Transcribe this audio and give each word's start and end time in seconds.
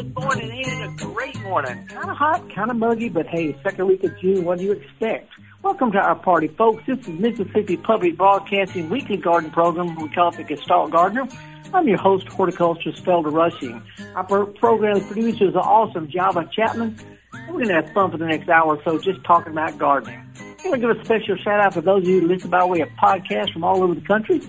Good 0.00 0.18
morning, 0.18 0.50
ain't 0.50 0.66
it 0.66 1.02
a 1.02 1.04
great 1.12 1.38
morning? 1.42 1.86
Kind 1.88 2.08
of 2.08 2.16
hot, 2.16 2.48
kind 2.54 2.70
of 2.70 2.78
muggy, 2.78 3.10
but 3.10 3.26
hey, 3.26 3.54
second 3.62 3.86
week 3.86 4.02
of 4.02 4.18
June, 4.18 4.46
what 4.46 4.56
do 4.56 4.64
you 4.64 4.72
expect? 4.72 5.28
Welcome 5.62 5.92
to 5.92 5.98
our 5.98 6.14
party, 6.14 6.48
folks. 6.48 6.82
This 6.86 7.00
is 7.00 7.08
Mississippi 7.08 7.76
Public 7.76 8.16
Broadcasting 8.16 8.88
weekly 8.88 9.18
garden 9.18 9.50
program. 9.50 9.94
We 9.96 10.08
call 10.08 10.30
it 10.30 10.38
the 10.38 10.44
Gestalt 10.44 10.90
Gardener. 10.90 11.28
I'm 11.74 11.86
your 11.86 11.98
host, 11.98 12.26
horticulturist 12.28 13.04
Felder 13.04 13.30
Rushing. 13.30 13.82
Our 14.14 14.46
program 14.46 15.06
producer 15.06 15.48
is 15.48 15.54
awesome 15.54 16.08
Java 16.08 16.48
Chapman. 16.50 16.96
We're 17.32 17.64
going 17.64 17.68
to 17.68 17.74
have 17.74 17.92
fun 17.92 18.10
for 18.10 18.18
the 18.18 18.26
next 18.26 18.48
hour 18.48 18.76
or 18.76 18.82
so 18.84 18.98
just 18.98 19.22
talking 19.24 19.52
about 19.52 19.78
gardening. 19.78 20.24
I 20.38 20.68
want 20.68 20.80
to 20.80 20.88
give 20.88 20.90
a 20.90 21.04
special 21.04 21.36
shout 21.36 21.60
out 21.60 21.72
to 21.74 21.80
those 21.80 22.02
of 22.02 22.08
you 22.08 22.20
who 22.20 22.28
listen 22.28 22.50
by 22.50 22.64
way 22.64 22.80
of 22.80 22.88
podcasts 22.90 23.52
from 23.52 23.64
all 23.64 23.82
over 23.82 23.94
the 23.94 24.00
country. 24.02 24.40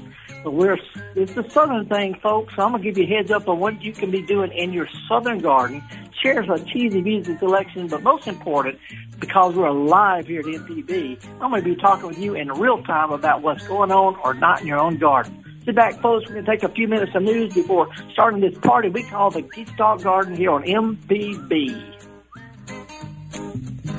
But 0.44 0.54
we're 0.54 0.78
it's 1.16 1.38
a 1.38 1.50
southern 1.52 1.86
thing, 1.88 2.16
folks. 2.16 2.56
So 2.56 2.64
I'm 2.64 2.72
gonna 2.72 2.84
give 2.84 2.98
you 2.98 3.04
a 3.04 3.08
heads 3.08 3.32
up 3.32 3.48
on 3.48 3.60
what 3.60 3.82
you 3.82 3.94
can 3.94 4.10
be 4.10 4.24
doing 4.24 4.52
in 4.52 4.74
your 4.74 4.88
southern 5.08 5.40
garden. 5.40 5.84
Shares 6.22 6.48
a 6.50 6.64
cheesy 6.66 7.02
music 7.02 7.40
selection, 7.40 7.88
but 7.88 8.02
most 8.02 8.28
important, 8.28 8.80
because 9.20 9.56
we're 9.56 9.70
live 9.70 10.28
here 10.28 10.40
at 10.40 10.46
MPB, 10.48 11.24
I'm 11.34 11.52
gonna 11.52 11.62
be 11.62 11.76
talking 11.76 12.08
with 12.08 12.18
you 12.18 12.34
in 12.34 12.48
real 12.50 12.82
time 12.84 13.12
about 13.12 13.44
what's 13.44 13.68
going 13.68 13.92
on 13.92 14.16
or 14.24 14.34
not 14.34 14.62
in 14.62 14.68
your 14.68 14.80
own 14.80 14.98
garden. 14.98 15.44
Sit 15.64 15.76
back, 15.76 16.02
folks. 16.02 16.28
We're 16.28 16.42
gonna 16.42 16.48
take 16.48 16.64
a 16.64 16.70
few 16.70 16.88
minutes 16.88 17.14
of 17.14 17.22
news 17.22 17.54
before 17.54 17.88
starting 18.14 18.42
this 18.42 18.58
party 18.58 18.90
we 18.90 19.04
call 19.04 19.30
the 19.30 19.44
Gestalt 19.44 20.02
Garden 20.02 20.36
here 20.36 20.52
on 20.52 20.64
MPB. 20.64 22.01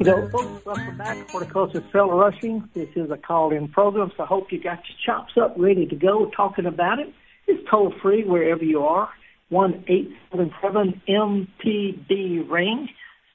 Okay, 0.00 0.30
folks, 0.30 0.64
welcome 0.64 0.96
back. 0.96 1.28
Horticulture 1.28 1.80
Felder 1.92 2.20
Rushing. 2.20 2.68
This 2.72 2.88
is 2.94 3.10
a 3.10 3.16
call-in 3.16 3.66
program, 3.66 4.12
so 4.16 4.22
I 4.22 4.26
hope 4.26 4.52
you 4.52 4.62
got 4.62 4.78
your 4.88 4.96
chops 5.04 5.32
up, 5.36 5.56
ready 5.58 5.86
to 5.86 5.96
go, 5.96 6.30
talking 6.36 6.66
about 6.66 7.00
it. 7.00 7.12
It's 7.48 7.68
toll-free 7.68 8.22
wherever 8.22 8.62
you 8.62 8.84
are 8.84 9.08
one 9.48 9.84
eight 9.88 10.10
seven 10.30 10.52
seven 10.62 11.02
MPB 11.08 12.48
ring. 12.48 12.88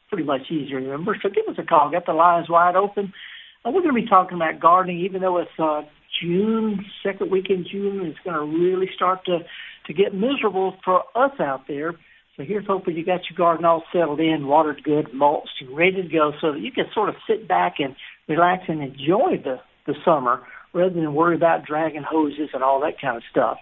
Pretty 0.07 0.23
much 0.23 0.43
easy 0.49 0.69
to 0.69 0.75
remember. 0.75 1.17
So 1.21 1.27
give 1.27 1.45
us 1.49 1.61
a 1.61 1.65
call. 1.65 1.91
Got 1.91 2.05
the 2.05 2.13
lines 2.13 2.49
wide 2.49 2.77
open. 2.77 3.11
Uh, 3.65 3.71
we're 3.71 3.81
going 3.81 3.95
to 3.95 4.01
be 4.01 4.07
talking 4.07 4.37
about 4.37 4.61
gardening, 4.61 4.99
even 4.99 5.21
though 5.21 5.39
it's 5.39 5.51
uh, 5.59 5.81
June, 6.21 6.85
second 7.03 7.29
week 7.29 7.49
in 7.49 7.65
June. 7.69 8.05
It's 8.05 8.19
going 8.23 8.37
to 8.37 8.57
really 8.57 8.89
start 8.95 9.25
to 9.25 9.39
to 9.87 9.93
get 9.93 10.13
miserable 10.13 10.77
for 10.85 11.03
us 11.13 11.37
out 11.41 11.67
there. 11.67 11.95
So 12.35 12.43
here's 12.43 12.65
hoping 12.65 12.97
you 12.97 13.05
got 13.05 13.21
your 13.29 13.37
garden 13.37 13.63
all 13.63 13.83
settled 13.93 14.19
in, 14.19 14.47
watered 14.47 14.83
good, 14.83 15.13
mulched, 15.13 15.63
ready 15.71 16.01
to 16.01 16.07
go, 16.07 16.31
so 16.41 16.53
that 16.53 16.61
you 16.61 16.71
can 16.71 16.85
sort 16.93 17.09
of 17.09 17.15
sit 17.27 17.47
back 17.47 17.75
and 17.79 17.95
relax 18.27 18.63
and 18.67 18.81
enjoy 18.81 19.37
the 19.43 19.59
the 19.85 19.93
summer 20.05 20.41
rather 20.73 20.93
than 20.93 21.13
worry 21.13 21.35
about 21.35 21.65
dragging 21.65 22.03
hoses 22.03 22.49
and 22.53 22.63
all 22.63 22.79
that 22.81 22.99
kind 22.99 23.17
of 23.17 23.23
stuff. 23.29 23.57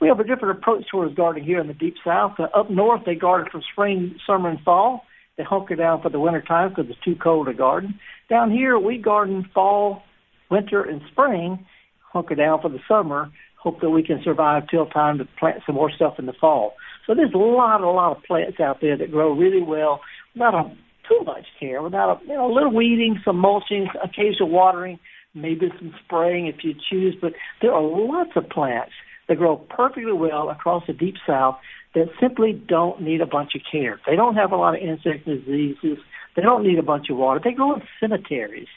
We 0.00 0.08
have 0.08 0.20
a 0.20 0.24
different 0.24 0.58
approach 0.58 0.84
towards 0.90 1.14
gardening 1.14 1.46
here 1.46 1.60
in 1.60 1.66
the 1.66 1.74
deep 1.74 1.96
south. 2.04 2.34
Uh, 2.38 2.44
up 2.54 2.70
north, 2.70 3.02
they 3.04 3.14
garden 3.14 3.48
from 3.50 3.62
spring, 3.72 4.16
summer, 4.26 4.48
and 4.48 4.60
fall. 4.60 5.02
They 5.36 5.44
hunker 5.44 5.76
down 5.76 6.02
for 6.02 6.08
the 6.08 6.20
winter 6.20 6.42
time 6.42 6.70
because 6.70 6.86
it's 6.88 7.04
too 7.04 7.16
cold 7.16 7.46
to 7.46 7.54
garden. 7.54 7.98
Down 8.28 8.50
here, 8.50 8.78
we 8.78 8.98
garden 8.98 9.48
fall, 9.54 10.02
winter, 10.50 10.82
and 10.82 11.00
spring, 11.12 11.66
hunker 12.12 12.34
down 12.34 12.60
for 12.60 12.70
the 12.70 12.80
summer, 12.88 13.30
hope 13.60 13.80
that 13.80 13.90
we 13.90 14.02
can 14.02 14.20
survive 14.22 14.64
till 14.70 14.86
time 14.86 15.18
to 15.18 15.24
plant 15.38 15.62
some 15.66 15.74
more 15.74 15.90
stuff 15.90 16.14
in 16.18 16.26
the 16.26 16.32
fall. 16.32 16.74
So 17.06 17.14
there's 17.14 17.34
a 17.34 17.38
lot, 17.38 17.80
a 17.80 17.90
lot 17.90 18.16
of 18.16 18.22
plants 18.24 18.60
out 18.60 18.80
there 18.80 18.96
that 18.96 19.10
grow 19.10 19.32
really 19.32 19.62
well 19.62 20.00
without 20.34 20.54
a, 20.54 20.76
too 21.08 21.24
much 21.24 21.46
care, 21.58 21.82
without 21.82 22.20
a, 22.20 22.26
you 22.26 22.34
know, 22.34 22.50
a 22.50 22.54
little 22.54 22.74
weeding, 22.74 23.18
some 23.24 23.38
mulching, 23.38 23.88
occasional 24.02 24.50
watering, 24.50 24.98
maybe 25.34 25.68
some 25.78 25.94
spraying 26.04 26.46
if 26.46 26.62
you 26.62 26.74
choose. 26.90 27.16
But 27.20 27.32
there 27.62 27.72
are 27.72 27.82
lots 27.82 28.30
of 28.36 28.48
plants 28.48 28.92
they 29.28 29.34
grow 29.34 29.56
perfectly 29.56 30.12
well 30.12 30.48
across 30.48 30.84
the 30.86 30.94
deep 30.94 31.16
south 31.26 31.56
that 31.94 32.06
simply 32.20 32.52
don't 32.52 33.02
need 33.02 33.20
a 33.20 33.26
bunch 33.26 33.52
of 33.54 33.60
care. 33.70 34.00
They 34.06 34.16
don't 34.16 34.34
have 34.36 34.52
a 34.52 34.56
lot 34.56 34.74
of 34.74 34.80
insect 34.80 35.26
diseases. 35.26 35.98
They 36.34 36.42
don't 36.42 36.66
need 36.66 36.78
a 36.78 36.82
bunch 36.82 37.10
of 37.10 37.16
water. 37.16 37.40
They 37.42 37.52
grow 37.52 37.74
in 37.74 37.82
cemeteries, 38.00 38.68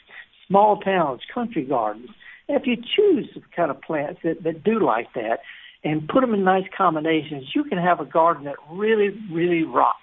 small 0.46 0.78
towns, 0.80 1.20
country 1.32 1.64
gardens. 1.64 2.10
And 2.48 2.60
if 2.60 2.66
you 2.66 2.76
choose 2.76 3.28
the 3.34 3.42
kind 3.54 3.70
of 3.70 3.80
plants 3.80 4.20
that, 4.24 4.42
that 4.42 4.64
do 4.64 4.84
like 4.84 5.12
that 5.14 5.38
and 5.84 6.08
put 6.08 6.20
them 6.20 6.34
in 6.34 6.44
nice 6.44 6.66
combinations, 6.76 7.50
you 7.54 7.64
can 7.64 7.78
have 7.78 8.00
a 8.00 8.04
garden 8.04 8.44
that 8.44 8.56
really, 8.70 9.10
really 9.30 9.62
rocks 9.62 9.96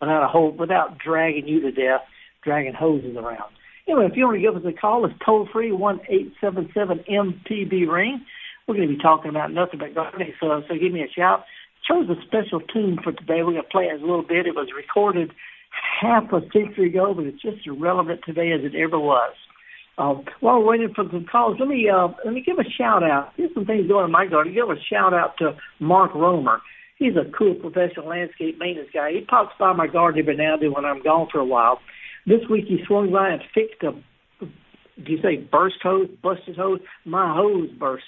without 0.00 0.24
a 0.24 0.28
whole, 0.28 0.50
without 0.50 0.98
dragging 0.98 1.46
you 1.46 1.60
to 1.60 1.70
death, 1.70 2.02
dragging 2.42 2.74
hoses 2.74 3.16
around. 3.16 3.52
Anyway, 3.88 4.06
if 4.06 4.16
you 4.16 4.26
want 4.26 4.36
to 4.36 4.42
give 4.42 4.56
us 4.56 4.62
a 4.66 4.72
call, 4.78 5.04
it's 5.04 5.14
toll 5.24 5.48
free 5.52 5.72
one 5.72 6.00
eight 6.08 6.32
seven 6.40 6.70
seven 6.72 7.04
MPB 7.10 7.88
ring. 7.88 8.24
We're 8.66 8.76
going 8.76 8.88
to 8.88 8.94
be 8.94 9.02
talking 9.02 9.28
about 9.28 9.52
nothing 9.52 9.80
but 9.80 9.94
gardening, 9.94 10.32
so 10.40 10.62
so 10.68 10.74
give 10.74 10.92
me 10.92 11.02
a 11.02 11.10
shout. 11.10 11.44
Chose 11.88 12.08
a 12.08 12.14
special 12.24 12.60
tune 12.60 12.98
for 13.02 13.10
today. 13.10 13.42
We're 13.42 13.58
going 13.58 13.62
to 13.62 13.68
play 13.68 13.86
it 13.86 14.00
a 14.00 14.06
little 14.06 14.22
bit. 14.22 14.46
It 14.46 14.54
was 14.54 14.68
recorded 14.76 15.32
half 16.00 16.32
a 16.32 16.40
century 16.52 16.90
ago, 16.90 17.12
but 17.14 17.26
it's 17.26 17.42
just 17.42 17.58
as 17.66 17.76
relevant 17.76 18.20
today 18.24 18.52
as 18.52 18.60
it 18.62 18.76
ever 18.76 19.00
was. 19.00 19.34
Um, 19.98 20.24
while 20.40 20.60
we're 20.60 20.70
waiting 20.70 20.94
for 20.94 21.04
some 21.10 21.26
calls, 21.30 21.58
let 21.60 21.68
me 21.68 21.88
uh, 21.88 22.08
let 22.24 22.32
me 22.32 22.42
give 22.44 22.58
a 22.58 22.68
shout 22.78 23.02
out. 23.02 23.32
Here's 23.36 23.52
some 23.54 23.66
things 23.66 23.88
going 23.88 24.06
in 24.06 24.10
my 24.10 24.26
garden. 24.26 24.54
Give 24.54 24.68
a 24.68 24.80
shout 24.90 25.12
out 25.12 25.36
to 25.38 25.56
Mark 25.80 26.14
Romer. 26.14 26.60
He's 26.98 27.14
a 27.16 27.30
cool 27.36 27.54
professional 27.54 28.08
landscape 28.08 28.58
maintenance 28.58 28.90
guy. 28.94 29.12
He 29.12 29.20
pops 29.22 29.52
by 29.58 29.72
my 29.72 29.86
garden 29.86 30.20
every 30.20 30.36
now 30.36 30.54
and 30.54 30.62
then 30.62 30.72
when 30.72 30.84
I'm 30.84 31.02
gone 31.02 31.28
for 31.30 31.40
a 31.40 31.44
while. 31.44 31.80
This 32.26 32.40
week 32.48 32.66
he 32.68 32.78
swung 32.86 33.12
by 33.12 33.30
and 33.30 33.42
fixed 33.52 33.82
a, 33.82 33.92
do 34.40 35.12
you 35.12 35.20
say 35.20 35.36
burst 35.36 35.76
hose, 35.82 36.08
busted 36.22 36.56
hose? 36.56 36.80
My 37.04 37.34
hose 37.34 37.70
burst 37.78 38.04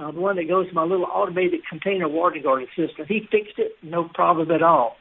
uh, 0.00 0.10
the 0.12 0.20
one 0.20 0.36
that 0.36 0.48
goes 0.48 0.68
to 0.68 0.74
my 0.74 0.84
little 0.84 1.06
automated 1.06 1.60
container 1.68 2.08
water 2.08 2.40
garden 2.42 2.68
system. 2.76 3.04
He 3.06 3.20
fixed 3.30 3.58
it, 3.58 3.72
no 3.82 4.08
problem 4.14 4.50
at 4.50 4.62
all. 4.62 4.96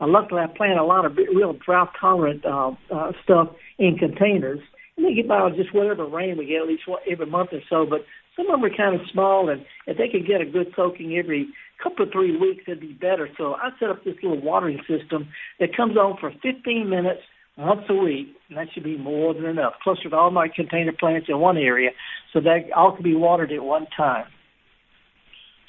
Uh, 0.00 0.08
luckily, 0.08 0.40
I 0.40 0.46
plant 0.46 0.78
a 0.78 0.84
lot 0.84 1.04
of 1.04 1.16
real 1.16 1.52
drought 1.52 1.90
tolerant 2.00 2.44
uh, 2.44 2.72
uh, 2.92 3.12
stuff 3.22 3.50
in 3.78 3.96
containers, 3.96 4.60
and 5.00 5.08
they 5.08 5.14
get 5.14 5.28
by 5.28 5.44
with 5.44 5.56
just 5.56 5.74
whatever 5.74 6.06
rain 6.06 6.36
we 6.36 6.46
get 6.46 6.60
at 6.62 6.68
least 6.68 6.82
every 7.10 7.26
month 7.26 7.50
or 7.52 7.60
so. 7.70 7.86
But 7.88 8.04
some 8.36 8.46
of 8.50 8.60
them 8.60 8.70
are 8.70 8.76
kind 8.76 8.94
of 8.94 9.06
small, 9.12 9.48
and 9.48 9.64
if 9.86 9.96
they 9.96 10.08
could 10.08 10.26
get 10.26 10.40
a 10.40 10.44
good 10.44 10.72
soaking 10.76 11.16
every 11.16 11.48
couple 11.82 12.04
of 12.04 12.12
three 12.12 12.36
weeks, 12.36 12.64
it'd 12.66 12.80
be 12.80 12.92
better. 12.92 13.28
So 13.38 13.54
I 13.54 13.70
set 13.78 13.88
up 13.88 14.04
this 14.04 14.16
little 14.22 14.40
watering 14.40 14.80
system 14.88 15.28
that 15.58 15.76
comes 15.76 15.96
on 15.96 16.18
for 16.20 16.30
15 16.42 16.88
minutes 16.88 17.22
once 17.56 17.82
a 17.88 17.94
week, 17.94 18.28
and 18.48 18.58
that 18.58 18.68
should 18.72 18.84
be 18.84 18.98
more 18.98 19.32
than 19.32 19.46
enough. 19.46 19.74
Closer 19.82 20.10
to 20.10 20.16
all 20.16 20.30
my 20.30 20.48
container 20.54 20.92
plants 20.92 21.28
in 21.28 21.38
one 21.38 21.56
area, 21.56 21.90
so 22.32 22.40
that 22.40 22.70
all 22.76 22.94
can 22.94 23.02
be 23.02 23.16
watered 23.16 23.52
at 23.52 23.62
one 23.62 23.86
time. 23.96 24.26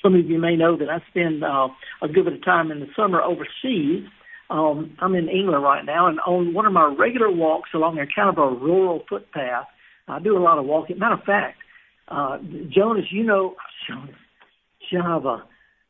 Some 0.03 0.15
of 0.15 0.25
you 0.25 0.39
may 0.39 0.55
know 0.55 0.75
that 0.77 0.89
I 0.89 0.99
spend 1.09 1.43
uh, 1.43 1.69
a 2.01 2.07
good 2.07 2.25
bit 2.25 2.33
of 2.33 2.43
time 2.43 2.71
in 2.71 2.79
the 2.79 2.87
summer 2.95 3.21
overseas. 3.21 4.07
Um, 4.51 4.97
I'm 4.99 5.15
in 5.15 5.29
England 5.29 5.63
right 5.63 5.85
now, 5.85 6.07
and 6.07 6.19
on 6.19 6.53
one 6.53 6.65
of 6.65 6.73
my 6.73 6.93
regular 6.99 7.31
walks 7.31 7.69
along 7.73 7.97
a 7.99 8.05
kind 8.05 8.27
of 8.27 8.37
a 8.37 8.53
rural 8.53 9.01
footpath, 9.07 9.65
I 10.09 10.19
do 10.19 10.37
a 10.37 10.43
lot 10.43 10.57
of 10.57 10.65
walking. 10.65 10.99
Matter 10.99 11.15
of 11.15 11.23
fact, 11.23 11.57
uh, 12.09 12.37
Jonas, 12.69 13.05
you 13.11 13.23
know, 13.23 13.55
Jonas, 13.87 14.15
Java, 14.91 15.43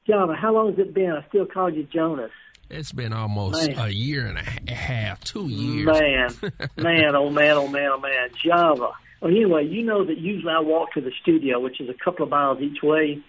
Java. 0.06 0.36
How 0.40 0.54
long 0.54 0.70
has 0.70 0.78
it 0.78 0.94
been? 0.94 1.12
I 1.12 1.28
still 1.30 1.48
call 1.48 1.74
you 1.74 1.88
Jonas. 1.92 2.30
It's 2.70 2.92
been 2.92 3.14
almost 3.14 3.68
man. 3.68 3.80
a 3.80 3.90
year 3.90 4.28
and 4.28 4.38
a 4.38 4.72
half, 4.72 5.24
two 5.24 5.48
years. 5.48 5.88
Man, 5.88 6.30
man, 6.78 7.16
oh 7.16 7.32
man, 7.32 7.58
oh 7.58 7.68
man, 7.68 7.90
oh 7.94 8.00
man, 8.00 8.30
Java. 8.46 8.92
Well, 9.22 9.32
anyway, 9.32 9.66
you 9.66 9.84
know 9.84 10.06
that 10.06 10.20
usually 10.20 10.54
I 10.54 10.60
walk 10.60 10.94
to 10.94 11.02
the 11.02 11.12
studio, 11.20 11.60
which 11.60 11.82
is 11.82 11.90
a 11.90 11.96
couple 11.96 12.26
of 12.26 12.30
miles 12.30 12.62
each 12.62 12.84
way. 12.84 13.24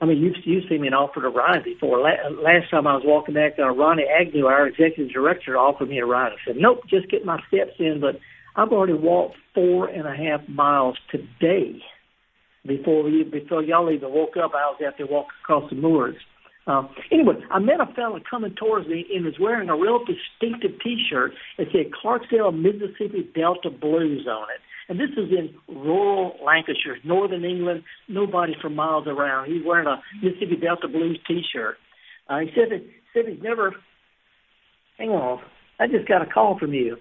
I 0.00 0.04
mean, 0.04 0.18
you've 0.18 0.34
you've 0.44 0.68
seen 0.68 0.82
me 0.82 0.88
offered 0.88 1.24
a 1.24 1.28
ride 1.28 1.64
before. 1.64 2.00
Last 2.00 2.70
time 2.70 2.86
I 2.86 2.94
was 2.94 3.02
walking 3.04 3.34
back, 3.34 3.54
uh, 3.58 3.68
Ronnie 3.70 4.04
Agnew, 4.04 4.46
our 4.46 4.66
executive 4.66 5.12
director, 5.12 5.56
offered 5.56 5.88
me 5.88 5.98
a 5.98 6.06
ride. 6.06 6.32
I 6.32 6.36
said, 6.46 6.56
"Nope, 6.58 6.82
just 6.88 7.08
get 7.08 7.24
my 7.24 7.40
steps 7.48 7.72
in." 7.78 8.00
But 8.00 8.20
I've 8.56 8.72
already 8.72 8.92
walked 8.92 9.36
four 9.54 9.88
and 9.88 10.06
a 10.06 10.14
half 10.14 10.46
miles 10.48 10.98
today. 11.10 11.82
Before 12.66 13.08
you, 13.08 13.24
before 13.24 13.62
y'all 13.62 13.90
even 13.90 14.12
woke 14.12 14.36
up, 14.36 14.52
I 14.54 14.66
was 14.66 14.80
out 14.86 14.94
there 14.98 15.06
walking 15.06 15.30
across 15.42 15.70
the 15.70 15.76
moors. 15.76 16.16
Um, 16.66 16.88
anyway, 17.12 17.34
I 17.50 17.60
met 17.60 17.80
a 17.80 17.86
fellow 17.94 18.18
coming 18.28 18.54
towards 18.56 18.88
me 18.88 19.06
and 19.14 19.24
was 19.24 19.38
wearing 19.38 19.68
a 19.68 19.76
real 19.76 20.00
distinctive 20.04 20.80
T-shirt. 20.82 21.32
It 21.58 21.68
said 21.70 21.92
Clarksdale, 21.92 22.52
Mississippi 22.52 23.30
Delta 23.34 23.70
Blues 23.70 24.26
on 24.26 24.48
it. 24.50 24.60
And 24.88 25.00
this 25.00 25.10
is 25.16 25.30
in 25.30 25.54
rural 25.68 26.36
Lancashire, 26.44 26.98
northern 27.04 27.44
England, 27.44 27.82
nobody 28.08 28.54
for 28.60 28.70
miles 28.70 29.06
around. 29.08 29.50
He's 29.50 29.64
wearing 29.64 29.88
a 29.88 30.00
Mississippi 30.22 30.56
Delta 30.56 30.86
Blues 30.88 31.18
T-shirt. 31.26 31.76
Uh, 32.28 32.38
he 32.40 32.50
said, 32.54 32.70
that, 32.70 32.86
said 33.12 33.32
he's 33.32 33.42
never. 33.42 33.74
Hang 34.98 35.10
on, 35.10 35.42
I 35.80 35.86
just 35.88 36.08
got 36.08 36.22
a 36.22 36.26
call 36.26 36.58
from 36.58 36.72
you. 36.72 36.96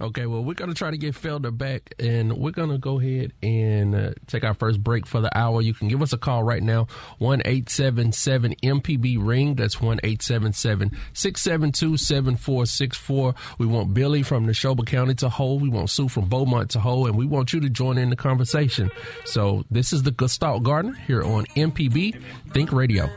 Okay, 0.00 0.26
well, 0.26 0.42
we're 0.42 0.54
going 0.54 0.70
to 0.70 0.74
try 0.74 0.90
to 0.90 0.96
get 0.96 1.14
Felder 1.14 1.56
back, 1.56 1.94
and 1.98 2.36
we're 2.36 2.50
going 2.50 2.70
to 2.70 2.78
go 2.78 3.00
ahead 3.00 3.32
and 3.42 3.94
uh, 3.94 4.10
take 4.26 4.44
our 4.44 4.54
first 4.54 4.82
break 4.82 5.06
for 5.06 5.20
the 5.20 5.36
hour. 5.36 5.60
You 5.60 5.74
can 5.74 5.88
give 5.88 6.02
us 6.02 6.12
a 6.12 6.18
call 6.18 6.42
right 6.42 6.62
now, 6.62 6.86
1 7.18 7.42
877 7.44 8.54
MPB 8.62 9.16
Ring. 9.20 9.54
That's 9.54 9.80
1 9.80 10.00
877 10.02 10.90
672 11.12 11.96
7464. 11.96 13.34
We 13.58 13.66
want 13.66 13.94
Billy 13.94 14.22
from 14.22 14.46
Neshoba 14.46 14.86
County 14.86 15.14
to 15.16 15.28
hold. 15.28 15.62
We 15.62 15.68
want 15.68 15.90
Sue 15.90 16.08
from 16.08 16.28
Beaumont 16.28 16.70
to 16.70 16.80
hold, 16.80 17.08
and 17.08 17.16
we 17.16 17.26
want 17.26 17.52
you 17.52 17.60
to 17.60 17.70
join 17.70 17.98
in 17.98 18.10
the 18.10 18.16
conversation. 18.16 18.90
So, 19.24 19.64
this 19.70 19.92
is 19.92 20.02
the 20.02 20.10
Gestalt 20.10 20.62
Gardener 20.62 20.94
here 21.06 21.22
on 21.22 21.46
MPB 21.56 22.20
Think 22.52 22.72
Radio. 22.72 23.10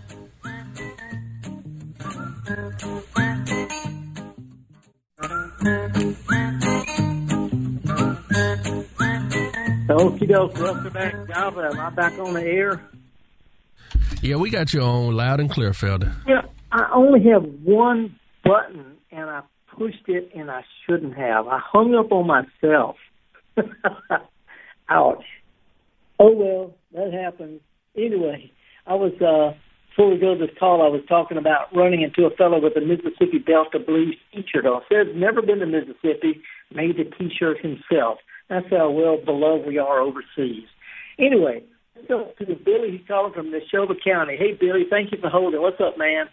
Okie 9.88 10.28
doke, 10.28 10.56
welcome 10.56 10.92
back, 10.92 11.14
Java. 11.28 11.70
Am 11.72 11.80
I 11.80 11.90
back 11.92 12.14
on 12.18 12.34
the 12.34 12.42
air? 12.42 12.82
Yeah, 14.22 14.38
we 14.38 14.50
got 14.50 14.74
you 14.74 14.82
on 14.82 15.16
loud 15.16 15.40
and 15.40 15.48
clear, 15.50 15.72
Felder. 15.72 16.16
Yeah, 16.28 16.42
I 16.72 16.90
only 16.92 17.24
have 17.30 17.44
one 17.64 18.16
button, 18.44 18.98
and 19.12 19.30
I 19.30 19.42
pushed 19.78 20.08
it, 20.08 20.32
and 20.34 20.50
I 20.50 20.64
shouldn't 20.86 21.16
have. 21.16 21.48
I 21.48 21.60
hung 21.64 21.94
up 21.94 22.12
on 22.12 22.26
myself. 22.26 22.96
Ouch. 24.90 25.24
Oh 26.20 26.32
well, 26.32 26.74
that 26.94 27.14
happens. 27.14 27.62
Anyway, 27.96 28.52
I 28.88 28.96
was 28.96 29.14
uh 29.22 29.56
before 29.90 30.12
we 30.12 30.18
go 30.18 30.34
to 30.34 30.48
this 30.48 30.56
call, 30.60 30.82
I 30.82 30.90
was 30.90 31.02
talking 31.08 31.38
about 31.38 31.74
running 31.74 32.02
into 32.02 32.26
a 32.26 32.36
fellow 32.36 32.60
with 32.60 32.76
a 32.76 32.82
Mississippi 32.82 33.40
Delta 33.40 33.80
Blues 33.80 34.18
T-shirt 34.34 34.66
on. 34.66 34.82
Says 34.92 35.08
never 35.16 35.42
been 35.42 35.60
to 35.60 35.66
Mississippi, 35.66 36.42
made 36.74 36.98
the 36.98 37.06
T-shirt 37.18 37.60
himself. 37.62 38.18
That's 38.50 38.65
how 38.69 38.92
well 38.92 39.18
beloved 39.24 39.68
we 39.68 39.77
are 39.77 40.01
overseas. 40.01 40.68
Anyway, 41.19 41.63
let's 41.95 42.07
go 42.07 42.31
to 42.39 42.45
Billy. 42.45 42.92
He's 42.92 43.07
calling 43.07 43.33
from 43.33 43.51
Neshoba 43.51 43.95
County. 44.03 44.36
Hey, 44.38 44.57
Billy, 44.59 44.83
thank 44.89 45.12
you 45.12 45.18
for 45.19 45.30
holding. 45.30 45.62
What's 45.62 45.81
up, 45.81 45.97
man? 45.97 46.25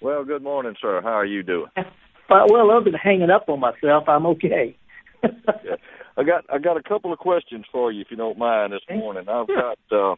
Well, 0.00 0.24
good 0.24 0.42
morning, 0.42 0.74
sir. 0.80 1.00
How 1.02 1.10
are 1.10 1.26
you 1.26 1.42
doing? 1.42 1.70
well, 2.30 2.70
other 2.70 2.90
than 2.90 2.94
hanging 2.94 3.30
up 3.30 3.48
on 3.48 3.60
myself, 3.60 4.04
I'm 4.06 4.26
okay. 4.26 4.76
yeah. 5.24 5.76
I 6.16 6.24
got 6.24 6.44
I 6.52 6.58
got 6.58 6.76
a 6.76 6.82
couple 6.82 7.12
of 7.12 7.18
questions 7.18 7.64
for 7.70 7.90
you, 7.92 8.00
if 8.00 8.08
you 8.10 8.16
don't 8.16 8.38
mind, 8.38 8.72
this 8.72 8.80
morning. 8.96 9.28
I've 9.28 9.46
got 9.46 9.78
uh, 9.90 10.16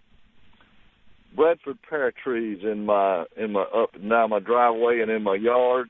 Bradford 1.35 1.79
pear 1.89 2.13
trees 2.13 2.61
in 2.63 2.85
my 2.85 3.25
in 3.37 3.53
my 3.53 3.63
up 3.63 3.91
now 4.01 4.27
my 4.27 4.41
driveway 4.41 5.01
and 5.01 5.11
in 5.11 5.23
my 5.23 5.37
yard. 5.37 5.89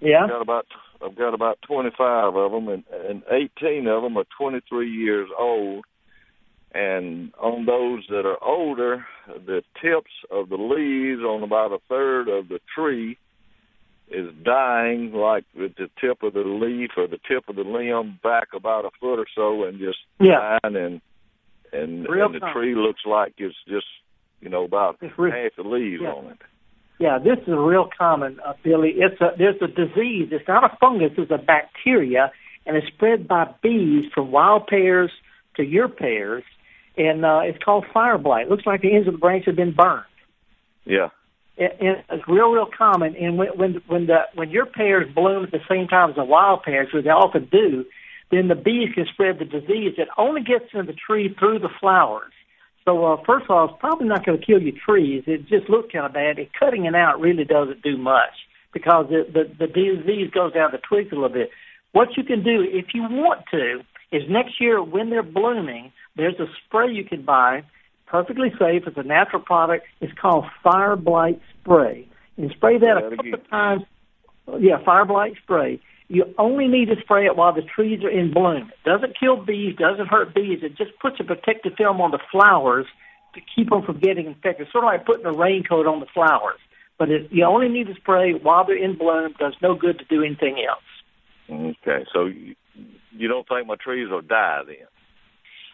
Yeah. 0.00 0.24
I've 0.24 0.30
got 0.30 0.42
about 0.42 0.66
I've 1.04 1.16
got 1.16 1.34
about 1.34 1.58
25 1.66 2.36
of 2.36 2.52
them, 2.52 2.68
and, 2.68 2.84
and 3.08 3.22
18 3.30 3.86
of 3.86 4.02
them 4.02 4.16
are 4.16 4.24
23 4.38 4.90
years 4.90 5.28
old. 5.38 5.84
And 6.74 7.34
on 7.38 7.66
those 7.66 8.06
that 8.08 8.24
are 8.26 8.42
older, 8.42 9.04
the 9.26 9.62
tips 9.82 10.10
of 10.30 10.48
the 10.48 10.56
leaves 10.56 11.20
on 11.20 11.42
about 11.42 11.72
a 11.72 11.78
third 11.88 12.28
of 12.28 12.48
the 12.48 12.60
tree 12.74 13.18
is 14.10 14.32
dying, 14.42 15.12
like 15.12 15.44
with 15.54 15.74
the 15.76 15.88
tip 16.00 16.22
of 16.22 16.32
the 16.34 16.40
leaf 16.40 16.90
or 16.96 17.06
the 17.06 17.18
tip 17.28 17.48
of 17.48 17.56
the 17.56 17.62
limb 17.62 18.18
back 18.22 18.48
about 18.54 18.84
a 18.84 18.90
foot 19.00 19.18
or 19.18 19.26
so, 19.34 19.64
and 19.64 19.78
just 19.78 19.98
yeah. 20.20 20.58
dying, 20.62 20.76
and 20.76 21.00
and, 21.72 22.06
and 22.06 22.34
the 22.34 22.50
tree 22.52 22.74
looks 22.74 23.00
like 23.06 23.34
it's 23.38 23.54
just 23.66 23.86
you 24.40 24.48
know 24.48 24.64
about 24.64 24.98
half 25.00 25.56
the 25.56 25.62
leaves 25.62 26.02
yeah. 26.02 26.10
on 26.10 26.26
it. 26.32 26.38
Yeah, 26.98 27.18
this 27.18 27.38
is 27.38 27.48
a 27.48 27.58
real 27.58 27.88
common, 27.98 28.38
uh, 28.46 28.52
Billy. 28.62 28.94
It's 28.96 29.20
a 29.20 29.30
there's 29.36 29.60
a 29.60 29.66
disease. 29.66 30.28
It's 30.30 30.46
not 30.46 30.64
a 30.64 30.76
fungus. 30.80 31.12
It's 31.18 31.30
a 31.30 31.38
bacteria, 31.38 32.30
and 32.64 32.76
it's 32.76 32.86
spread 32.86 33.26
by 33.26 33.52
bees 33.62 34.04
from 34.14 34.30
wild 34.30 34.66
pears 34.68 35.10
to 35.56 35.64
your 35.64 35.88
pears, 35.88 36.44
and 36.96 37.24
uh, 37.24 37.40
it's 37.42 37.62
called 37.62 37.86
fire 37.92 38.18
blight. 38.18 38.46
It 38.46 38.50
looks 38.50 38.66
like 38.66 38.82
the 38.82 38.94
ends 38.94 39.08
of 39.08 39.14
the 39.14 39.18
branch 39.18 39.46
have 39.46 39.56
been 39.56 39.74
burned. 39.74 40.04
Yeah. 40.84 41.08
It, 41.56 41.76
it's 42.08 42.28
real, 42.28 42.50
real 42.50 42.68
common. 42.76 43.14
And 43.16 43.36
when 43.36 43.48
when 43.56 43.82
when 43.86 44.06
the 44.06 44.20
when 44.34 44.50
your 44.50 44.66
pears 44.66 45.12
bloom 45.14 45.44
at 45.44 45.50
the 45.50 45.60
same 45.68 45.88
time 45.88 46.10
as 46.10 46.16
the 46.16 46.24
wild 46.24 46.62
pears, 46.62 46.88
which 46.92 47.04
they 47.04 47.10
often 47.10 47.48
do, 47.50 47.84
then 48.30 48.48
the 48.48 48.54
bees 48.54 48.88
can 48.94 49.06
spread 49.12 49.38
the 49.38 49.44
disease. 49.44 49.94
It 49.98 50.08
only 50.16 50.42
gets 50.42 50.66
in 50.72 50.86
the 50.86 50.94
tree 50.94 51.34
through 51.38 51.58
the 51.58 51.68
flowers. 51.80 52.32
So 52.84 53.04
uh, 53.04 53.16
first 53.24 53.44
of 53.44 53.50
all, 53.50 53.64
it's 53.68 53.80
probably 53.80 54.08
not 54.08 54.26
going 54.26 54.38
to 54.38 54.44
kill 54.44 54.60
your 54.60 54.74
trees. 54.84 55.24
It 55.26 55.46
just 55.48 55.68
looks 55.70 55.92
kind 55.92 56.06
of 56.06 56.12
bad. 56.12 56.38
And 56.38 56.48
cutting 56.58 56.84
it 56.84 56.94
out 56.94 57.20
really 57.20 57.44
doesn't 57.44 57.82
do 57.82 57.96
much 57.96 58.32
because 58.72 59.06
it, 59.10 59.32
the 59.32 59.44
the 59.58 59.66
disease 59.66 60.30
goes 60.30 60.52
down 60.52 60.70
the 60.72 60.78
twigs 60.78 61.12
a 61.12 61.14
little 61.14 61.28
bit. 61.28 61.50
What 61.92 62.16
you 62.16 62.24
can 62.24 62.42
do, 62.42 62.62
if 62.62 62.86
you 62.94 63.02
want 63.02 63.44
to, 63.50 63.80
is 64.10 64.22
next 64.28 64.60
year 64.60 64.82
when 64.82 65.10
they're 65.10 65.22
blooming, 65.22 65.92
there's 66.16 66.38
a 66.40 66.46
spray 66.64 66.90
you 66.90 67.04
can 67.04 67.22
buy, 67.22 67.64
perfectly 68.06 68.50
safe. 68.58 68.84
It's 68.86 68.96
a 68.96 69.02
natural 69.02 69.42
product. 69.42 69.86
It's 70.00 70.12
called 70.18 70.46
Fire 70.62 70.96
Blight 70.96 71.40
Spray. 71.60 72.08
And 72.36 72.50
spray 72.50 72.78
that 72.78 72.96
a 72.96 73.16
couple 73.16 73.34
of 73.34 73.50
times. 73.50 73.82
Yeah, 74.58 74.82
Fire 74.84 75.04
Blight 75.04 75.34
Spray. 75.42 75.80
You 76.12 76.26
only 76.36 76.68
need 76.68 76.88
to 76.88 77.00
spray 77.00 77.24
it 77.24 77.36
while 77.36 77.54
the 77.54 77.62
trees 77.62 78.04
are 78.04 78.10
in 78.10 78.34
bloom. 78.34 78.70
It 78.70 78.86
doesn't 78.86 79.18
kill 79.18 79.42
bees, 79.42 79.76
doesn't 79.78 80.08
hurt 80.08 80.34
bees. 80.34 80.58
It 80.62 80.76
just 80.76 80.90
puts 81.00 81.16
a 81.20 81.24
protective 81.24 81.72
film 81.78 82.02
on 82.02 82.10
the 82.10 82.18
flowers 82.30 82.84
to 83.34 83.40
keep 83.40 83.70
them 83.70 83.80
from 83.80 83.98
getting 83.98 84.26
infected. 84.26 84.68
Sort 84.70 84.84
of 84.84 84.88
like 84.88 85.06
putting 85.06 85.24
a 85.24 85.32
raincoat 85.32 85.86
on 85.86 86.00
the 86.00 86.06
flowers. 86.12 86.60
But 86.98 87.08
it, 87.08 87.32
you 87.32 87.46
only 87.46 87.70
need 87.70 87.86
to 87.86 87.94
spray 87.94 88.34
while 88.34 88.66
they're 88.66 88.76
in 88.76 88.98
bloom. 88.98 89.32
Does 89.38 89.54
no 89.62 89.74
good 89.74 90.00
to 90.00 90.04
do 90.04 90.22
anything 90.22 90.62
else. 90.68 90.84
Okay, 91.50 92.04
so 92.12 92.26
you, 92.26 92.56
you 93.12 93.26
don't 93.26 93.48
think 93.48 93.66
my 93.66 93.76
trees 93.76 94.10
will 94.10 94.20
die 94.20 94.60
then? 94.66 94.86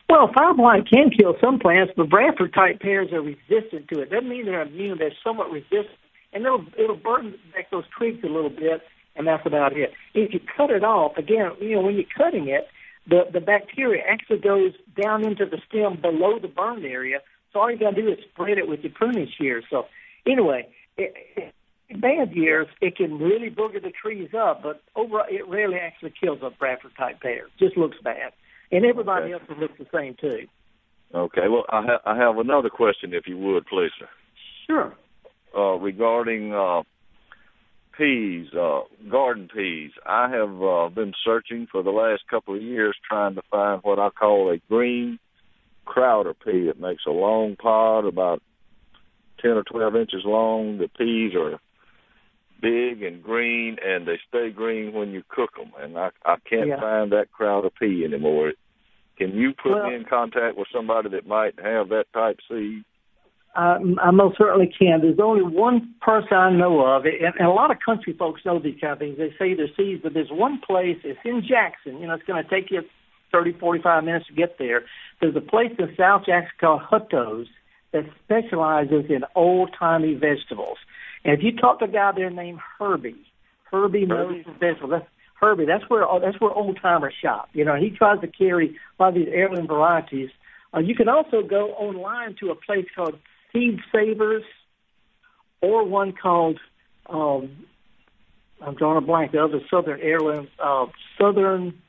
Well, 0.09 0.31
fire 0.33 0.55
blight 0.55 0.85
can 0.89 1.11
kill 1.11 1.35
some 1.43 1.59
plants, 1.59 1.95
but 1.97 2.11
Bradford 2.11 2.55
type 2.55 2.79
pears 2.79 3.13
are 3.13 3.23
resistant 3.23 3.89
to 3.93 4.03
it. 4.03 4.11
Doesn't 4.11 4.29
mean 4.29 4.47
they're 4.47 4.63
immune. 4.63 4.99
They're 4.99 5.11
somewhat 5.25 5.51
resistant, 5.51 5.99
and 6.33 6.47
it'll 6.47 6.65
it'll 6.79 6.97
burn 6.97 7.35
back 7.53 7.73
those 7.73 7.85
twigs 7.99 8.23
a 8.23 8.29
little 8.29 8.51
bit 8.51 8.83
and 9.19 9.27
that's 9.27 9.45
about 9.45 9.77
it. 9.77 9.93
If 10.15 10.33
you 10.33 10.41
cut 10.57 10.71
it 10.71 10.85
off, 10.85 11.17
again, 11.17 11.51
you 11.61 11.75
know, 11.75 11.83
when 11.83 11.97
you're 11.97 12.05
cutting 12.17 12.49
it, 12.49 12.69
the, 13.07 13.25
the 13.33 13.41
bacteria 13.41 14.03
actually 14.09 14.39
goes 14.39 14.73
down 15.01 15.27
into 15.27 15.45
the 15.45 15.59
stem 15.69 16.01
below 16.01 16.39
the 16.41 16.49
burned 16.49 16.85
area. 16.85 17.19
So 17.53 17.61
all 17.61 17.71
you 17.71 17.79
got 17.79 17.95
to 17.95 18.03
do 18.03 18.09
is 18.09 18.19
spread 18.33 18.59
it 18.59 18.69
with 18.69 18.81
your 18.81 18.93
pruning 18.93 19.29
shears. 19.39 19.65
So 19.71 19.87
anyway, 20.27 20.69
it, 20.97 21.15
it, 21.37 21.55
in 21.89 22.01
bad 22.01 22.33
years, 22.33 22.67
it 22.81 22.97
can 22.97 23.19
really 23.19 23.51
booger 23.51 23.83
the 23.83 23.91
trees 23.91 24.31
up, 24.39 24.63
but 24.63 24.83
over 24.95 25.23
it 25.29 25.49
rarely 25.49 25.77
actually 25.77 26.13
kills 26.21 26.41
a 26.43 26.51
Bradford 26.51 26.93
type 26.99 27.21
pear. 27.23 27.49
Just 27.59 27.79
looks 27.79 27.97
bad, 28.05 28.33
and 28.71 28.85
everybody 28.85 29.33
okay. 29.33 29.45
else 29.49 29.59
looks 29.59 29.79
the 29.79 29.87
same 29.93 30.15
too. 30.21 30.47
Okay. 31.15 31.49
Well, 31.49 31.65
I, 31.71 31.83
ha- 31.83 32.03
I 32.05 32.17
have 32.19 32.37
another 32.37 32.69
question, 32.69 33.15
if 33.15 33.27
you 33.27 33.39
would, 33.39 33.65
please, 33.67 33.91
sir. 33.99 34.09
Sure. 34.67 34.95
Uh, 35.57 35.77
regarding 35.77 36.53
uh, 36.53 36.83
peas, 37.99 38.47
uh, 38.55 38.83
garden 39.11 39.49
peas. 39.53 39.91
I 40.07 40.31
have 40.31 40.63
uh, 40.63 40.89
been 40.89 41.13
searching 41.25 41.67
for 41.71 41.83
the 41.83 41.91
last 41.91 42.23
couple 42.31 42.55
of 42.55 42.63
years 42.63 42.97
trying 43.07 43.35
to 43.35 43.43
find 43.51 43.81
what 43.83 43.99
I 43.99 44.11
call 44.11 44.51
a 44.51 44.59
green 44.69 45.19
Crowder 45.85 46.35
pea. 46.35 46.69
It 46.69 46.79
makes 46.81 47.03
a 47.07 47.11
long 47.11 47.57
pod, 47.57 48.05
about 48.05 48.43
10 49.41 49.53
or 49.53 49.65
12 49.65 49.97
inches 49.97 50.23
long. 50.25 50.79
The 50.79 50.89
peas 50.89 51.33
are 51.35 51.59
big 52.61 53.03
and 53.03 53.23
green, 53.23 53.77
and 53.85 54.07
they 54.07 54.19
stay 54.29 54.51
green 54.51 54.93
when 54.93 55.11
you 55.11 55.23
cook 55.29 55.57
them. 55.57 55.73
And 55.81 55.99
I, 55.99 56.11
I 56.25 56.37
can't 56.49 56.69
yeah. 56.69 56.81
find 56.81 57.13
that 57.13 57.33
Crowder 57.33 57.71
pea 57.71 58.05
anymore. 58.05 58.53
Can 59.17 59.33
you 59.35 59.53
put 59.61 59.73
well, 59.73 59.89
me 59.89 59.97
in 59.97 60.05
contact 60.05 60.57
with 60.57 60.69
somebody 60.73 61.09
that 61.11 61.27
might 61.27 61.59
have 61.59 61.89
that 61.89 62.05
type 62.13 62.39
seed? 62.49 62.85
Uh, 63.57 63.79
I 64.01 64.11
most 64.11 64.39
certainly 64.39 64.73
can. 64.79 65.01
There's 65.01 65.19
only 65.19 65.43
one 65.43 65.95
person 66.01 66.35
I 66.35 66.53
know 66.53 66.81
of, 66.81 67.05
and, 67.07 67.35
and 67.39 67.49
a 67.49 67.51
lot 67.51 67.71
of 67.71 67.79
country 67.85 68.13
folks 68.13 68.43
know 68.45 68.59
these 68.61 68.79
kind 68.81 68.93
of 68.93 68.99
things. 68.99 69.19
They 69.19 69.31
say 69.39 69.55
they're 69.55 69.69
seeds, 69.77 70.03
but 70.03 70.15
there's 70.15 70.31
one 70.31 70.61
place. 70.65 70.99
It's 71.03 71.19
in 71.25 71.43
Jackson. 71.47 71.99
You 71.99 72.07
know, 72.07 72.15
it's 72.15 72.25
going 72.25 72.43
to 72.43 72.49
take 72.49 72.71
you 72.71 72.83
30, 73.33 73.55
45 73.59 74.05
minutes 74.05 74.27
to 74.29 74.33
get 74.33 74.59
there. 74.59 74.85
There's 75.21 75.35
a 75.35 75.41
place 75.41 75.73
in 75.79 75.89
South 75.97 76.27
Jackson 76.27 76.53
called 76.61 76.83
Hutto's 76.83 77.49
that 77.93 78.05
specializes 78.25 79.07
in 79.09 79.25
old 79.35 79.71
timey 79.79 80.15
vegetables. 80.15 80.79
And 81.25 81.37
if 81.37 81.43
you 81.43 81.57
talk 81.57 81.81
to 81.81 81.87
a 81.87 81.89
guy 81.89 82.13
there 82.15 82.31
named 82.31 82.61
Herbie, 82.79 83.17
Herbie, 83.71 84.07
Herbie. 84.07 84.07
knows 84.07 84.45
the 84.47 84.53
vegetables. 84.53 84.91
That's, 84.91 85.07
Herbie, 85.41 85.67
that's 85.67 85.89
where 85.89 86.05
that's 86.21 86.41
where 86.41 86.53
old 86.53 86.79
timers 86.83 87.15
shop. 87.23 87.49
You 87.53 87.65
know, 87.65 87.77
he 87.77 87.91
tries 87.91 88.21
to 88.21 88.27
carry 88.27 88.77
a 88.99 89.03
lot 89.03 89.09
of 89.11 89.15
these 89.15 89.29
heirloom 89.31 89.69
varieties. 89.69 90.31
Uh, 90.75 90.81
you 90.81 90.95
can 90.95 91.09
also 91.09 91.43
go 91.43 91.71
online 91.73 92.35
to 92.41 92.51
a 92.51 92.55
place 92.55 92.87
called 92.95 93.19
Seed 93.59 93.81
Savers, 93.93 94.45
or 95.61 95.85
one 95.85 96.13
called 96.13 96.59
um, 97.07 97.67
I'm 98.61 98.75
drawing 98.75 98.99
a 98.99 99.07
blank. 99.07 99.33
The 99.33 99.43
other 99.43 99.61
Southern 99.71 100.01
Heirloom, 100.01 100.49
uh, 100.63 100.87
Southern. 101.21 101.81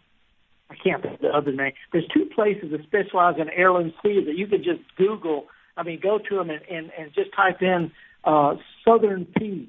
I 0.69 0.75
can't 0.75 1.01
think 1.01 1.15
of 1.15 1.21
the 1.21 1.29
other 1.29 1.51
name. 1.51 1.73
There's 1.91 2.07
two 2.13 2.27
places 2.33 2.71
that 2.71 2.83
specialize 2.83 3.35
in 3.39 3.49
heirloom 3.49 3.91
seeds 4.03 4.27
that 4.27 4.37
you 4.37 4.45
could 4.45 4.63
just 4.63 4.81
Google. 4.97 5.47
I 5.75 5.81
mean, 5.83 5.99
go 6.01 6.19
to 6.19 6.35
them 6.35 6.49
and 6.49 6.61
and, 6.69 6.91
and 6.97 7.13
just 7.13 7.33
type 7.35 7.61
in 7.61 7.91
uh, 8.23 8.55
Southern 8.85 9.25
peas. 9.25 9.67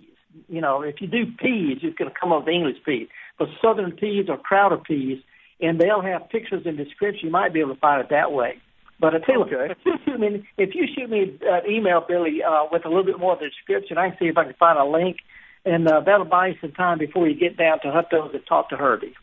You 0.48 0.60
know, 0.60 0.82
if 0.82 1.00
you 1.00 1.06
do 1.06 1.26
peas, 1.26 1.78
it's 1.82 1.96
going 1.98 2.10
to 2.10 2.16
come 2.18 2.32
up 2.32 2.44
with 2.44 2.54
English 2.54 2.76
peas. 2.84 3.08
But 3.38 3.48
Southern 3.62 3.92
peas 3.92 4.26
or 4.28 4.38
Crowder 4.38 4.76
peas, 4.76 5.22
and 5.60 5.80
they'll 5.80 6.02
have 6.02 6.28
pictures 6.28 6.62
and 6.66 6.76
description. 6.76 7.26
You 7.26 7.32
might 7.32 7.52
be 7.52 7.60
able 7.60 7.74
to 7.74 7.80
find 7.80 8.00
it 8.00 8.10
that 8.10 8.32
way. 8.32 8.60
But 9.00 9.14
I 9.14 9.18
tell 9.18 9.48
you, 9.48 9.56
Okay. 9.58 9.72
if 9.72 9.78
you 9.84 9.94
shoot 10.04 10.20
me, 10.20 10.48
if 10.58 10.74
you 10.74 10.86
shoot 10.94 11.08
me 11.08 11.38
an 11.42 11.70
email, 11.70 12.04
Billy, 12.06 12.42
uh, 12.42 12.66
with 12.70 12.84
a 12.84 12.88
little 12.88 13.04
bit 13.04 13.18
more 13.18 13.32
of 13.32 13.38
the 13.40 13.46
description, 13.48 13.96
I 13.96 14.10
can 14.10 14.18
see 14.18 14.26
if 14.26 14.36
I 14.36 14.44
can 14.44 14.54
find 14.54 14.78
a 14.78 14.84
link, 14.84 15.18
and 15.64 15.88
uh, 15.88 16.00
that'll 16.00 16.26
buy 16.26 16.48
you 16.48 16.54
some 16.60 16.72
time 16.72 16.98
before 16.98 17.26
you 17.26 17.34
get 17.34 17.56
down 17.56 17.80
to 17.80 17.90
Hutto's 17.90 18.34
and 18.34 18.42
talk 18.46 18.68
to 18.70 18.76
Herbie. 18.76 19.14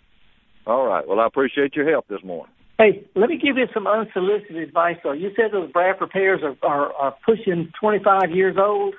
All 0.66 0.86
right. 0.86 1.08
Well, 1.08 1.20
I 1.20 1.28
appreciate 1.28 1.76
your 1.76 1.90
help 1.90 2.08
this 2.08 2.24
morning. 2.24 2.54
Hey, 2.78 3.06
let 3.16 3.30
me 3.30 3.38
give 3.38 3.58
you 3.58 3.68
some 3.74 3.88
unsolicited 3.88 4.58
advice. 4.58 4.98
Though 5.04 5.14
you 5.14 5.32
said 5.36 5.52
those 5.52 5.72
Bradford 5.72 6.10
pears 6.12 6.42
are, 6.44 6.56
are, 6.68 6.94
are 6.94 7.16
pushing 7.26 7.72
25 7.80 8.32
years 8.32 8.56
old. 8.60 8.96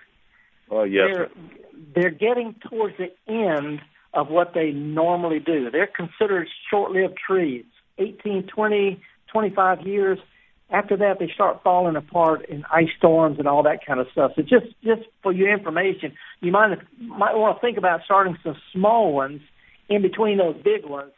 Oh, 0.70 0.84
yes, 0.84 1.08
they're 1.12 1.30
they're 1.94 2.10
getting 2.10 2.54
towards 2.68 2.96
the 2.98 3.10
end 3.32 3.80
of 4.14 4.28
what 4.28 4.52
they 4.54 4.70
normally 4.72 5.38
do. 5.38 5.70
They're 5.70 5.86
considered 5.88 6.48
short-lived 6.70 7.14
trees. 7.24 7.64
18, 7.98 8.48
20, 8.54 9.00
25 9.32 9.86
years. 9.86 10.18
After 10.70 10.96
that, 10.98 11.18
they 11.18 11.30
start 11.34 11.62
falling 11.64 11.96
apart 11.96 12.44
in 12.46 12.64
ice 12.72 12.90
storms 12.98 13.38
and 13.38 13.48
all 13.48 13.62
that 13.62 13.86
kind 13.86 14.00
of 14.00 14.06
stuff. 14.12 14.32
So 14.36 14.42
just 14.42 14.66
just 14.84 15.02
for 15.22 15.32
your 15.32 15.50
information, 15.52 16.12
you 16.40 16.52
might 16.52 16.76
might 17.00 17.34
want 17.36 17.56
to 17.56 17.60
think 17.60 17.78
about 17.78 18.00
starting 18.04 18.36
some 18.42 18.56
small 18.72 19.12
ones 19.12 19.40
in 19.88 20.02
between 20.02 20.36
those 20.38 20.56
big 20.62 20.84
ones 20.84 21.12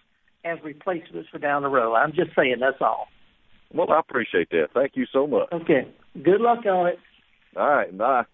as 0.44 0.58
replacements 0.62 1.28
for 1.30 1.38
down 1.38 1.62
the 1.62 1.68
road. 1.68 1.94
I'm 1.96 2.12
just 2.12 2.30
saying 2.36 2.56
that's 2.60 2.80
all. 2.80 3.08
Well, 3.74 3.90
I 3.90 3.98
appreciate 4.00 4.50
that. 4.50 4.68
Thank 4.72 4.92
you 4.94 5.06
so 5.12 5.26
much. 5.26 5.48
Okay. 5.52 5.86
Good 6.22 6.40
luck 6.40 6.64
on 6.66 6.86
it. 6.88 6.98
All 7.56 7.68
right. 7.68 7.96
Bye. 7.96 8.24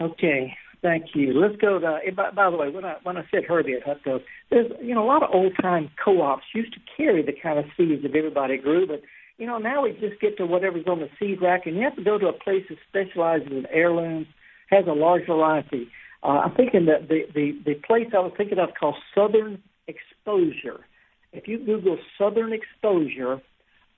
Okay, 0.00 0.52
thank 0.82 1.06
you. 1.14 1.32
Let's 1.32 1.56
go 1.56 1.78
to. 1.78 1.98
eh, 2.06 2.10
By, 2.10 2.30
by 2.30 2.50
the 2.50 2.56
way, 2.56 2.68
when 2.70 2.84
I 2.84 2.96
when 3.02 3.16
I 3.16 3.24
said 3.30 3.44
Herbie 3.44 3.74
at 3.74 3.84
Hutto, 3.84 4.20
there's 4.50 4.70
you 4.82 4.94
know 4.94 5.02
a 5.04 5.08
lot 5.08 5.22
of 5.22 5.30
old 5.32 5.52
time 5.60 5.90
co-ops 6.02 6.44
used 6.54 6.72
to 6.74 6.80
carry 6.96 7.22
the 7.22 7.32
kind 7.32 7.58
of 7.58 7.64
seeds 7.76 8.02
that 8.02 8.14
everybody 8.14 8.58
grew, 8.58 8.86
but 8.86 9.02
you 9.38 9.46
know 9.46 9.58
now 9.58 9.82
we 9.82 9.92
just 9.92 10.20
get 10.20 10.36
to 10.38 10.46
whatever's 10.46 10.86
on 10.86 11.00
the 11.00 11.08
seed 11.18 11.40
rack, 11.42 11.66
and 11.66 11.76
you 11.76 11.82
have 11.82 11.96
to 11.96 12.04
go 12.04 12.18
to 12.18 12.28
a 12.28 12.32
place 12.32 12.64
that 12.68 12.78
specializes 12.88 13.48
in 13.50 13.66
heirlooms, 13.70 14.26
has 14.70 14.86
a 14.86 14.92
large 14.92 15.26
variety. 15.26 15.88
Uh, 16.22 16.40
I'm 16.44 16.54
thinking 16.54 16.86
that 16.86 17.08
the, 17.08 17.22
the 17.34 17.52
the 17.64 17.74
place 17.74 18.08
I 18.14 18.20
was 18.20 18.32
thinking 18.36 18.58
of 18.58 18.70
called 18.78 18.96
Southern 19.14 19.62
Exposure. 19.86 20.84
If 21.32 21.46
you 21.46 21.58
Google 21.58 21.98
Southern 22.18 22.52
Exposure 22.52 23.40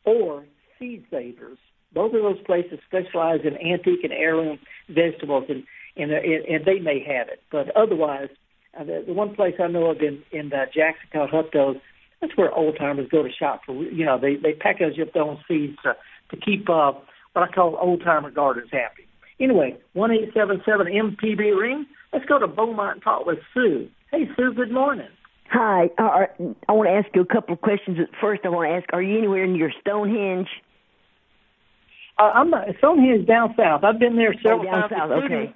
or 0.04 0.44
Seed 0.78 1.04
Savers, 1.10 1.58
both 1.92 2.14
of 2.14 2.22
those 2.22 2.40
places 2.44 2.80
specialize 2.86 3.40
in 3.44 3.56
antique 3.56 4.02
and 4.02 4.12
heirloom 4.12 4.58
vegetables, 4.88 5.44
and 5.48 5.64
and, 5.96 6.12
and, 6.12 6.64
they 6.64 6.78
may 6.78 7.00
have 7.00 7.28
it. 7.28 7.40
But 7.50 7.74
otherwise, 7.76 8.28
uh, 8.78 8.84
the, 8.84 9.04
the 9.06 9.12
one 9.12 9.34
place 9.34 9.54
I 9.62 9.68
know 9.68 9.90
of 9.90 10.00
in 10.00 10.22
in 10.32 10.52
uh, 10.52 10.66
Jackson 10.66 11.08
called 11.12 11.30
Hutto's, 11.30 11.76
that's 12.20 12.36
where 12.36 12.52
old 12.52 12.76
timers 12.78 13.08
go 13.10 13.22
to 13.22 13.30
shop 13.32 13.62
for. 13.66 13.74
You 13.74 14.04
know, 14.04 14.18
they 14.18 14.36
they 14.36 14.52
package 14.52 14.98
up 15.00 15.12
their 15.12 15.22
own 15.22 15.38
seeds 15.48 15.76
to 15.84 15.96
to 16.30 16.36
keep 16.36 16.68
uh, 16.68 16.92
what 17.32 17.48
I 17.48 17.52
call 17.52 17.78
old 17.80 18.02
timer 18.02 18.30
gardens 18.30 18.70
happy. 18.72 19.06
Anyway, 19.40 19.76
one 19.92 20.10
eight 20.10 20.30
seven 20.34 20.60
seven 20.66 20.86
MPB 20.86 21.58
ring. 21.58 21.86
Let's 22.12 22.24
go 22.24 22.38
to 22.38 22.46
Beaumont 22.48 22.94
and 22.96 23.02
talk 23.02 23.26
with 23.26 23.38
Sue. 23.54 23.88
Hey, 24.10 24.28
Sue. 24.36 24.52
Good 24.54 24.72
morning. 24.72 25.08
Hi. 25.50 25.90
Uh, 25.98 26.26
I 26.68 26.72
want 26.72 26.88
to 26.88 26.92
ask 26.92 27.08
you 27.14 27.22
a 27.22 27.26
couple 27.26 27.54
of 27.54 27.60
questions. 27.60 27.98
First, 28.20 28.42
I 28.44 28.48
want 28.48 28.68
to 28.70 28.74
ask: 28.74 28.86
Are 28.92 29.02
you 29.02 29.16
anywhere 29.18 29.46
near 29.46 29.72
Stonehenge? 29.80 30.48
Uh, 32.18 32.32
I'm 32.34 32.50
not, 32.50 32.66
Stonehenge 32.78 33.26
down 33.26 33.54
south. 33.56 33.84
I've 33.84 33.98
been 34.00 34.16
there 34.16 34.34
several 34.42 34.62
Oh, 34.62 34.64
down 34.64 34.88
times. 34.88 34.92
south, 34.98 35.10
okay. 35.24 35.54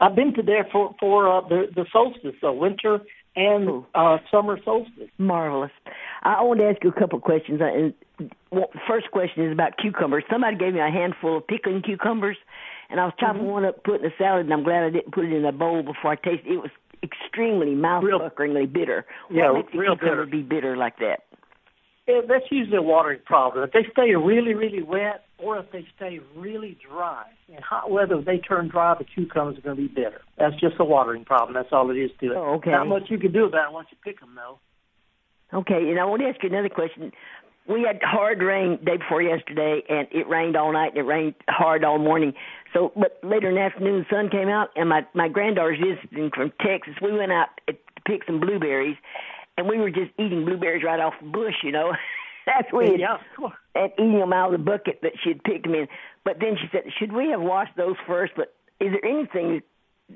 I've 0.00 0.14
been 0.14 0.32
to 0.34 0.42
there 0.42 0.66
for 0.70 0.94
for 1.00 1.28
uh, 1.28 1.40
the 1.48 1.66
the 1.74 1.84
solstice, 1.92 2.36
so 2.40 2.52
winter 2.52 3.00
and 3.38 3.84
uh, 3.94 4.18
summer 4.30 4.58
solstice. 4.64 5.08
Marvelous. 5.18 5.70
I 6.22 6.42
want 6.42 6.58
to 6.60 6.66
ask 6.66 6.82
you 6.82 6.90
a 6.90 6.98
couple 6.98 7.18
of 7.18 7.22
questions. 7.24 7.60
Well, 8.50 8.70
first 8.88 9.10
question 9.12 9.46
is 9.46 9.52
about 9.52 9.76
cucumbers. 9.78 10.24
Somebody 10.30 10.56
gave 10.56 10.74
me 10.74 10.80
a 10.80 10.90
handful 10.90 11.38
of 11.38 11.46
pickling 11.46 11.82
cucumbers, 11.82 12.36
and 12.90 12.98
I 13.00 13.04
was 13.04 13.14
chopping 13.20 13.42
Mm-hmm. 13.42 13.50
one 13.50 13.64
up, 13.64 13.84
putting 13.84 14.04
in 14.04 14.10
a 14.10 14.14
salad, 14.18 14.46
and 14.46 14.52
I'm 14.52 14.64
glad 14.64 14.82
I 14.84 14.90
didn't 14.90 15.12
put 15.12 15.24
it 15.24 15.32
in 15.32 15.44
a 15.44 15.52
bowl 15.52 15.82
before 15.82 16.12
I 16.12 16.16
tasted 16.16 16.46
it. 16.46 16.54
It 16.54 16.56
was 16.58 16.70
extremely 17.04 17.74
mouth-puckeringly 17.76 18.72
bitter. 18.72 19.06
Yeah, 19.30 19.52
what 19.52 19.66
makes 19.66 19.74
a 19.74 19.78
real 19.78 19.94
cucumber 19.94 20.26
bitter. 20.26 20.36
be 20.36 20.42
bitter 20.42 20.76
like 20.76 20.98
that? 20.98 21.20
Yeah, 22.08 22.22
that's 22.26 22.46
usually 22.50 22.78
a 22.78 22.82
watering 22.82 23.20
problem. 23.24 23.62
If 23.64 23.72
they 23.72 23.86
stay 23.92 24.14
really, 24.16 24.54
really 24.54 24.82
wet, 24.82 25.24
or 25.38 25.58
if 25.58 25.70
they 25.70 25.86
stay 25.96 26.20
really 26.36 26.76
dry. 26.86 27.24
In 27.48 27.62
hot 27.62 27.90
weather, 27.90 28.18
if 28.18 28.24
they 28.24 28.38
turn 28.38 28.68
dry, 28.68 28.94
the 28.98 29.04
cucumbers 29.04 29.58
are 29.58 29.60
going 29.60 29.76
to 29.76 29.82
be 29.82 29.88
bitter. 29.88 30.20
That's 30.36 30.58
just 30.60 30.74
a 30.78 30.84
watering 30.84 31.24
problem. 31.24 31.54
That's 31.54 31.72
all 31.72 31.90
it 31.90 31.94
is 31.94 32.10
to 32.20 32.26
it. 32.32 32.36
Oh, 32.36 32.54
okay. 32.54 32.70
Not 32.70 32.88
much 32.88 33.04
you 33.08 33.18
can 33.18 33.32
do 33.32 33.44
about 33.44 33.70
it 33.70 33.72
once 33.72 33.88
you 33.90 33.96
pick 34.04 34.20
them, 34.20 34.34
though. 34.34 34.58
Okay, 35.56 35.88
and 35.88 35.98
I 35.98 36.04
want 36.04 36.20
to 36.22 36.28
ask 36.28 36.42
you 36.42 36.50
another 36.50 36.68
question. 36.68 37.12
We 37.68 37.82
had 37.82 38.00
hard 38.02 38.42
rain 38.42 38.78
day 38.84 38.96
before 38.96 39.22
yesterday, 39.22 39.82
and 39.88 40.08
it 40.10 40.28
rained 40.28 40.56
all 40.56 40.72
night, 40.72 40.90
and 40.90 40.98
it 40.98 41.02
rained 41.02 41.34
hard 41.48 41.84
all 41.84 41.98
morning. 41.98 42.34
So, 42.74 42.92
but 42.96 43.18
later 43.22 43.48
in 43.48 43.54
the 43.54 43.60
afternoon, 43.62 44.04
the 44.08 44.14
sun 44.14 44.30
came 44.30 44.48
out, 44.48 44.68
and 44.76 44.88
my 44.88 45.06
my 45.14 45.28
granddaughter's 45.28 45.78
visiting 45.78 46.30
from 46.34 46.52
Texas. 46.60 46.94
We 47.00 47.12
went 47.12 47.32
out 47.32 47.48
to 47.66 47.74
pick 48.06 48.24
some 48.26 48.40
blueberries, 48.40 48.96
and 49.56 49.68
we 49.68 49.78
were 49.78 49.90
just 49.90 50.10
eating 50.18 50.44
blueberries 50.44 50.82
right 50.84 51.00
off 51.00 51.14
the 51.20 51.28
bush, 51.28 51.56
you 51.62 51.72
know. 51.72 51.92
That's 52.48 52.72
weird. 52.72 53.00
Yeah. 53.00 53.18
And 53.74 53.92
eating 53.98 54.18
them 54.18 54.32
out 54.32 54.52
of 54.54 54.58
the 54.58 54.64
bucket 54.64 55.00
that 55.02 55.12
she 55.22 55.30
had 55.30 55.44
picked 55.44 55.64
them 55.64 55.74
in. 55.74 55.86
But 56.24 56.36
then 56.40 56.56
she 56.60 56.68
said, 56.72 56.84
"Should 56.98 57.12
we 57.12 57.30
have 57.30 57.40
washed 57.40 57.76
those 57.76 57.96
first? 58.06 58.32
But 58.36 58.54
is 58.80 58.92
there 58.92 59.04
anything 59.04 59.62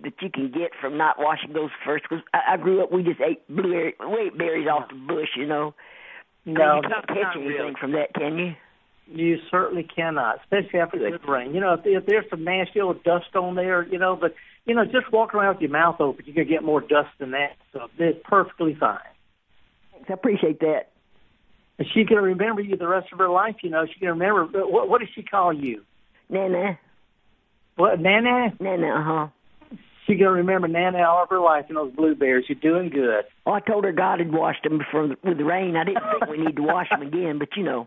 that 0.02 0.14
you 0.20 0.30
can 0.30 0.50
get 0.50 0.70
from 0.80 0.96
not 0.96 1.18
washing 1.18 1.52
those 1.52 1.70
first? 1.84 2.04
Because 2.08 2.24
I, 2.32 2.54
I 2.54 2.56
grew 2.56 2.82
up, 2.82 2.90
we 2.90 3.02
just 3.02 3.20
ate 3.20 3.46
blueberry, 3.48 3.94
we 4.00 4.26
ate 4.26 4.38
berries 4.38 4.68
off 4.68 4.88
the 4.88 4.94
bush, 4.94 5.28
you 5.36 5.46
know. 5.46 5.74
No, 6.44 6.76
you 6.76 6.88
can't 6.88 7.06
catch 7.06 7.36
anything 7.36 7.52
really. 7.52 7.74
from 7.78 7.92
that, 7.92 8.14
can 8.14 8.38
you? 8.38 8.54
You 9.06 9.36
certainly 9.50 9.84
cannot, 9.84 10.40
especially 10.40 10.80
after 10.80 10.98
the 10.98 11.18
rain. 11.30 11.54
You 11.54 11.60
know, 11.60 11.74
if, 11.74 11.80
if 11.84 12.06
there's 12.06 12.24
some 12.30 12.44
nasty 12.44 12.80
old 12.80 13.02
dust 13.04 13.34
on 13.34 13.54
there, 13.54 13.86
you 13.86 13.98
know, 13.98 14.16
but 14.16 14.34
you 14.64 14.74
know, 14.74 14.84
just 14.84 15.12
walk 15.12 15.34
around 15.34 15.56
with 15.56 15.62
your 15.62 15.70
mouth 15.70 16.00
open, 16.00 16.24
you 16.24 16.32
can 16.32 16.48
get 16.48 16.62
more 16.62 16.80
dust 16.80 17.10
than 17.18 17.32
that. 17.32 17.56
So 17.72 17.88
it's 17.98 18.20
perfectly 18.24 18.76
fine. 18.78 18.98
Thanks, 19.92 20.08
I 20.08 20.14
appreciate 20.14 20.60
that. 20.60 20.91
And 21.78 21.88
she's 21.92 22.06
going 22.06 22.20
to 22.22 22.28
remember 22.28 22.60
you 22.60 22.76
the 22.76 22.86
rest 22.86 23.08
of 23.12 23.18
her 23.18 23.28
life. 23.28 23.56
You 23.62 23.70
know, 23.70 23.84
she's 23.86 24.00
going 24.00 24.18
to 24.18 24.24
remember. 24.24 24.66
What, 24.66 24.88
what 24.88 25.00
does 25.00 25.08
she 25.14 25.22
call 25.22 25.52
you? 25.52 25.82
Nana, 26.28 26.78
What, 27.76 28.00
Nana? 28.00 28.54
Nana, 28.60 28.86
uh 28.88 29.02
huh. 29.02 29.26
She's 30.06 30.18
going 30.18 30.30
to 30.30 30.38
remember 30.38 30.66
Nana 30.68 30.98
all 31.02 31.22
of 31.22 31.28
her 31.30 31.38
life 31.40 31.66
and 31.68 31.76
those 31.76 31.92
blueberries. 31.92 32.46
You're 32.48 32.58
doing 32.58 32.90
good. 32.90 33.24
Oh, 33.46 33.52
I 33.52 33.60
told 33.60 33.84
her 33.84 33.92
God 33.92 34.18
had 34.18 34.32
washed 34.32 34.64
them 34.64 34.80
from 34.90 35.16
with 35.22 35.38
the 35.38 35.44
rain. 35.44 35.76
I 35.76 35.84
didn't 35.84 36.02
think 36.10 36.30
we 36.30 36.44
need 36.44 36.56
to 36.56 36.62
wash 36.62 36.88
them 36.90 37.02
again, 37.02 37.38
but 37.38 37.48
you 37.56 37.62
know. 37.62 37.86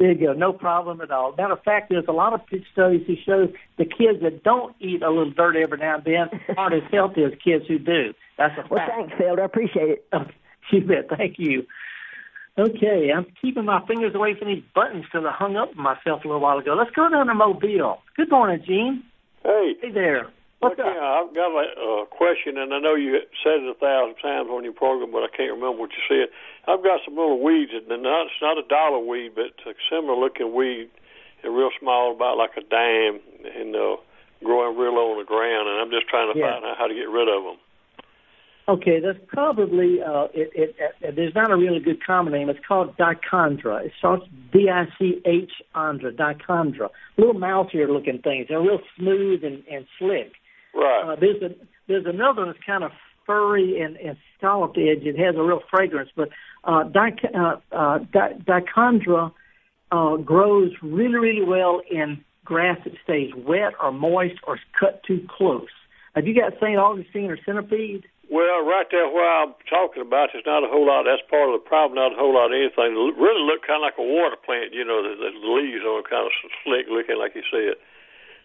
There 0.00 0.10
you 0.10 0.26
go. 0.26 0.32
No 0.32 0.52
problem 0.52 1.00
at 1.00 1.12
all. 1.12 1.32
Matter 1.36 1.52
of 1.52 1.62
fact, 1.62 1.90
there's 1.90 2.06
a 2.08 2.12
lot 2.12 2.32
of 2.32 2.40
studies 2.72 3.02
who 3.06 3.14
show 3.24 3.46
the 3.78 3.84
kids 3.84 4.20
that 4.22 4.42
don't 4.42 4.74
eat 4.80 5.00
a 5.02 5.08
little 5.08 5.30
dirt 5.30 5.54
every 5.54 5.78
now 5.78 5.96
and 5.96 6.04
then 6.04 6.56
aren't 6.56 6.74
as 6.74 6.90
healthy 6.90 7.22
as 7.22 7.32
kids 7.44 7.66
who 7.68 7.78
do. 7.78 8.12
That's 8.36 8.54
a 8.54 8.62
fact. 8.62 8.70
Well, 8.70 8.88
thanks, 8.88 9.12
Felder. 9.14 9.42
I 9.42 9.44
appreciate 9.44 9.90
it. 9.90 10.06
You 10.70 10.80
bet. 10.80 11.08
Thank 11.18 11.34
you. 11.38 11.64
Okay, 12.58 13.08
I'm 13.14 13.24
keeping 13.40 13.64
my 13.64 13.80
fingers 13.86 14.14
away 14.14 14.36
from 14.38 14.48
these 14.48 14.62
buttons 14.74 15.04
because 15.08 15.24
I 15.24 15.32
hung 15.32 15.56
up 15.56 15.70
on 15.72 15.82
myself 15.82 16.24
a 16.24 16.28
little 16.28 16.40
while 16.40 16.58
ago. 16.58 16.74
Let's 16.76 16.90
go 16.90 17.08
down 17.08 17.26
to 17.28 17.34
Mobile. 17.34 18.02
Good 18.14 18.30
morning, 18.30 18.62
Gene. 18.66 19.02
Hey, 19.42 19.72
Hey 19.80 19.90
there. 19.90 20.28
What's 20.60 20.76
look, 20.78 20.86
up? 20.86 20.92
I've 20.94 21.34
got 21.34 21.48
a 21.50 21.64
uh, 21.74 22.04
question, 22.12 22.58
and 22.60 22.72
I 22.74 22.78
know 22.78 22.94
you 22.94 23.18
said 23.42 23.64
it 23.64 23.72
a 23.72 23.74
thousand 23.80 24.20
times 24.20 24.46
on 24.52 24.62
your 24.62 24.74
program, 24.76 25.10
but 25.10 25.24
I 25.24 25.32
can't 25.34 25.50
remember 25.50 25.80
what 25.80 25.90
you 25.96 26.04
said. 26.06 26.28
I've 26.68 26.84
got 26.84 27.00
some 27.04 27.16
little 27.16 27.42
weeds, 27.42 27.72
and 27.72 27.88
not, 27.88 28.28
it's 28.28 28.38
not 28.44 28.58
a 28.60 28.68
dollar 28.68 29.00
weed, 29.00 29.32
but 29.34 29.56
it's 29.56 29.66
a 29.66 29.72
similar-looking 29.90 30.54
weed, 30.54 30.90
and 31.42 31.56
real 31.56 31.70
small, 31.80 32.12
about 32.14 32.36
like 32.36 32.54
a 32.54 32.62
dime, 32.62 33.18
and 33.42 33.74
uh, 33.74 33.96
growing 34.44 34.76
real 34.78 34.94
low 34.94 35.16
on 35.16 35.18
the 35.18 35.26
ground, 35.26 35.66
and 35.72 35.80
I'm 35.80 35.90
just 35.90 36.06
trying 36.06 36.30
to 36.30 36.38
Yeah. 36.38 36.52
find 36.52 36.64
out 36.68 36.76
how 36.78 36.86
to 36.86 36.94
get 36.94 37.08
rid 37.08 37.26
of 37.26 37.42
them. 37.42 37.56
Okay, 38.68 39.00
that's 39.00 39.18
probably 39.26 40.00
uh, 40.00 40.28
it, 40.32 40.50
it, 40.54 40.76
it. 41.00 41.16
There's 41.16 41.34
not 41.34 41.50
a 41.50 41.56
really 41.56 41.80
good 41.80 42.04
common 42.04 42.32
name. 42.32 42.48
It's 42.48 42.60
called 42.66 42.96
dichondra. 42.96 43.84
It 43.84 43.92
starts 43.98 44.24
D 44.52 44.68
I 44.72 44.84
C 44.98 45.20
H 45.26 45.50
andra, 45.74 46.12
dichondra. 46.12 46.88
Little 47.16 47.34
mouse-ear 47.34 47.88
looking 47.90 48.20
things. 48.22 48.46
They're 48.48 48.60
real 48.60 48.80
smooth 48.96 49.42
and, 49.42 49.64
and 49.70 49.84
slick. 49.98 50.34
Right. 50.74 51.02
Uh, 51.04 51.16
there's 51.18 51.42
a 51.42 51.48
there's 51.88 52.06
another 52.06 52.42
one 52.42 52.52
that's 52.52 52.64
kind 52.64 52.84
of 52.84 52.92
furry 53.26 53.80
and, 53.80 53.96
and 53.96 54.16
scalloped 54.38 54.78
edge. 54.78 55.04
It 55.04 55.18
has 55.18 55.34
a 55.36 55.42
real 55.42 55.62
fragrance, 55.68 56.10
but 56.14 56.28
uh, 56.62 56.84
dich, 56.84 57.24
uh, 57.34 57.56
uh, 57.72 57.98
di- 58.12 58.38
dichondra 58.46 59.32
uh, 59.90 60.16
grows 60.18 60.70
really 60.82 61.18
really 61.18 61.44
well 61.44 61.82
in 61.90 62.24
grass 62.44 62.78
that 62.84 62.94
stays 63.02 63.30
wet 63.36 63.72
or 63.82 63.90
moist 63.90 64.36
or 64.46 64.60
cut 64.78 65.02
too 65.04 65.26
close. 65.28 65.68
Have 66.14 66.26
you 66.26 66.34
got 66.34 66.52
St. 66.60 66.78
Augustine 66.78 67.30
or 67.30 67.38
centipede? 67.44 68.04
Well, 68.32 68.64
right 68.64 68.88
there 68.88 69.12
where 69.12 69.28
I'm 69.28 69.52
talking 69.68 70.00
about, 70.00 70.32
there's 70.32 70.48
not 70.48 70.64
a 70.64 70.70
whole 70.72 70.88
lot. 70.88 71.04
That's 71.04 71.20
part 71.28 71.52
of 71.52 71.60
the 71.60 71.68
problem. 71.68 72.00
Not 72.00 72.16
a 72.16 72.18
whole 72.18 72.32
lot 72.32 72.48
of 72.48 72.56
anything. 72.56 72.96
It 72.96 73.20
really 73.20 73.44
look 73.44 73.60
kind 73.68 73.84
of 73.84 73.84
like 73.84 74.00
a 74.00 74.08
water 74.08 74.40
plant. 74.40 74.72
You 74.72 74.88
know, 74.88 75.04
the, 75.04 75.12
the 75.20 75.28
leaves 75.52 75.84
are 75.84 76.00
kind 76.00 76.24
of 76.24 76.32
slick 76.64 76.88
looking, 76.88 77.20
like 77.20 77.36
you 77.36 77.44
said. 77.52 77.76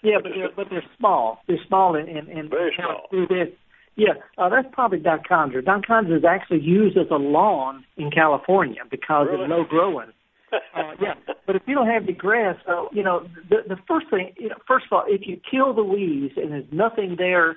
Yeah, 0.03 0.19
But 0.19 0.23
but 0.23 0.31
they're 0.35 0.51
but 0.59 0.67
they're 0.69 0.89
small. 0.99 1.39
They're 1.47 1.63
small 1.71 1.95
and 1.95 2.09
and, 2.11 2.27
and 2.27 2.49
Very 2.51 2.75
small. 2.75 3.07
This 3.31 3.47
Yeah, 3.95 4.19
uh, 4.37 4.49
that's 4.51 4.67
probably 4.75 4.99
dichondra. 4.99 5.63
Dichondra 5.63 6.17
is 6.19 6.25
actually 6.27 6.61
used 6.61 6.97
as 6.97 7.07
a 7.09 7.15
lawn 7.15 7.85
in 7.95 8.11
California 8.11 8.83
because 8.91 9.27
Really? 9.31 9.43
it's 9.47 9.49
low 9.49 9.63
growing. 9.63 10.11
uh, 10.51 10.91
yeah, 11.01 11.15
but 11.47 11.55
if 11.55 11.63
you 11.65 11.75
don't 11.75 11.87
have 11.87 12.03
any 12.03 12.13
grass, 12.13 12.55
uh, 12.67 12.85
you 12.91 13.03
know, 13.03 13.25
the 13.49 13.63
the 13.67 13.77
first 13.87 14.09
thing, 14.09 14.33
you 14.37 14.49
know, 14.49 14.55
first 14.67 14.85
of 14.85 14.93
all, 14.93 15.03
if 15.07 15.21
you 15.25 15.39
kill 15.49 15.73
the 15.73 15.83
weeds 15.83 16.33
and 16.35 16.51
there's 16.51 16.71
nothing 16.71 17.15
there 17.17 17.55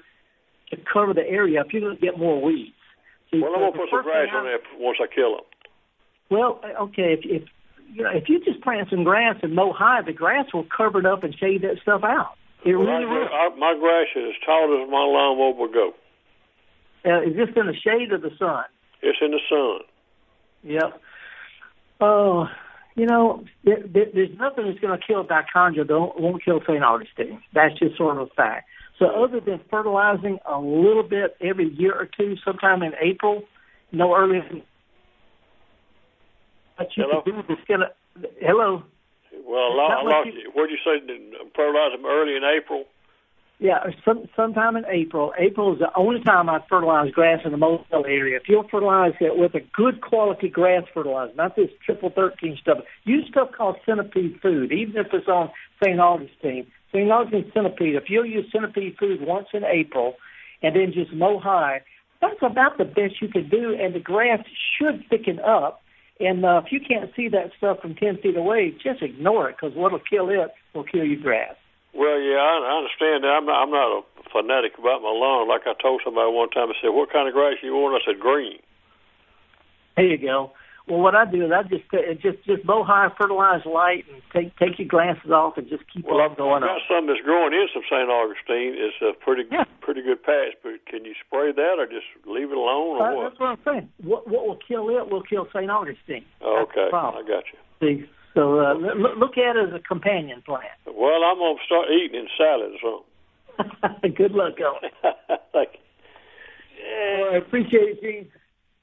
to 0.71 0.77
cover 0.93 1.13
the 1.15 1.27
area, 1.27 1.63
if 1.65 1.73
you're 1.73 1.83
going 1.83 1.97
to 1.97 2.01
get 2.01 2.19
more 2.19 2.41
weeds. 2.41 2.73
See, 3.31 3.41
Well, 3.41 3.53
I'm 3.55 3.61
gonna 3.61 3.73
put 3.73 3.91
some 3.91 4.03
grass 4.03 4.29
on 4.35 4.45
there 4.45 4.59
once 4.79 4.99
I 5.01 5.07
kill 5.13 5.37
them. 5.37 5.45
Well, 6.31 6.61
uh, 6.65 6.83
okay, 6.85 7.15
if 7.15 7.21
if 7.25 7.49
you 7.93 8.03
know, 8.05 8.11
if 8.11 8.29
you 8.29 8.41
just 8.45 8.61
plant 8.63 8.89
some 8.91 9.05
grass 9.05 9.37
and 9.43 9.55
mow 9.55 9.73
high, 9.73 10.03
the 10.03 10.13
grass 10.13 10.47
will 10.53 10.67
cover 10.77 10.99
it 11.01 11.07
up 11.07 11.23
and 11.23 11.35
shade 11.39 11.63
that 11.63 11.79
stuff 11.83 12.03
out. 12.05 12.35
It 12.65 12.77
Well, 12.77 12.87
really 12.87 13.07
I, 13.07 13.09
will. 13.09 13.29
I, 13.29 13.49
my 13.57 13.75
grass 13.79 14.07
is 14.17 14.35
as 14.35 14.47
tall 14.47 14.83
as 14.83 14.91
my 14.91 14.99
lawnmower 14.99 15.55
will 15.55 15.73
go. 15.73 15.93
Uh, 17.05 17.23
it's 17.23 17.37
just 17.37 17.57
in 17.57 17.67
the 17.67 17.75
shade 17.75 18.13
of 18.13 18.23
the 18.23 18.31
sun. 18.39 18.65
It's 19.01 19.19
in 19.23 19.31
the 19.31 19.41
sun. 19.49 19.87
Yep. 20.63 21.01
Oh, 22.01 22.47
you 22.95 23.07
know, 23.07 23.45
there, 23.65 23.79
there, 23.87 24.07
there's 24.13 24.37
nothing 24.39 24.67
that's 24.67 24.79
going 24.81 24.99
to 24.99 25.07
kill 25.07 25.25
dichondra 25.25 25.87
that 25.87 26.21
won't 26.21 26.45
kill 26.45 26.61
St. 26.61 26.83
Augustine. 26.85 27.41
That's 27.55 27.79
just 27.79 27.97
sort 27.97 28.19
of 28.19 28.29
a 28.29 28.35
fact. 28.35 28.69
So 29.01 29.07
other 29.07 29.41
than 29.41 29.61
fertilizing 29.71 30.39
a 30.47 30.61
little 30.61 31.03
bit 31.03 31.35
every 31.41 31.73
year 31.73 31.95
or 31.95 32.05
two, 32.07 32.37
sometime 32.45 32.83
in 32.83 32.93
April, 33.01 33.43
no 33.93 34.15
earlier 34.15 34.43
than 34.47 34.63
what 36.77 36.89
you 36.97 37.05
Hello? 37.09 37.23
can 37.23 37.43
do 37.49 37.57
going 37.67 37.81
to, 37.81 38.29
hello? 38.41 38.83
Well, 39.45 39.73
I, 39.73 39.75
lo- 39.75 39.85
I 39.87 39.89
Not 39.89 40.05
much 40.05 40.13
lost 40.13 40.27
you- 40.27 40.33
you. 40.43 40.51
What'd 40.55 40.71
you 40.71 40.79
say? 40.85 41.01
Fertilize 41.57 41.93
them 41.97 42.05
early 42.07 42.37
in 42.37 42.45
April. 42.45 42.85
Yeah, 43.61 43.81
some, 44.07 44.27
sometime 44.35 44.75
in 44.79 44.87
April. 44.87 45.35
April 45.39 45.75
is 45.75 45.81
the 45.81 45.95
only 45.95 46.23
time 46.23 46.49
I 46.49 46.61
fertilize 46.67 47.13
grass 47.13 47.41
in 47.45 47.51
the 47.51 47.59
Mobile 47.59 48.07
area. 48.09 48.39
If 48.39 48.49
you'll 48.49 48.67
fertilize 48.67 49.13
it 49.21 49.37
with 49.37 49.55
a 49.55 49.61
good 49.75 50.01
quality 50.01 50.49
grass 50.49 50.85
fertilizer, 50.95 51.35
not 51.35 51.57
this 51.57 51.69
triple 51.85 52.09
thirteen 52.09 52.57
stuff, 52.59 52.79
use 53.05 53.29
stuff 53.29 53.51
called 53.55 53.77
centipede 53.85 54.41
food, 54.41 54.73
even 54.73 54.97
if 54.97 55.09
it's 55.13 55.29
on 55.29 55.51
St. 55.85 56.01
Augustine. 56.01 56.67
St. 56.91 57.11
Augustine 57.11 57.51
centipede, 57.53 57.97
if 57.97 58.05
you'll 58.09 58.25
use 58.25 58.47
centipede 58.51 58.97
food 58.99 59.21
once 59.21 59.49
in 59.53 59.63
April 59.65 60.15
and 60.63 60.75
then 60.75 60.91
just 60.95 61.13
mow 61.13 61.39
high, 61.39 61.83
that's 62.23 62.41
about 62.41 62.79
the 62.79 62.87
best 62.87 63.21
you 63.21 63.29
can 63.29 63.51
do, 63.51 63.77
and 63.79 63.95
the 63.95 64.01
grass 64.01 64.41
should 64.79 65.05
thicken 65.11 65.39
up. 65.39 65.83
And 66.19 66.47
uh, 66.47 66.63
if 66.65 66.73
you 66.73 66.81
can't 66.81 67.11
see 67.15 67.29
that 67.29 67.51
stuff 67.59 67.81
from 67.81 67.95
10 67.95 68.19
feet 68.23 68.37
away, 68.37 68.75
just 68.83 69.03
ignore 69.03 69.51
it 69.51 69.57
because 69.61 69.77
what'll 69.77 70.01
kill 70.01 70.31
it 70.31 70.51
will 70.75 70.85
kill 70.85 71.05
your 71.05 71.21
grass. 71.21 71.55
Well, 71.95 72.21
yeah, 72.21 72.39
I, 72.39 72.53
I 72.63 72.73
understand 72.79 73.25
that. 73.25 73.35
I'm 73.35 73.47
not. 73.47 73.63
I'm 73.63 73.71
not 73.71 73.91
a 73.91 74.01
fanatic 74.33 74.79
about 74.79 75.03
my 75.03 75.11
lawn. 75.11 75.49
Like 75.49 75.63
I 75.67 75.75
told 75.81 76.03
somebody 76.05 76.31
one 76.31 76.51
time, 76.51 76.69
I 76.71 76.75
said, 76.81 76.91
"What 76.91 77.13
kind 77.13 77.27
of 77.29 77.35
grass 77.35 77.57
you 77.63 77.75
want?" 77.75 78.01
I 78.01 78.05
said, 78.07 78.21
"Green." 78.21 78.59
There 79.97 80.07
you 80.07 80.19
go. 80.19 80.53
Well, 80.89 81.01
what 81.01 81.15
I 81.15 81.25
do 81.25 81.45
is 81.45 81.53
I 81.53 81.63
just 81.65 81.85
uh, 81.93 82.15
just 82.15 82.43
just 82.47 82.65
mow 82.65 82.83
high, 82.85 83.09
fertilize 83.19 83.67
light, 83.67 84.07
and 84.11 84.23
take 84.33 84.57
take 84.57 84.79
your 84.79 84.89
glasses 84.89 85.31
off 85.31 85.59
and 85.59 85.69
just 85.69 85.83
keep 85.93 86.07
Well, 86.07 86.21
on 86.21 86.31
I've 86.31 86.37
going 86.39 86.63
got 86.63 86.77
up. 86.77 86.83
some 86.89 87.07
that's 87.07 87.21
growing 87.21 87.53
in 87.53 87.67
some 87.75 87.83
St. 87.91 88.09
Augustine. 88.11 88.75
It's 88.79 88.97
a 89.03 89.13
pretty 89.19 89.45
Yeah. 89.51 89.65
pretty 89.83 90.03
good 90.03 90.23
patch. 90.23 90.55
But 90.63 90.85
can 90.87 91.05
you 91.05 91.15
spray 91.27 91.53
that 91.53 91.75
or 91.79 91.87
just 91.87 92.07
leave 92.25 92.51
it 92.51 92.57
alone 92.57 92.97
or 92.99 93.07
Uh, 93.07 93.15
what? 93.15 93.23
that's 93.29 93.41
what 93.41 93.47
I'm 93.51 93.63
saying. 93.65 93.89
What 94.03 94.27
what 94.27 94.47
will 94.47 94.59
kill 94.67 94.89
it 94.91 95.11
will 95.11 95.23
kill 95.23 95.47
St. 95.53 95.71
Augustine. 95.71 96.25
Oh, 96.41 96.63
okay, 96.63 96.89
I 96.93 97.23
got 97.23 97.45
you. 97.53 97.59
See, 97.83 98.09
so 98.35 98.61
uh, 98.61 98.75
look, 98.75 99.17
look 99.17 99.39
at 99.39 99.57
it 99.57 99.69
as 99.69 99.75
a 99.75 99.81
companion 99.81 100.43
plant. 100.45 100.65
Well, 100.87 101.25
I'm 101.25 101.39
gonna 101.39 101.59
start 101.67 101.89
eating 101.91 102.21
in 102.21 102.29
salad 102.37 102.73
so. 102.83 103.05
Good 104.17 104.33
luck 104.33 104.55
on 104.61 104.85
it. 104.85 104.95
Thank 105.53 105.71
you. 105.75 105.81
Well, 107.21 107.35
I 107.35 107.37
appreciate 107.37 107.99
it, 107.99 108.01
Gene. 108.01 108.29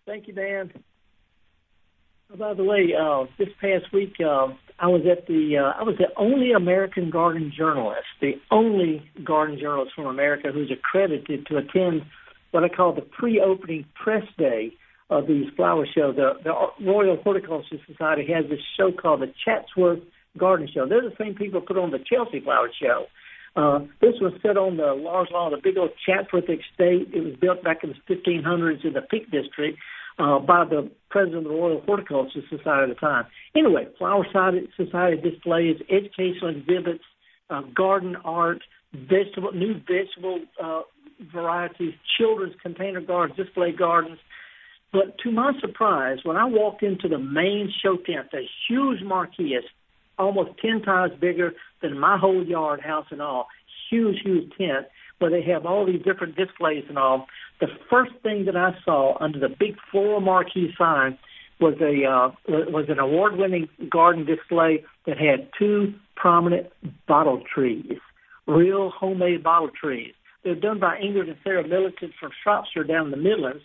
Thank 0.06 0.28
you, 0.28 0.34
Dan. 0.34 0.72
Oh, 2.32 2.38
by 2.38 2.54
the 2.54 2.64
way, 2.64 2.94
uh, 3.00 3.26
this 3.38 3.50
past 3.60 3.92
week 3.94 4.16
uh, 4.20 4.48
I 4.80 4.88
was 4.88 5.02
at 5.10 5.28
the 5.28 5.58
uh, 5.58 5.80
I 5.80 5.84
was 5.84 5.96
the 5.98 6.10
only 6.18 6.52
American 6.52 7.10
garden 7.10 7.52
journalist, 7.56 8.08
the 8.22 8.34
only 8.52 9.10
garden 9.24 9.58
journalist 9.60 9.94
from 9.96 10.06
America 10.06 10.52
who's 10.54 10.72
accredited 10.72 11.48
to 11.48 11.58
attend 11.58 12.04
what 12.52 12.64
I 12.64 12.70
call 12.70 12.94
the 12.94 13.02
pre-opening 13.02 13.86
press 13.96 14.24
day 14.38 14.74
of 15.10 15.28
these 15.28 15.46
flower 15.56 15.86
shows. 15.86 16.16
The, 16.16 16.34
the 16.44 16.54
Royal 16.86 17.18
Horticultural 17.18 17.64
Society 17.88 18.32
has 18.34 18.46
this 18.50 18.60
show 18.78 18.92
called 18.92 19.22
the 19.22 19.34
Chatsworth 19.46 20.00
Garden 20.38 20.68
Show. 20.74 20.88
They're 20.88 21.02
the 21.02 21.16
same 21.20 21.36
people 21.36 21.62
put 21.62 21.78
on 21.78 21.92
the 21.92 22.00
Chelsea 22.00 22.42
Flower 22.42 22.70
Show. 22.82 23.06
Uh, 23.56 23.80
this 24.02 24.14
was 24.22 24.34
set 24.44 24.56
on 24.56 24.78
the 24.78 24.94
large 24.94 25.30
lawn, 25.32 25.52
the 25.52 25.58
big 25.58 25.78
old 25.78 25.92
Chatsworth 26.06 26.44
estate. 26.44 27.10
It 27.14 27.24
was 27.24 27.36
built 27.42 27.64
back 27.64 27.84
in 27.84 27.90
the 27.90 28.16
1500s 28.16 28.86
in 28.86 28.94
the 28.94 29.02
Peak 29.02 29.32
District 29.32 29.80
uh, 30.20 30.40
by 30.40 30.66
the 30.66 30.92
president 31.10 31.46
of 31.48 31.52
the 31.52 31.58
Royal 31.58 31.82
Horticultural 31.82 32.30
Society 32.50 32.92
at 32.92 32.96
the 32.96 33.00
time. 33.00 33.26
Anyway, 33.56 33.88
flower 33.98 34.26
Society 34.26 35.18
displays, 35.22 35.78
educational 35.90 36.50
exhibits, 36.50 37.04
uh, 37.50 37.62
garden 37.76 38.16
art, 38.24 38.62
vegetable, 38.94 39.52
new 39.54 39.74
vegetable 39.88 40.42
uh, 40.62 40.82
varieties, 41.34 41.94
children's 42.18 42.56
container 42.62 43.02
gardens, 43.02 43.38
display 43.38 43.72
gardens. 43.72 44.20
But 44.92 45.18
to 45.20 45.32
my 45.32 45.52
surprise, 45.60 46.20
when 46.24 46.38
I 46.38 46.46
walked 46.46 46.84
into 46.84 47.08
the 47.08 47.20
main 47.20 47.72
show 47.84 47.98
tent, 47.98 48.32
the 48.32 48.44
huge 48.68 49.04
marquee 49.04 49.56
is 49.56 49.66
almost 50.18 50.52
10 50.62 50.82
times 50.82 51.14
bigger 51.20 51.54
than 51.82 52.00
my 52.00 52.18
whole 52.18 52.46
yard, 52.46 52.82
house 52.82 53.06
and 53.12 53.22
all. 53.22 53.48
Huge, 53.90 54.18
huge 54.24 54.52
tent 54.58 54.88
where 55.20 55.32
they 55.32 55.42
have 55.42 55.66
all 55.66 55.86
these 55.86 56.02
different 56.04 56.36
displays 56.36 56.84
and 56.90 56.98
all. 56.98 57.28
The 57.60 57.68
first 57.90 58.12
thing 58.24 58.46
that 58.46 58.56
I 58.56 58.72
saw 58.86 59.18
under 59.20 59.40
the 59.40 59.50
big 59.50 59.76
floral 59.92 60.22
marquee 60.22 60.74
sign 60.78 61.18
was 61.60 61.74
a 61.82 62.06
uh, 62.06 62.32
was 62.72 62.86
an 62.88 63.00
award-winning 63.00 63.68
garden 63.90 64.26
display 64.26 64.84
that 65.08 65.18
had 65.18 65.50
two 65.58 65.94
prominent 66.16 66.68
bottle 67.08 67.42
trees, 67.54 67.98
real 68.46 68.92
homemade 68.92 69.44
bottle 69.44 69.70
trees. 69.70 70.14
They're 70.44 70.56
done 70.56 70.80
by 70.80 70.98
Ingrid 70.98 71.30
and 71.30 71.38
Sarah 71.44 71.68
Militant 71.68 72.14
from 72.20 72.32
Shropshire 72.44 72.84
down 72.84 73.06
in 73.06 73.12
the 73.12 73.18
Midlands. 73.18 73.64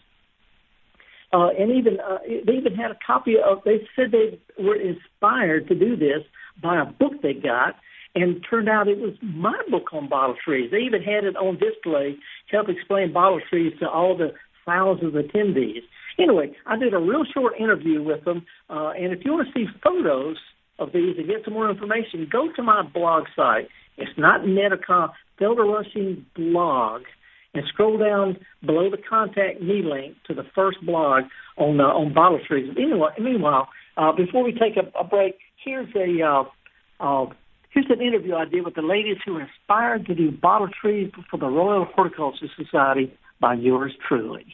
Uh, 1.33 1.49
and 1.59 1.71
even 1.71 1.99
uh, 2.01 2.19
they 2.47 2.53
even 2.53 2.75
had 2.75 2.91
a 2.91 2.99
copy 3.07 3.37
of. 3.43 3.59
They 3.65 3.87
said 3.97 4.13
they 4.13 4.39
were 4.63 4.77
inspired 4.77 5.69
to 5.69 5.75
do 5.75 5.97
this 5.97 6.23
by 6.63 6.81
a 6.81 6.85
book 6.85 7.23
they 7.23 7.33
got, 7.33 7.77
and 8.15 8.45
turned 8.49 8.69
out 8.69 8.89
it 8.89 8.99
was 8.99 9.15
my 9.23 9.59
book 9.71 9.89
on 9.93 10.09
bottle 10.09 10.37
trees. 10.45 10.71
They 10.71 10.81
even 10.81 11.03
had 11.03 11.25
it 11.25 11.37
on 11.37 11.59
display 11.59 12.17
to 12.51 12.57
help 12.57 12.69
explain 12.69 13.13
bottle 13.13 13.41
trees 13.49 13.73
to 13.81 13.89
all 13.89 14.17
the 14.17 14.35
thousands 14.67 15.15
of 15.15 15.25
attendees. 15.25 15.83
Anyway, 16.19 16.55
I 16.67 16.77
did 16.77 16.93
a 16.93 16.99
real 16.99 17.25
short 17.25 17.55
interview 17.59 18.03
with 18.03 18.25
them, 18.25 18.45
uh, 18.69 18.91
and 18.91 19.13
if 19.13 19.25
you 19.25 19.33
want 19.33 19.49
to 19.49 19.53
see 19.55 19.67
photos 19.83 20.37
of 20.79 20.93
these 20.93 21.17
and 21.17 21.27
get 21.27 21.45
some 21.45 21.55
more 21.55 21.71
information, 21.71 22.29
go 22.31 22.53
to 22.53 22.63
my 22.63 22.83
blog 22.83 23.25
site. 23.35 23.69
It's 23.97 24.19
not 24.19 24.43
Netacom, 24.43 25.13
Felder 25.41 25.67
Rushing 25.67 26.27
blog 26.35 27.03
and 27.55 27.65
scroll 27.69 27.99
down 27.99 28.39
below 28.65 28.91
the 28.91 28.97
contact 28.97 29.61
me 29.61 29.83
link 29.83 30.17
to 30.27 30.35
the 30.35 30.45
first 30.55 30.79
blog 30.85 31.25
on 31.57 31.81
uh, 31.81 31.85
on 31.85 32.15
bottle 32.15 32.41
trees. 32.47 32.73
Anyway, 32.77 33.11
meanwhile, 33.19 33.69
uh, 33.97 34.13
before 34.13 34.43
we 34.43 34.53
take 34.53 34.77
a, 34.77 34.99
a 34.99 35.05
break, 35.05 35.39
here's 35.65 35.89
a 35.95 36.23
uh, 36.23 36.45
uh, 37.01 37.27
here's 37.71 37.91
an 37.91 38.01
interview 38.01 38.35
I 38.35 38.47
did 38.47 38.65
with 38.65 38.75
the 38.75 38.83
ladies 38.83 39.19
who 39.25 39.35
were 39.35 39.43
inspired 39.43 40.07
to 40.07 40.15
do 40.15 40.31
bottle 40.31 40.69
trees 40.69 41.11
for 41.31 41.37
the 41.37 41.49
Royal 41.49 41.85
Horticultural 41.85 42.51
Society 42.57 43.13
by 43.41 43.55
yours 43.55 43.93
truly. 44.07 44.47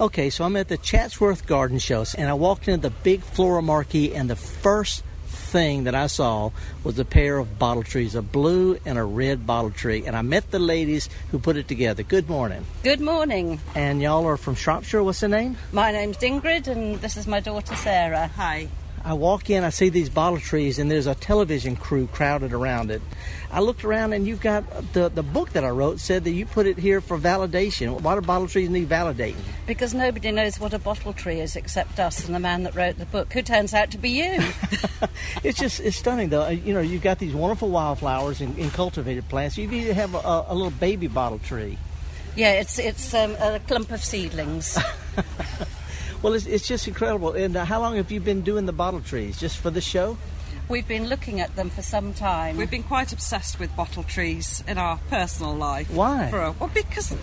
Okay, 0.00 0.28
so 0.28 0.44
I'm 0.44 0.56
at 0.56 0.66
the 0.66 0.76
Chatsworth 0.76 1.46
Garden 1.46 1.78
Shows, 1.78 2.14
and 2.14 2.28
I 2.28 2.34
walked 2.34 2.66
into 2.66 2.88
the 2.88 2.94
big 3.02 3.22
floral 3.22 3.62
marquee, 3.62 4.12
and 4.12 4.28
the 4.28 4.34
first 4.34 5.04
thing 5.34 5.84
that 5.84 5.94
I 5.94 6.06
saw 6.06 6.50
was 6.82 6.98
a 6.98 7.04
pair 7.04 7.38
of 7.38 7.58
bottle 7.58 7.82
trees, 7.82 8.14
a 8.14 8.22
blue 8.22 8.78
and 8.84 8.98
a 8.98 9.04
red 9.04 9.46
bottle 9.46 9.70
tree. 9.70 10.04
And 10.06 10.16
I 10.16 10.22
met 10.22 10.50
the 10.50 10.58
ladies 10.58 11.08
who 11.30 11.38
put 11.38 11.56
it 11.56 11.68
together. 11.68 12.02
Good 12.02 12.28
morning. 12.28 12.64
Good 12.82 13.00
morning. 13.00 13.60
And 13.74 14.00
y'all 14.00 14.26
are 14.26 14.36
from 14.36 14.54
Shropshire. 14.54 15.02
What's 15.02 15.20
the 15.20 15.28
name? 15.28 15.56
My 15.72 15.92
name's 15.92 16.18
Ingrid, 16.18 16.68
and 16.68 16.96
this 17.00 17.16
is 17.16 17.26
my 17.26 17.40
daughter 17.40 17.74
Sarah. 17.76 18.28
Hi. 18.36 18.68
I 19.04 19.12
walk 19.12 19.50
in, 19.50 19.64
I 19.64 19.68
see 19.68 19.90
these 19.90 20.08
bottle 20.08 20.38
trees, 20.38 20.78
and 20.78 20.90
there's 20.90 21.06
a 21.06 21.14
television 21.14 21.76
crew 21.76 22.06
crowded 22.06 22.54
around 22.54 22.90
it. 22.90 23.02
I 23.50 23.60
looked 23.60 23.84
around, 23.84 24.14
and 24.14 24.26
you've 24.26 24.40
got 24.40 24.64
the 24.94 25.10
the 25.10 25.22
book 25.22 25.50
that 25.50 25.62
I 25.62 25.68
wrote 25.68 26.00
said 26.00 26.24
that 26.24 26.30
you 26.30 26.46
put 26.46 26.66
it 26.66 26.78
here 26.78 27.02
for 27.02 27.18
validation. 27.18 28.00
Why 28.00 28.14
do 28.14 28.22
bottle 28.22 28.48
trees 28.48 28.70
need 28.70 28.88
validating? 28.88 29.42
Because 29.66 29.92
nobody 29.92 30.32
knows 30.32 30.58
what 30.58 30.72
a 30.72 30.78
bottle 30.78 31.12
tree 31.12 31.40
is 31.40 31.54
except 31.54 32.00
us 32.00 32.24
and 32.24 32.34
the 32.34 32.40
man 32.40 32.62
that 32.62 32.74
wrote 32.74 32.96
the 32.96 33.04
book, 33.04 33.30
who 33.34 33.42
turns 33.42 33.74
out 33.74 33.90
to 33.90 33.98
be 33.98 34.10
you. 34.10 34.42
it's 35.42 35.58
just 35.58 35.80
it's 35.80 35.98
stunning 35.98 36.30
though. 36.30 36.48
You 36.48 36.72
know, 36.72 36.80
you've 36.80 37.02
got 37.02 37.18
these 37.18 37.34
wonderful 37.34 37.68
wildflowers 37.68 38.40
and, 38.40 38.56
and 38.56 38.72
cultivated 38.72 39.28
plants. 39.28 39.58
You 39.58 39.70
even 39.70 39.94
have 39.94 40.14
a, 40.14 40.46
a 40.48 40.54
little 40.54 40.70
baby 40.70 41.08
bottle 41.08 41.40
tree. 41.40 41.76
yeah, 42.36 42.52
it's 42.52 42.78
it's 42.78 43.12
um, 43.12 43.36
a 43.38 43.60
clump 43.66 43.90
of 43.90 44.02
seedlings. 44.02 44.78
Well, 46.22 46.34
it's, 46.34 46.46
it's 46.46 46.66
just 46.66 46.88
incredible. 46.88 47.32
And 47.32 47.56
uh, 47.56 47.64
how 47.64 47.80
long 47.80 47.96
have 47.96 48.10
you 48.10 48.20
been 48.20 48.42
doing 48.42 48.66
the 48.66 48.72
bottle 48.72 49.00
trees? 49.00 49.38
Just 49.38 49.58
for 49.58 49.70
the 49.70 49.80
show? 49.80 50.16
We've 50.68 50.88
been 50.88 51.08
looking 51.08 51.40
at 51.40 51.54
them 51.56 51.68
for 51.68 51.82
some 51.82 52.14
time. 52.14 52.56
We've 52.56 52.70
been 52.70 52.82
quite 52.82 53.12
obsessed 53.12 53.60
with 53.60 53.74
bottle 53.76 54.02
trees 54.02 54.64
in 54.66 54.78
our 54.78 54.98
personal 55.10 55.54
life. 55.54 55.90
Why? 55.90 56.30
For 56.30 56.40
a, 56.40 56.52
well, 56.52 56.70
because 56.72 57.14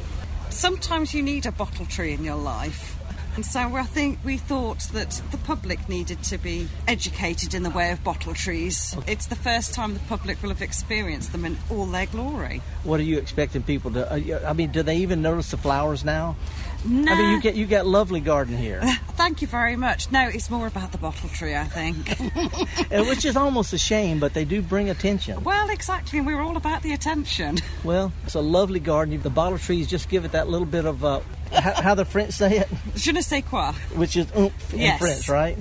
sometimes 0.49 1.13
you 1.13 1.23
need 1.23 1.47
a 1.47 1.51
bottle 1.51 1.85
tree 1.85 2.13
in 2.13 2.23
your 2.23 2.35
life. 2.35 2.97
And 3.35 3.45
so 3.45 3.61
I 3.61 3.83
think 3.83 4.19
we 4.25 4.37
thought 4.37 4.79
that 4.91 5.21
the 5.31 5.37
public 5.37 5.87
needed 5.87 6.21
to 6.23 6.37
be 6.37 6.67
educated 6.85 7.53
in 7.53 7.63
the 7.63 7.69
way 7.69 7.91
of 7.91 8.03
bottle 8.03 8.33
trees. 8.33 8.95
It's 9.07 9.27
the 9.27 9.37
first 9.37 9.73
time 9.73 9.93
the 9.93 10.01
public 10.01 10.41
will 10.43 10.49
have 10.49 10.61
experienced 10.61 11.31
them 11.31 11.45
in 11.45 11.57
all 11.69 11.85
their 11.85 12.07
glory. 12.07 12.61
What 12.83 12.99
are 12.99 13.03
you 13.03 13.17
expecting 13.17 13.63
people 13.63 13.89
to? 13.91 14.11
Uh, 14.11 14.49
I 14.49 14.51
mean, 14.51 14.71
do 14.71 14.83
they 14.83 14.97
even 14.97 15.21
notice 15.21 15.51
the 15.51 15.57
flowers 15.57 16.03
now? 16.03 16.35
No. 16.83 17.11
I 17.11 17.15
mean, 17.15 17.31
you 17.31 17.41
get 17.41 17.55
you 17.55 17.65
got 17.67 17.85
lovely 17.85 18.19
garden 18.19 18.57
here, 18.57 18.81
Thank 19.15 19.41
you 19.41 19.47
very 19.47 19.75
much. 19.75 20.11
No, 20.11 20.27
it's 20.27 20.49
more 20.49 20.65
about 20.65 20.91
the 20.91 20.97
bottle 20.97 21.29
tree, 21.29 21.55
I 21.55 21.65
think. 21.65 22.19
and 22.91 23.07
which 23.07 23.23
is 23.23 23.37
almost 23.37 23.71
a 23.73 23.77
shame, 23.77 24.19
but 24.19 24.33
they 24.33 24.45
do 24.45 24.61
bring 24.63 24.89
attention. 24.89 25.43
well, 25.43 25.69
exactly, 25.69 26.17
and 26.17 26.25
we're 26.27 26.41
all 26.41 26.57
about 26.57 26.81
the 26.81 26.93
attention. 26.93 27.59
Well, 27.83 28.11
it's 28.25 28.35
a 28.35 28.41
lovely 28.41 28.79
garden. 28.79 29.19
The 29.21 29.29
bottle 29.29 29.57
trees 29.57 29.87
just 29.87 30.07
give 30.09 30.23
it 30.25 30.31
that 30.33 30.47
little 30.49 30.67
bit 30.67 30.85
of 30.85 31.03
uh, 31.03 31.21
how, 31.51 31.81
how 31.81 31.95
the 31.95 32.05
French 32.05 32.33
say 32.33 32.57
it, 32.59 32.69
Je 32.95 33.11
ne 33.11 33.21
sais 33.21 33.43
quoi. 33.43 33.73
which 33.95 34.15
is 34.15 34.27
oomph 34.37 34.73
in 34.73 34.79
Yes. 34.81 34.99
French, 34.99 35.27
right? 35.29 35.57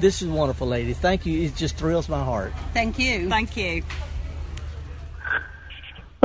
This 0.00 0.22
is 0.22 0.28
wonderful, 0.28 0.66
ladies. 0.66 0.98
Thank 0.98 1.26
you. 1.26 1.42
It 1.42 1.54
just 1.56 1.76
thrills 1.76 2.08
my 2.08 2.22
heart. 2.24 2.52
Thank 2.74 2.98
you. 2.98 3.28
Thank 3.28 3.56
you. 3.56 3.82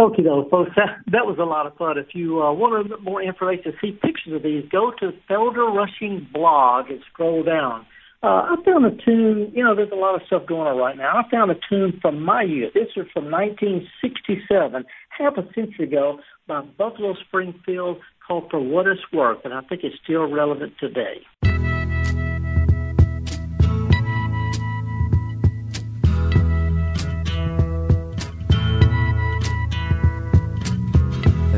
Okay, 0.05 0.21
though, 0.21 0.47
folks, 0.51 0.69
that, 0.75 1.01
that 1.07 1.25
was 1.25 1.37
a 1.39 1.43
lot 1.43 1.65
of 1.65 1.75
fun. 1.77 1.97
If 1.97 2.13
you 2.13 2.39
uh, 2.39 2.53
want 2.53 2.73
a 2.73 2.77
little 2.77 2.97
bit 2.97 3.03
more 3.03 3.23
information, 3.23 3.73
see 3.81 3.91
pictures 3.91 4.33
of 4.33 4.43
these, 4.43 4.63
go 4.71 4.91
to 4.99 5.11
Felder 5.27 5.73
Rushing 5.73 6.27
blog 6.31 6.91
and 6.91 6.99
scroll 7.11 7.41
down. 7.41 7.87
Uh, 8.21 8.53
I 8.53 8.55
found 8.63 8.85
a 8.85 8.91
tune, 9.03 9.51
you 9.55 9.63
know, 9.63 9.75
there's 9.75 9.91
a 9.91 9.95
lot 9.95 10.13
of 10.13 10.21
stuff 10.27 10.45
going 10.45 10.67
on 10.67 10.77
right 10.77 10.95
now. 10.95 11.17
I 11.17 11.27
found 11.31 11.49
a 11.49 11.55
tune 11.67 11.97
from 12.03 12.21
my 12.21 12.43
youth. 12.43 12.73
This 12.75 12.89
is 12.95 13.07
from 13.13 13.31
1967, 13.31 14.85
half 15.09 15.37
a 15.37 15.53
century 15.55 15.87
ago, 15.87 16.19
by 16.45 16.61
Buffalo 16.61 17.15
Springfield 17.27 17.97
called 18.27 18.51
For 18.51 18.59
What 18.59 18.85
It's 18.85 19.01
Worth, 19.11 19.39
and 19.43 19.55
I 19.55 19.61
think 19.61 19.81
it's 19.83 19.95
still 20.03 20.31
relevant 20.31 20.73
today. 20.79 21.25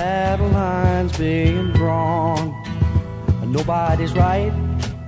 Battle 0.00 0.48
lines 0.48 1.12
being 1.18 1.72
drawn. 1.72 2.42
Nobody's 3.56 4.14
right 4.14 4.52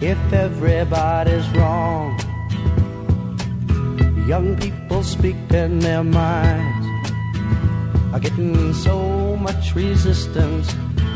if 0.01 0.21
everybody's 0.33 1.49
wrong. 1.57 2.07
Young 4.33 4.49
people 4.65 5.03
speak 5.03 5.37
in 5.63 5.79
their 5.79 6.05
minds 6.05 6.87
are 8.13 8.21
getting 8.21 8.75
so 8.75 8.97
much 9.47 9.75
resistance 9.75 10.67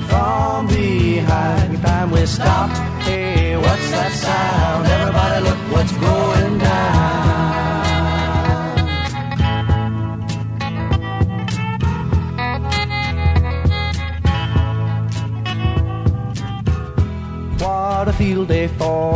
from 0.08 0.66
behind. 0.68 1.70
Time 1.82 2.10
we 2.12 2.24
stop. 2.24 2.70
Hey, 3.04 3.56
what's 3.56 3.90
that 3.90 4.12
sound? 4.24 4.75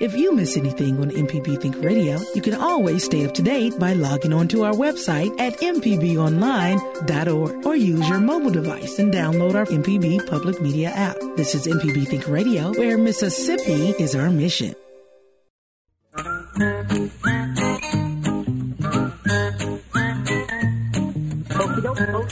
If 0.00 0.14
you 0.14 0.32
miss 0.32 0.56
anything 0.56 1.00
on 1.00 1.10
MPB 1.10 1.60
Think 1.60 1.82
Radio, 1.82 2.20
you 2.32 2.40
can 2.40 2.54
always 2.54 3.02
stay 3.02 3.26
up 3.26 3.34
to 3.34 3.42
date 3.42 3.76
by 3.80 3.94
logging 3.94 4.32
on 4.32 4.46
to 4.48 4.62
our 4.62 4.72
website 4.72 5.36
at 5.40 5.54
mpbonline.org 5.54 7.66
or 7.66 7.74
use 7.74 8.08
your 8.08 8.20
mobile 8.20 8.50
device 8.50 9.00
and 9.00 9.12
download 9.12 9.56
our 9.56 9.66
MPB 9.66 10.24
public 10.28 10.60
media 10.60 10.90
app. 10.90 11.16
This 11.36 11.56
is 11.56 11.66
MPB 11.66 12.06
Think 12.06 12.28
Radio, 12.28 12.72
where 12.74 12.96
Mississippi 12.96 13.90
is 14.00 14.14
our 14.14 14.30
mission. 14.30 14.76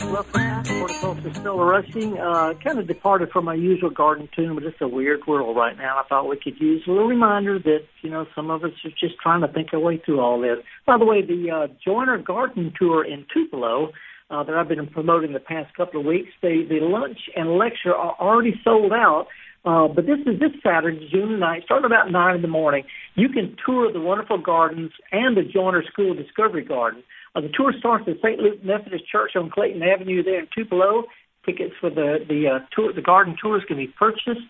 Welcome 0.01 0.33
back. 0.33 0.67
Still 0.67 1.59
rushing. 1.59 2.19
Uh, 2.19 2.55
kind 2.63 2.79
of 2.79 2.87
departed 2.87 3.31
from 3.31 3.47
my 3.47 3.55
usual 3.55 3.91
garden 3.91 4.29
tune, 4.35 4.55
but 4.55 4.65
it's 4.65 4.81
a 4.81 4.89
weird 4.89 5.27
world 5.27 5.57
right 5.57 5.77
now. 5.77 5.99
I 5.99 6.07
thought 6.09 6.29
we 6.29 6.37
could 6.37 6.61
use 6.61 6.83
a 6.87 6.91
little 6.91 7.09
reminder 7.09 7.59
that, 7.59 7.81
you 8.03 8.11
know, 8.11 8.27
some 8.35 8.51
of 8.51 8.63
us 8.65 8.73
are 8.85 8.91
just 8.91 9.19
trying 9.23 9.41
to 9.41 9.49
think 9.49 9.73
our 9.73 9.81
way 9.81 10.01
through 10.05 10.21
all 10.21 10.41
this. 10.41 10.59
By 10.87 10.99
the 10.99 11.05
way, 11.05 11.23
the 11.23 11.51
uh, 11.51 11.67
Joyner 11.85 12.19
Garden 12.19 12.73
Tour 12.79 13.05
in 13.05 13.25
Tupelo 13.33 13.93
uh, 14.31 14.43
that 14.43 14.55
I've 14.55 14.69
been 14.69 14.87
promoting 14.89 15.33
the 15.33 15.41
past 15.41 15.75
couple 15.75 16.01
of 16.01 16.07
weeks, 16.07 16.31
the, 16.43 16.67
the 16.69 16.81
lunch 16.81 17.19
and 17.35 17.57
lecture 17.57 17.95
are 17.95 18.17
already 18.21 18.61
sold 18.65 18.93
out. 18.93 19.29
Uh, 19.65 19.89
but 19.89 20.07
this 20.07 20.19
is 20.27 20.39
this 20.39 20.53
Saturday, 20.63 21.09
June 21.11 21.41
9th, 21.41 21.65
starting 21.65 21.87
about 21.87 22.11
9 22.11 22.37
in 22.37 22.43
the 22.43 22.49
morning. 22.49 22.85
You 23.15 23.29
can 23.29 23.57
tour 23.65 23.93
the 23.93 24.01
wonderful 24.01 24.39
gardens 24.39 24.93
and 25.11 25.37
the 25.37 25.43
Joyner 25.43 25.83
School 25.91 26.15
Discovery 26.15 26.65
Garden. 26.65 27.03
Uh, 27.37 27.43
the 27.43 27.51
tour 27.55 27.73
starts 27.79 28.05
at 28.09 28.17
St. 28.19 28.41
Luke 28.41 28.65
Methodist 28.65 29.07
Church 29.11 29.33
on 29.37 29.51
Clayton 29.51 29.83
Avenue 29.83 30.23
there 30.23 30.41
in 30.41 30.49
Tupelo. 30.57 31.05
Tickets 31.45 31.75
for 31.81 31.91
the 31.91 32.19
the 32.27 32.49
uh, 32.49 32.59
tour, 32.75 32.93
the 32.93 33.03
garden 33.03 33.37
tours 33.41 33.63
can 33.69 33.77
be 33.77 33.87
purchased 33.87 34.49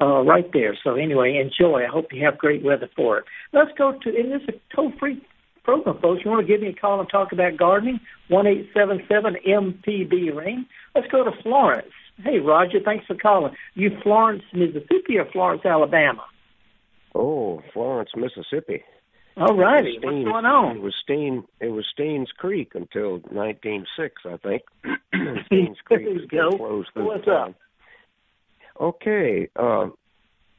uh, 0.00 0.22
right 0.22 0.50
there. 0.52 0.76
So 0.82 0.94
anyway, 0.94 1.36
enjoy. 1.36 1.84
I 1.84 1.88
hope 1.88 2.06
you 2.10 2.24
have 2.24 2.38
great 2.38 2.64
weather 2.64 2.88
for 2.96 3.18
it. 3.18 3.24
Let's 3.52 3.70
go 3.76 3.92
to 3.92 4.08
and 4.08 4.32
this 4.32 4.42
is 4.48 4.56
a 4.56 4.74
toll 4.74 4.92
free 4.98 5.22
program, 5.62 5.98
folks. 6.00 6.22
You 6.24 6.30
want 6.30 6.44
to 6.44 6.50
give 6.52 6.62
me 6.62 6.68
a 6.68 6.72
call 6.72 6.98
and 7.00 7.08
talk 7.08 7.32
about 7.32 7.56
gardening? 7.56 8.00
One 8.28 8.46
eight 8.46 8.70
seven 8.74 9.02
seven 9.08 9.36
MPB 9.46 10.34
ring. 10.34 10.66
Let's 10.94 11.08
go 11.08 11.22
to 11.22 11.30
Florence. 11.42 11.92
Hey, 12.16 12.38
Roger, 12.38 12.78
thanks 12.84 13.06
for 13.06 13.14
calling. 13.14 13.54
You 13.74 13.90
Florence, 14.02 14.42
Mississippi, 14.52 15.18
or 15.18 15.26
Florence, 15.32 15.64
Alabama? 15.64 16.24
Oh, 17.14 17.62
Florence, 17.72 18.10
Mississippi. 18.16 18.82
All 19.36 19.56
righty. 19.56 19.90
It 19.90 20.04
was 20.04 20.12
Steen- 20.12 20.24
What's 20.24 20.32
going 20.32 20.44
on? 20.44 20.76
It 20.76 20.82
was 20.82 20.94
Steen. 21.02 21.44
It 21.60 21.68
was 21.68 21.86
Steens 21.98 22.28
Creek 22.36 22.72
until 22.74 23.18
1906, 23.30 24.22
I 24.26 24.36
think. 24.36 24.62
Steens 25.50 25.76
Creek 25.84 26.06
was 26.06 26.54
closed 26.56 26.88
What's 26.94 27.28
up? 27.28 27.54
Okay. 28.80 29.48
Uh, 29.56 29.88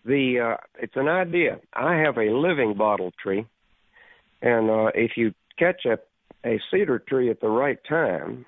the 0.05 0.55
uh, 0.55 0.57
it's 0.79 0.95
an 0.95 1.07
idea. 1.07 1.59
I 1.73 1.95
have 1.97 2.17
a 2.17 2.31
living 2.31 2.75
bottle 2.77 3.11
tree, 3.21 3.45
and 4.41 4.69
uh, 4.69 4.91
if 4.93 5.11
you 5.17 5.33
catch 5.57 5.85
a 5.85 5.97
a 6.45 6.59
cedar 6.71 6.99
tree 6.99 7.29
at 7.29 7.39
the 7.39 7.47
right 7.47 7.79
time, 7.87 8.45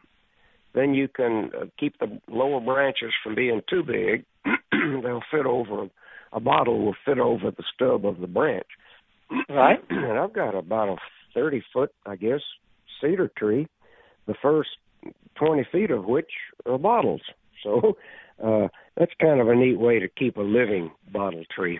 then 0.73 0.93
you 0.93 1.07
can 1.07 1.51
uh, 1.59 1.65
keep 1.79 1.97
the 1.99 2.19
lower 2.27 2.59
branches 2.59 3.13
from 3.23 3.35
being 3.35 3.61
too 3.69 3.83
big. 3.83 4.25
They'll 4.71 5.21
fit 5.31 5.45
over 5.45 5.88
a 6.33 6.39
bottle 6.39 6.83
will 6.83 6.95
fit 7.05 7.17
over 7.17 7.49
the 7.49 7.63
stub 7.73 8.05
of 8.05 8.19
the 8.19 8.27
branch. 8.27 8.67
Right. 9.49 9.79
and 9.89 10.17
I've 10.17 10.33
got 10.33 10.55
about 10.55 10.89
a 10.89 10.95
thirty 11.33 11.63
foot, 11.73 11.91
I 12.05 12.15
guess, 12.15 12.41
cedar 13.01 13.31
tree. 13.38 13.67
The 14.27 14.35
first 14.41 14.69
twenty 15.35 15.65
feet 15.71 15.91
of 15.91 16.05
which 16.05 16.29
are 16.65 16.77
bottles. 16.77 17.21
So 17.63 17.97
uh, 18.43 18.67
that's 18.97 19.11
kind 19.21 19.39
of 19.39 19.47
a 19.49 19.55
neat 19.55 19.79
way 19.79 19.99
to 19.99 20.07
keep 20.07 20.38
a 20.38 20.41
living 20.41 20.91
bottle 21.11 21.43
tree. 21.55 21.79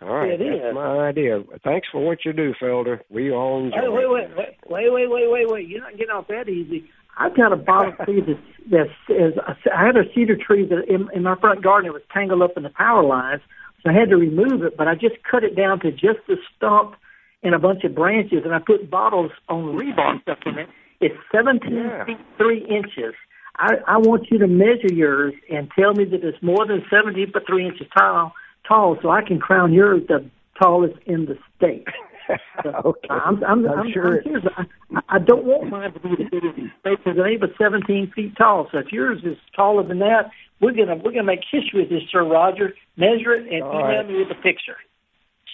All 0.00 0.08
right, 0.14 0.30
It 0.30 0.38
that's 0.38 0.68
is. 0.70 0.74
my 0.74 1.08
idea. 1.08 1.42
Thanks 1.64 1.88
for 1.90 2.04
what 2.04 2.24
you 2.24 2.32
do, 2.32 2.54
Felder. 2.62 3.00
We 3.10 3.32
all 3.32 3.64
enjoy. 3.64 3.78
Wait, 3.90 4.04
it. 4.04 4.36
wait, 4.36 4.36
wait, 4.36 4.36
wait, 4.36 4.92
wait, 4.92 4.92
wait, 4.92 5.10
wait, 5.10 5.30
wait, 5.30 5.50
wait. 5.50 5.68
You're 5.68 5.80
not 5.80 5.92
getting 5.92 6.10
off 6.10 6.28
that 6.28 6.48
easy. 6.48 6.88
I've 7.18 7.36
got 7.36 7.52
a 7.52 7.56
bottle 7.56 7.92
tree 8.04 8.20
that 8.20 8.38
that's 8.70 8.90
is 9.08 9.34
I 9.74 9.86
had 9.86 9.96
a 9.96 10.04
cedar 10.14 10.36
tree 10.36 10.66
that 10.68 10.84
in, 10.88 11.08
in 11.12 11.24
my 11.24 11.34
front 11.40 11.62
garden 11.64 11.88
it 11.90 11.92
was 11.92 12.02
tangled 12.14 12.42
up 12.42 12.56
in 12.56 12.62
the 12.62 12.70
power 12.70 13.02
lines, 13.02 13.40
I 13.88 13.92
had 13.92 14.10
to 14.10 14.16
remove 14.16 14.62
it. 14.62 14.76
But 14.76 14.88
I 14.88 14.94
just 14.94 15.16
cut 15.30 15.44
it 15.44 15.56
down 15.56 15.80
to 15.80 15.90
just 15.92 16.20
the 16.26 16.36
stump 16.56 16.96
and 17.42 17.54
a 17.54 17.58
bunch 17.58 17.84
of 17.84 17.94
branches, 17.94 18.42
and 18.44 18.54
I 18.54 18.58
put 18.58 18.90
bottles 18.90 19.30
on 19.48 19.76
rebar 19.76 20.20
stuff 20.22 20.38
in 20.46 20.58
it. 20.58 20.68
It's 21.00 21.14
17 21.32 21.72
Yeah. 21.72 22.04
feet 22.04 22.18
three 22.36 22.64
inches. 22.64 23.14
I, 23.56 23.74
I 23.86 23.98
want 23.98 24.30
you 24.30 24.38
to 24.38 24.46
measure 24.48 24.92
yours 24.92 25.34
and 25.50 25.70
tell 25.78 25.92
me 25.92 26.04
that 26.06 26.24
it's 26.24 26.42
more 26.42 26.66
than 26.66 26.84
17 26.90 27.32
foot 27.32 27.44
three 27.46 27.66
inches 27.66 27.86
tall, 27.96 28.32
tall, 28.66 28.98
so 29.02 29.10
I 29.10 29.22
can 29.22 29.38
crown 29.38 29.72
yours 29.72 30.02
the 30.08 30.28
tallest 30.60 30.96
in 31.06 31.26
the 31.26 31.38
state. 31.56 31.86
okay. 32.66 33.08
I'm, 33.10 33.42
I'm, 33.44 33.66
I'm 33.66 33.78
I'm, 33.80 33.92
sure 33.92 34.18
I'm 34.18 34.22
serious. 34.24 34.44
I, 34.56 35.00
I 35.08 35.18
don't 35.18 35.44
want 35.44 35.70
mine 35.70 35.92
to 35.92 36.00
be 36.00 36.10
the 36.10 36.28
biggest 36.30 36.56
because 36.84 37.16
it 37.18 37.26
ain't 37.26 37.40
but 37.40 37.50
17 37.58 38.12
feet 38.14 38.36
tall. 38.36 38.68
So 38.70 38.78
if 38.78 38.92
yours 38.92 39.20
is 39.24 39.36
taller 39.56 39.82
than 39.86 40.00
that, 40.00 40.30
we're 40.60 40.72
gonna 40.72 40.96
we're 40.96 41.12
gonna 41.12 41.24
make 41.24 41.40
history 41.50 41.82
with 41.82 41.90
this, 41.90 42.02
Sir 42.10 42.24
Roger. 42.24 42.74
Measure 42.96 43.34
it 43.34 43.52
and 43.52 43.62
All 43.62 43.80
email 43.80 43.98
right. 43.98 44.08
me 44.08 44.18
with 44.18 44.30
a 44.30 44.40
picture. 44.42 44.76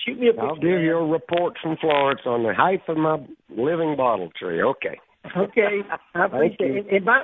Shoot 0.04 0.18
me 0.18 0.28
a 0.28 0.32
picture. 0.32 0.46
I'll 0.46 0.56
give 0.56 0.80
you 0.80 0.96
a 0.96 1.06
report 1.06 1.54
from 1.62 1.76
Florence 1.76 2.20
on 2.26 2.42
the 2.42 2.54
height 2.54 2.82
of 2.88 2.96
my 2.96 3.18
living 3.50 3.96
bottle 3.96 4.30
tree. 4.38 4.62
Okay. 4.62 4.98
Okay, 5.34 5.80
I 6.14 6.26
appreciate 6.26 6.76
it. 6.76 6.86
And, 6.92 7.04
by, 7.06 7.22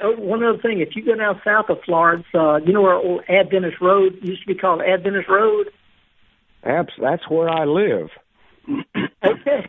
one 0.00 0.42
other 0.42 0.56
thing, 0.56 0.80
if 0.80 0.96
you 0.96 1.04
go 1.04 1.14
down 1.14 1.38
south 1.44 1.66
of 1.68 1.76
Florence, 1.84 2.24
uh, 2.32 2.56
you 2.64 2.72
know 2.72 2.80
where 2.80 2.94
old 2.94 3.24
Adventist 3.28 3.76
Road 3.78 4.14
used 4.22 4.40
to 4.40 4.46
be 4.46 4.58
called 4.58 4.80
Adventist 4.80 5.28
Road. 5.28 5.66
Abs- 6.64 6.94
that's 6.98 7.28
where 7.28 7.50
I 7.50 7.64
live. 7.66 8.08
Okay. 9.22 9.68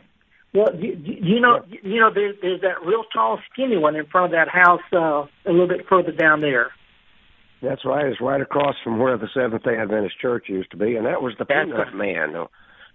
Well, 0.53 0.73
you, 0.79 0.97
you 1.03 1.41
know, 1.41 1.60
you 1.83 1.99
know, 1.99 2.10
there's, 2.13 2.38
there's 2.41 2.62
that 2.62 2.86
real 2.86 3.03
tall, 3.13 3.39
skinny 3.51 3.75
one 3.75 3.97
in 3.97 4.05
front 4.05 4.27
of 4.27 4.31
that 4.31 4.47
house 4.47 4.79
uh, 4.93 5.27
a 5.45 5.51
little 5.51 5.67
bit 5.67 5.86
further 5.89 6.13
down 6.13 6.39
there. 6.39 6.71
That's 7.62 7.84
right. 7.86 8.06
It's 8.06 8.22
right 8.22 8.41
across 8.41 8.76
from 8.84 9.00
where 9.00 9.17
the 9.17 9.28
Seventh 9.34 9.63
Day 9.63 9.78
Adventist 9.78 10.20
Church 10.22 10.46
used 10.48 10.72
to 10.72 10.78
be, 10.78 10.96
and 10.96 11.06
that 11.06 11.22
was 11.22 11.34
the 11.39 11.46
That's 11.46 11.65
Peanut 11.65 11.88
right. 11.88 11.96
Man. 11.96 12.36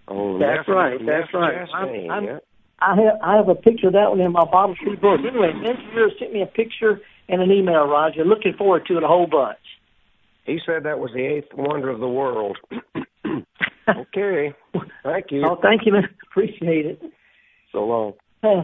Oh, 0.07 0.37
That's 0.39 0.67
right, 0.67 0.99
that's 0.99 1.33
right. 1.33 1.67
Chastain, 1.67 2.09
I'm- 2.09 2.11
I'm- 2.11 2.23
yeah. 2.25 2.39
I 2.79 2.95
have 2.95 3.19
I 3.21 3.35
have 3.37 3.47
a 3.47 3.55
picture 3.55 3.87
of 3.87 3.93
that 3.93 4.09
one 4.09 4.19
in 4.19 4.33
my 4.33 4.43
Bible 4.43 4.75
tree 4.75 4.97
book. 4.97 5.21
Anyway, 5.25 5.51
engineer 5.53 6.11
sent 6.19 6.33
me 6.33 6.41
a 6.41 6.45
picture 6.45 6.99
and 7.29 7.41
an 7.41 7.49
email, 7.49 7.85
Roger. 7.87 8.25
Looking 8.25 8.53
forward 8.57 8.85
to 8.87 8.97
it 8.97 9.03
a 9.03 9.07
whole 9.07 9.27
bunch. 9.27 9.57
He 10.45 10.59
said 10.65 10.83
that 10.83 10.99
was 10.99 11.11
the 11.13 11.23
eighth 11.23 11.53
wonder 11.53 11.89
of 11.89 12.01
the 12.01 12.09
world. 12.09 12.57
okay. 13.87 14.53
Thank 15.03 15.31
you. 15.31 15.45
Oh, 15.47 15.57
thank 15.61 15.85
you, 15.85 15.93
man. 15.93 16.09
Appreciate 16.29 16.85
it. 16.85 17.01
So 17.71 17.85
long. 17.85 18.13
Uh, 18.43 18.63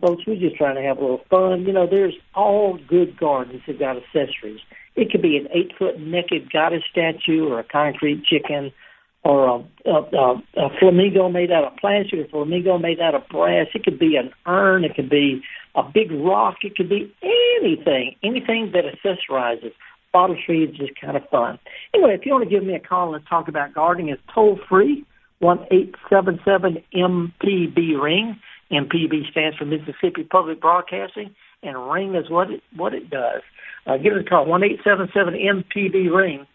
folks, 0.00 0.22
we're 0.26 0.38
just 0.38 0.56
trying 0.56 0.76
to 0.76 0.82
have 0.82 0.98
a 0.98 1.00
little 1.00 1.22
fun. 1.28 1.62
You 1.66 1.72
know, 1.72 1.88
there's 1.90 2.14
all 2.36 2.78
good 2.88 3.18
gardens 3.18 3.62
have 3.66 3.80
got 3.80 3.96
accessories. 3.96 4.60
It 4.96 5.10
could 5.10 5.22
be 5.22 5.36
an 5.36 5.48
eight 5.52 5.72
foot 5.78 5.98
naked 5.98 6.52
goddess 6.52 6.82
statue 6.90 7.48
or 7.48 7.58
a 7.58 7.64
concrete 7.64 8.24
chicken 8.24 8.72
or 9.24 9.48
a, 9.48 9.90
a, 9.90 10.16
a, 10.16 10.42
a 10.56 10.68
flamingo 10.78 11.30
made 11.30 11.50
out 11.50 11.64
of 11.64 11.76
plastic, 11.78 12.20
or 12.20 12.24
a 12.24 12.28
flamingo 12.28 12.78
made 12.78 13.00
out 13.00 13.14
of 13.14 13.26
brass. 13.28 13.66
It 13.74 13.82
could 13.82 13.98
be 13.98 14.16
an 14.16 14.30
urn. 14.46 14.84
It 14.84 14.94
could 14.94 15.08
be 15.08 15.42
a 15.74 15.82
big 15.82 16.12
rock. 16.12 16.56
It 16.62 16.76
could 16.76 16.90
be 16.90 17.12
anything, 17.22 18.16
anything 18.22 18.72
that 18.72 18.84
accessorizes. 18.84 19.72
Bottle 20.12 20.36
tree 20.46 20.64
is 20.64 20.76
just 20.76 20.92
kind 21.00 21.16
of 21.16 21.28
fun. 21.30 21.58
Anyway, 21.92 22.14
if 22.14 22.24
you 22.24 22.32
want 22.32 22.44
to 22.44 22.50
give 22.50 22.64
me 22.64 22.74
a 22.74 22.80
call 22.80 23.14
and 23.14 23.26
talk 23.26 23.48
about 23.48 23.74
gardening, 23.74 24.10
it's 24.10 24.22
toll 24.32 24.60
free, 24.68 25.04
one 25.40 25.66
eight 25.72 25.94
seven 26.08 26.38
seven 26.44 26.82
MPB 26.94 28.00
ring. 28.00 28.38
MPB 28.70 29.30
stands 29.30 29.56
for 29.56 29.64
Mississippi 29.64 30.22
Public 30.22 30.60
Broadcasting, 30.60 31.34
and 31.62 31.90
ring 31.90 32.14
is 32.14 32.30
what 32.30 32.50
it 32.50 32.62
what 32.76 32.94
it 32.94 33.10
does. 33.10 33.42
Uh, 33.86 33.96
give 33.96 34.12
us 34.14 34.22
a 34.26 34.28
call 34.28 34.46
one 34.46 34.64
eight 34.64 34.80
seven 34.82 35.08
seven 35.12 35.34
MPB 35.34 36.14
ring. 36.14 36.46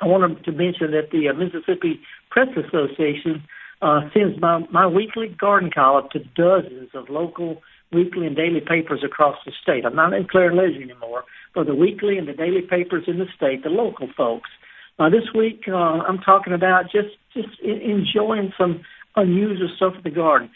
I 0.00 0.06
wanted 0.06 0.44
to 0.44 0.52
mention 0.52 0.92
that 0.92 1.10
the 1.10 1.28
uh, 1.28 1.32
Mississippi 1.32 2.00
Press 2.30 2.48
Association 2.56 3.42
uh, 3.82 4.02
sends 4.12 4.40
my, 4.40 4.60
my 4.70 4.86
weekly 4.86 5.28
garden 5.28 5.70
column 5.70 6.08
to 6.12 6.20
dozens 6.20 6.90
of 6.94 7.08
local 7.08 7.62
weekly 7.92 8.26
and 8.26 8.36
daily 8.36 8.60
papers 8.60 9.02
across 9.04 9.36
the 9.46 9.52
state. 9.62 9.84
I'm 9.84 9.96
not 9.96 10.12
in 10.12 10.26
Clarion 10.28 10.56
Ledger 10.56 10.82
anymore, 10.82 11.24
but 11.54 11.66
the 11.66 11.74
weekly 11.74 12.18
and 12.18 12.28
the 12.28 12.32
daily 12.32 12.62
papers 12.62 13.04
in 13.06 13.18
the 13.18 13.26
state, 13.34 13.62
the 13.62 13.70
local 13.70 14.08
folks. 14.16 14.50
Uh, 14.98 15.08
this 15.08 15.32
week, 15.34 15.62
uh, 15.68 15.74
I'm 15.74 16.18
talking 16.18 16.52
about 16.52 16.84
just 16.90 17.14
just 17.34 17.60
enjoying 17.60 18.52
some 18.58 18.82
unusual 19.16 19.70
stuff 19.76 19.94
in 19.96 20.02
the 20.02 20.10
garden. 20.10 20.50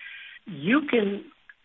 You 0.46 0.82
can 0.90 1.24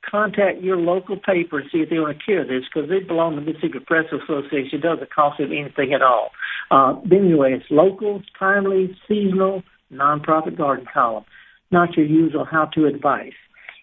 contact 0.10 0.62
your 0.62 0.78
local 0.78 1.18
paper 1.18 1.60
and 1.60 1.70
see 1.72 1.80
if 1.80 1.90
they 1.90 2.00
want 2.00 2.18
to 2.18 2.26
carry 2.26 2.48
this 2.48 2.68
because 2.68 2.90
they 2.90 3.00
belong 3.00 3.36
to 3.36 3.42
the 3.42 3.52
Mississippi 3.52 3.80
Press 3.86 4.06
Association. 4.12 4.80
It 4.80 4.82
doesn't 4.82 5.14
cost 5.14 5.38
them 5.38 5.52
anything 5.52 5.94
at 5.94 6.02
all. 6.02 6.32
Uh, 6.72 7.00
anyway, 7.12 7.54
it's 7.54 7.66
local, 7.70 8.22
timely, 8.38 8.96
seasonal, 9.08 9.64
nonprofit 9.92 10.58
garden 10.58 10.86
column, 10.92 11.26
not 11.72 11.96
your 11.96 12.06
usual 12.06 12.46
how-to 12.46 12.86
advice. 12.86 13.34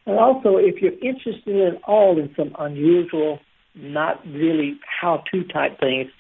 And 0.07 0.19
also, 0.19 0.57
if 0.57 0.83
you're 0.83 0.99
interested 1.01 1.75
at 1.75 1.83
all 1.85 2.19
in 2.19 2.35
some 2.37 2.55
unusual, 2.59 3.39
not 3.75 4.25
really 4.27 4.79
how-to 5.01 5.45
type 5.45 5.81
things, 5.81 6.11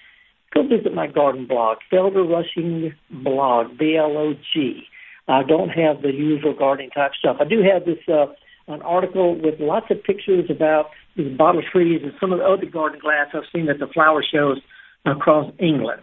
go 0.54 0.62
visit 0.66 0.94
my 0.94 1.06
garden 1.06 1.46
blog, 1.46 1.78
Felder 1.92 2.28
Rushing 2.28 2.94
Blog, 3.10 3.76
B-L-O-G. 3.78 4.82
I 5.28 5.42
don't 5.42 5.70
have 5.70 6.02
the 6.02 6.12
usual 6.12 6.54
gardening 6.54 6.90
type 6.90 7.12
stuff. 7.18 7.36
I 7.40 7.44
do 7.44 7.62
have 7.62 7.84
this 7.84 7.98
uh, 8.08 8.26
an 8.68 8.82
article 8.82 9.34
with 9.34 9.60
lots 9.60 9.86
of 9.90 10.02
pictures 10.02 10.50
about 10.50 10.90
these 11.16 11.36
bottle 11.36 11.62
trees 11.62 12.00
and 12.02 12.12
some 12.20 12.32
of 12.32 12.38
the 12.38 12.44
other 12.44 12.66
garden 12.66 12.98
glass 13.00 13.28
I've 13.34 13.44
seen 13.54 13.68
at 13.68 13.78
the 13.78 13.86
flower 13.86 14.24
shows 14.24 14.60
across 15.04 15.52
England. 15.58 16.02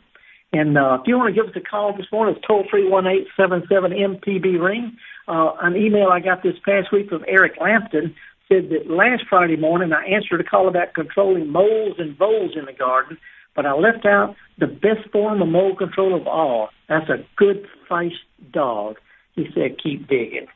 And 0.53 0.77
uh, 0.77 0.97
if 0.99 1.07
you 1.07 1.17
want 1.17 1.33
to 1.33 1.41
give 1.41 1.49
us 1.49 1.55
a 1.55 1.61
call 1.61 1.95
this 1.95 2.07
morning, 2.11 2.35
it's 2.35 2.45
toll 2.45 2.65
free 2.69 2.87
one 2.87 3.07
eight 3.07 3.27
seven 3.37 3.63
seven 3.69 3.91
MPB 3.91 4.61
ring. 4.61 4.97
Uh, 5.27 5.51
an 5.61 5.75
email 5.75 6.09
I 6.11 6.19
got 6.19 6.43
this 6.43 6.55
past 6.65 6.91
week 6.91 7.09
from 7.09 7.23
Eric 7.27 7.53
Lampton 7.61 8.13
said 8.49 8.69
that 8.69 8.89
last 8.89 9.23
Friday 9.29 9.55
morning 9.55 9.93
I 9.93 10.03
answered 10.05 10.41
a 10.41 10.43
call 10.43 10.67
about 10.67 10.93
controlling 10.93 11.49
moles 11.49 11.95
and 11.99 12.17
voles 12.17 12.51
in 12.57 12.65
the 12.65 12.73
garden, 12.73 13.17
but 13.55 13.65
I 13.65 13.73
left 13.73 14.05
out 14.05 14.35
the 14.59 14.67
best 14.67 15.09
form 15.11 15.41
of 15.41 15.47
mole 15.47 15.75
control 15.75 16.19
of 16.19 16.27
all. 16.27 16.69
That's 16.89 17.09
a 17.09 17.25
good 17.37 17.65
feist 17.89 18.19
dog. 18.51 18.97
He 19.35 19.47
said, 19.55 19.81
keep 19.81 20.07
digging. 20.09 20.47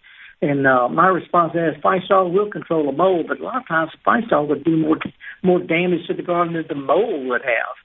And 0.46 0.68
uh, 0.68 0.88
my 0.90 1.08
response 1.08 1.54
is, 1.56 1.82
feist 1.82 2.08
dog 2.08 2.32
will 2.32 2.52
control 2.52 2.88
a 2.88 2.92
mole, 2.92 3.24
but 3.28 3.40
a 3.40 3.44
lot 3.44 3.58
of 3.58 3.68
times 3.68 3.90
feist 4.06 4.48
would 4.48 4.64
do 4.64 4.78
more 4.78 5.00
more 5.42 5.60
damage 5.60 6.06
to 6.06 6.14
the 6.14 6.22
garden 6.22 6.54
than 6.54 6.68
the 6.68 6.76
mole 6.76 7.28
would 7.28 7.42
have. 7.42 7.76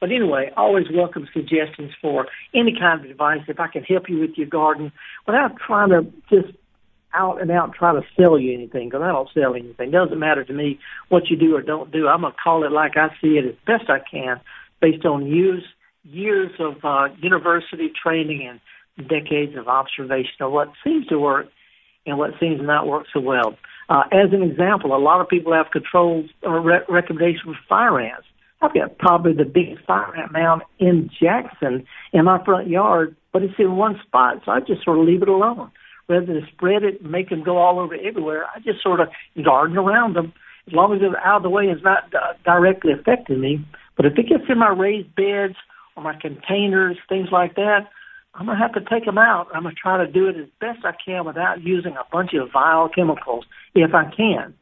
But 0.00 0.10
anyway, 0.10 0.50
always 0.56 0.86
welcome 0.92 1.28
suggestions 1.32 1.92
for 2.02 2.26
any 2.52 2.76
kind 2.76 3.04
of 3.04 3.08
advice 3.08 3.42
if 3.46 3.60
I 3.60 3.68
can 3.68 3.84
help 3.84 4.08
you 4.08 4.18
with 4.18 4.32
your 4.36 4.48
garden 4.48 4.90
without 5.28 5.52
trying 5.64 5.90
to 5.90 6.06
just 6.28 6.56
out 7.14 7.40
and 7.40 7.52
out 7.52 7.72
try 7.74 7.92
to 7.92 8.02
sell 8.20 8.36
you 8.36 8.52
anything 8.52 8.88
because 8.88 9.02
I 9.02 9.12
don't 9.12 9.28
sell 9.32 9.54
anything. 9.54 9.90
It 9.90 9.92
doesn't 9.92 10.18
matter 10.18 10.42
to 10.42 10.52
me 10.52 10.80
what 11.10 11.30
you 11.30 11.36
do 11.36 11.54
or 11.54 11.62
don't 11.62 11.92
do. 11.92 12.08
I'm 12.08 12.22
gonna 12.22 12.34
call 12.42 12.64
it 12.64 12.72
like 12.72 12.96
I 12.96 13.10
see 13.20 13.38
it 13.38 13.44
as 13.44 13.54
best 13.64 13.88
I 13.88 14.00
can, 14.00 14.40
based 14.80 15.06
on 15.06 15.28
years 15.28 15.62
years 16.02 16.50
of 16.58 16.84
uh, 16.84 17.14
university 17.22 17.92
training 18.02 18.44
and 18.48 19.08
decades 19.08 19.56
of 19.56 19.68
observation 19.68 20.34
of 20.40 20.50
what 20.50 20.72
seems 20.82 21.06
to 21.06 21.18
work 21.20 21.46
and 22.08 22.18
what 22.18 22.32
seems 22.40 22.60
not 22.60 22.86
work 22.86 23.06
so 23.12 23.20
well. 23.20 23.56
Uh, 23.88 24.02
as 24.12 24.32
an 24.32 24.42
example, 24.42 24.94
a 24.94 24.98
lot 24.98 25.20
of 25.20 25.28
people 25.28 25.52
have 25.52 25.70
controls 25.70 26.28
or 26.42 26.60
re- 26.60 26.84
recommendations 26.88 27.44
for 27.44 27.56
fire 27.68 28.00
ants. 28.00 28.26
I've 28.60 28.74
got 28.74 28.98
probably 28.98 29.32
the 29.34 29.44
biggest 29.44 29.86
fire 29.86 30.14
ant 30.16 30.32
mound 30.32 30.62
in 30.78 31.10
Jackson 31.20 31.86
in 32.12 32.24
my 32.24 32.42
front 32.44 32.68
yard, 32.68 33.14
but 33.32 33.42
it's 33.42 33.54
in 33.58 33.76
one 33.76 34.00
spot, 34.04 34.42
so 34.44 34.50
I 34.50 34.60
just 34.60 34.84
sort 34.84 34.98
of 34.98 35.04
leave 35.04 35.22
it 35.22 35.28
alone. 35.28 35.70
rather 36.08 36.26
than 36.26 36.46
spread 36.52 36.82
it 36.82 37.00
and 37.00 37.10
make 37.10 37.28
them 37.30 37.44
go 37.44 37.58
all 37.58 37.78
over 37.78 37.94
everywhere. 37.94 38.46
I 38.54 38.60
just 38.60 38.82
sort 38.82 39.00
of 39.00 39.08
garden 39.44 39.76
around 39.76 40.16
them 40.16 40.32
as 40.66 40.72
long 40.72 40.92
as 40.92 41.00
it's 41.02 41.14
out 41.24 41.38
of 41.38 41.42
the 41.42 41.50
way 41.50 41.64
it's 41.64 41.82
not 41.82 42.12
uh, 42.14 42.34
directly 42.44 42.92
affecting 42.92 43.40
me. 43.40 43.64
But 43.96 44.06
if 44.06 44.18
it 44.18 44.28
gets 44.28 44.44
in 44.48 44.58
my 44.58 44.68
raised 44.68 45.14
beds 45.14 45.56
or 45.96 46.02
my 46.02 46.14
containers, 46.20 46.96
things 47.08 47.28
like 47.30 47.54
that, 47.56 47.88
I'm 48.34 48.46
gonna 48.46 48.58
have 48.58 48.74
to 48.74 48.80
take 48.80 49.04
them 49.04 49.18
out. 49.18 49.48
I'm 49.54 49.64
gonna 49.64 49.74
try 49.74 50.04
to 50.04 50.10
do 50.10 50.28
it 50.28 50.36
as 50.36 50.46
best 50.60 50.84
I 50.84 50.92
can 51.04 51.24
without 51.24 51.62
using 51.62 51.92
a 51.96 52.04
bunch 52.12 52.34
of 52.34 52.52
vile 52.52 52.88
chemicals, 52.88 53.44
if 53.74 53.94
I 53.94 54.04
can. 54.14 54.54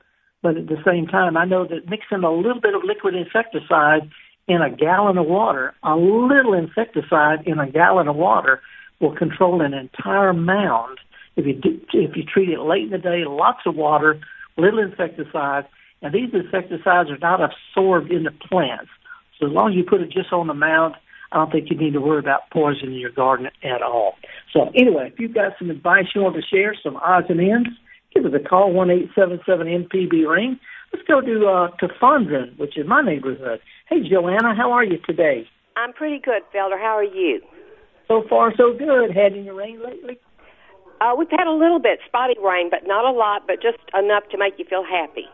But 0.42 0.56
at 0.56 0.66
the 0.66 0.82
same 0.86 1.06
time, 1.06 1.36
I 1.36 1.44
know 1.44 1.66
that 1.66 1.88
mixing 1.88 2.22
a 2.22 2.30
little 2.30 2.60
bit 2.60 2.74
of 2.74 2.84
liquid 2.84 3.14
insecticide 3.14 4.10
in 4.48 4.62
a 4.62 4.70
gallon 4.70 5.18
of 5.18 5.26
water, 5.26 5.74
a 5.82 5.96
little 5.96 6.54
insecticide 6.54 7.46
in 7.46 7.58
a 7.58 7.70
gallon 7.70 8.08
of 8.08 8.16
water, 8.16 8.60
will 9.00 9.14
control 9.14 9.60
an 9.60 9.74
entire 9.74 10.32
mound. 10.32 10.98
If 11.36 11.46
you 11.46 11.54
do, 11.54 11.80
if 11.92 12.16
you 12.16 12.22
treat 12.22 12.48
it 12.48 12.60
late 12.60 12.84
in 12.84 12.90
the 12.90 12.98
day, 12.98 13.24
lots 13.26 13.60
of 13.66 13.74
water, 13.74 14.20
little 14.56 14.78
insecticide, 14.78 15.66
and 16.00 16.14
these 16.14 16.32
insecticides 16.32 17.10
are 17.10 17.18
not 17.18 17.40
absorbed 17.40 18.10
into 18.10 18.30
plants. 18.30 18.90
So 19.38 19.46
as 19.46 19.52
long 19.52 19.70
as 19.72 19.76
you 19.76 19.84
put 19.84 20.00
it 20.00 20.10
just 20.10 20.32
on 20.32 20.46
the 20.46 20.54
mound, 20.54 20.94
I 21.32 21.38
don't 21.38 21.50
think 21.50 21.70
you 21.70 21.76
need 21.76 21.92
to 21.92 22.00
worry 22.00 22.18
about 22.18 22.50
poisoning 22.52 22.98
your 22.98 23.10
garden 23.10 23.48
at 23.62 23.82
all. 23.82 24.14
So 24.52 24.70
anyway, 24.74 25.10
if 25.12 25.18
you've 25.18 25.34
got 25.34 25.52
some 25.58 25.70
advice 25.70 26.06
you 26.14 26.22
want 26.22 26.36
to 26.36 26.42
share, 26.42 26.74
some 26.82 26.96
odds 26.96 27.26
and 27.28 27.40
ends, 27.40 27.68
give 28.14 28.24
us 28.24 28.32
a 28.34 28.48
call, 28.48 28.72
one 28.72 28.90
eight 28.90 29.10
seven 29.14 29.40
seven 29.46 29.66
MPB 29.66 30.26
ring. 30.28 30.58
Let's 30.92 31.06
go 31.06 31.20
to 31.20 31.46
uh, 31.46 31.76
to 31.78 31.88
Fondren, 32.00 32.56
which 32.58 32.78
is 32.78 32.86
my 32.86 33.02
neighborhood. 33.02 33.60
Hey, 33.88 34.08
Joanna, 34.08 34.54
how 34.54 34.72
are 34.72 34.84
you 34.84 34.98
today? 35.04 35.46
I'm 35.76 35.92
pretty 35.92 36.18
good, 36.18 36.42
Felder. 36.54 36.78
How 36.78 36.96
are 36.96 37.04
you? 37.04 37.40
So 38.08 38.24
far, 38.28 38.52
so 38.56 38.72
good. 38.72 39.14
Had 39.14 39.32
any 39.32 39.50
rain 39.50 39.82
lately? 39.84 40.18
Uh, 41.00 41.12
we've 41.18 41.30
had 41.30 41.46
a 41.46 41.52
little 41.52 41.80
bit 41.80 41.98
spotty 42.06 42.36
rain, 42.42 42.70
but 42.70 42.86
not 42.86 43.04
a 43.04 43.10
lot, 43.10 43.42
but 43.46 43.60
just 43.60 43.78
enough 43.92 44.24
to 44.30 44.38
make 44.38 44.54
you 44.58 44.64
feel 44.64 44.84
happy. 44.84 45.26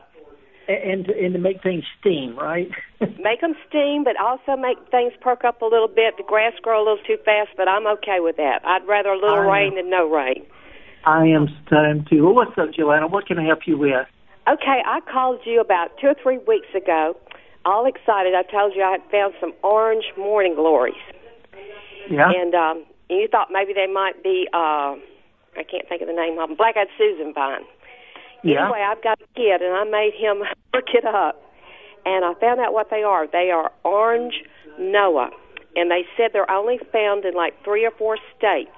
And 0.69 1.07
to, 1.07 1.13
and 1.13 1.35
to 1.35 1.41
make 1.41 1.63
things 1.63 1.85
steam, 1.99 2.39
right? 2.39 2.71
make 3.01 3.41
them 3.41 3.55
steam, 3.69 4.05
but 4.05 4.15
also 4.21 4.61
make 4.61 4.79
things 4.91 5.13
perk 5.21 5.45
up 5.45 5.61
a 5.61 5.65
little 5.65 5.89
bit. 5.89 6.17
The 6.17 6.23
grass 6.23 6.53
grow 6.63 6.79
a 6.79 6.85
little 6.85 7.05
too 7.05 7.17
fast, 7.25 7.51
but 7.57 7.67
I'm 7.69 7.87
okay 7.99 8.19
with 8.21 8.37
that. 8.37 8.61
I'd 8.65 8.87
rather 8.87 9.11
a 9.11 9.19
little 9.19 9.41
I 9.41 9.59
rain 9.59 9.75
than 9.75 9.91
no 9.91 10.09
rain. 10.09 10.47
I 11.05 11.27
am 11.27 11.49
time 11.69 12.07
too. 12.09 12.25
Well, 12.25 12.35
what's 12.35 12.57
up, 12.57 12.73
Joanna? 12.73 13.09
What 13.09 13.27
can 13.27 13.39
I 13.39 13.45
help 13.45 13.67
you 13.67 13.77
with? 13.77 14.07
Okay, 14.49 14.83
I 14.87 15.01
called 15.11 15.41
you 15.45 15.61
about 15.61 15.99
two 16.01 16.09
or 16.09 16.17
three 16.23 16.39
weeks 16.47 16.69
ago, 16.77 17.17
all 17.65 17.87
excited. 17.87 18.35
I 18.35 18.43
told 18.43 18.75
you 18.77 18.83
I 18.83 18.93
had 18.93 19.11
found 19.11 19.35
some 19.41 19.53
orange 19.63 20.05
morning 20.17 20.55
glories. 20.55 20.95
Yeah. 22.09 22.31
And 22.31 22.55
um, 22.55 22.85
you 23.11 23.29
thought 23.31 23.49
maybe 23.51 23.73
they 23.73 23.93
might 23.93 24.23
be 24.23 24.47
uh, 24.53 24.95
I 25.57 25.65
can't 25.65 25.89
think 25.89 26.01
of 26.03 26.09
the 26.09 26.15
name 26.15 26.39
of 26.39 26.49
them, 26.49 26.57
black-eyed 26.57 26.89
Susan 26.97 27.33
vine. 27.35 27.65
Yeah. 28.43 28.65
Anyway, 28.65 28.83
I've 28.83 29.03
got 29.03 29.21
a 29.21 29.27
kid, 29.35 29.63
and 29.63 29.75
I 29.75 29.85
made 29.85 30.13
him 30.19 30.39
look 30.75 30.89
it 30.95 31.05
up, 31.05 31.41
and 32.05 32.25
I 32.25 32.35
found 32.41 32.61
out 32.61 32.73
what 32.73 32.91
they 32.91 33.03
are. 33.03 33.27
They 33.27 33.51
are 33.51 33.71
orange 33.85 34.35
Noah, 34.79 35.31
and 35.77 35.91
they 35.91 36.05
said 36.17 36.31
they're 36.33 36.51
only 36.51 36.79
found 36.93 37.25
in 37.25 37.35
like 37.35 37.55
three 37.65 37.85
or 37.85 37.93
four 37.93 38.19
states, 38.37 38.71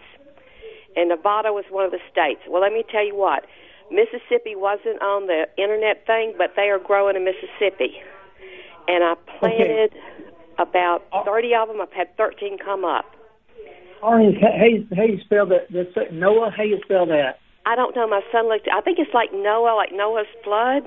and 0.97 1.09
Nevada 1.09 1.53
was 1.53 1.65
one 1.71 1.85
of 1.85 1.91
the 1.91 2.01
states. 2.11 2.41
Well, 2.49 2.63
let 2.63 2.73
me 2.73 2.85
tell 2.91 3.05
you 3.05 3.17
what. 3.17 3.45
Mississippi 3.91 4.57
wasn't 4.57 5.01
on 5.03 5.27
the 5.27 5.47
internet 5.59 6.07
thing, 6.07 6.35
but 6.39 6.53
they 6.57 6.71
are 6.71 6.79
growing 6.79 7.17
in 7.17 7.25
Mississippi. 7.25 8.01
And 8.89 9.05
I 9.05 9.15
planted 9.39 9.93
about 10.59 11.05
30 11.25 11.55
of 11.55 11.69
them. 11.69 11.81
I've 11.81 11.93
had 11.93 12.17
13 12.17 12.59
come 12.59 12.85
up. 12.85 13.05
Orange, 14.03 14.37
how 14.41 14.65
you, 14.65 14.87
how 14.95 15.03
you 15.05 15.19
spell 15.25 15.47
that? 15.47 15.69
That's 15.71 16.13
Noah. 16.13 16.51
How 16.55 16.63
you 16.63 16.79
spell 16.85 17.07
that? 17.07 17.39
I 17.67 17.77
don't 17.77 17.95
know. 17.97 18.07
My 18.07 18.21
son 18.31 18.49
looked. 18.49 18.69
I 18.73 18.81
think 18.81 18.99
it's 18.99 19.15
like 19.15 19.33
Noah, 19.33 19.75
like 19.77 19.91
Noah's 19.93 20.27
flood. 20.43 20.85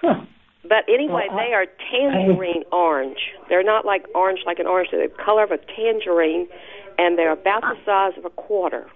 Huh. 0.00 0.20
But 0.64 0.84
anyway, 0.88 1.26
Well, 1.28 1.38
I- 1.38 1.46
they 1.46 1.52
are 1.54 1.66
tangerine 1.90 2.64
orange. 2.72 3.18
They're 3.48 3.62
not 3.64 3.84
like 3.84 4.06
orange, 4.14 4.40
like 4.46 4.58
an 4.58 4.66
orange. 4.66 4.90
They're 4.90 5.06
the 5.08 5.14
color 5.14 5.42
of 5.44 5.50
a 5.50 5.58
tangerine, 5.58 6.48
and 6.98 7.18
they're 7.18 7.32
about 7.32 7.62
the 7.62 7.76
size 7.84 8.16
of 8.16 8.24
a 8.24 8.30
quarter. 8.30 8.86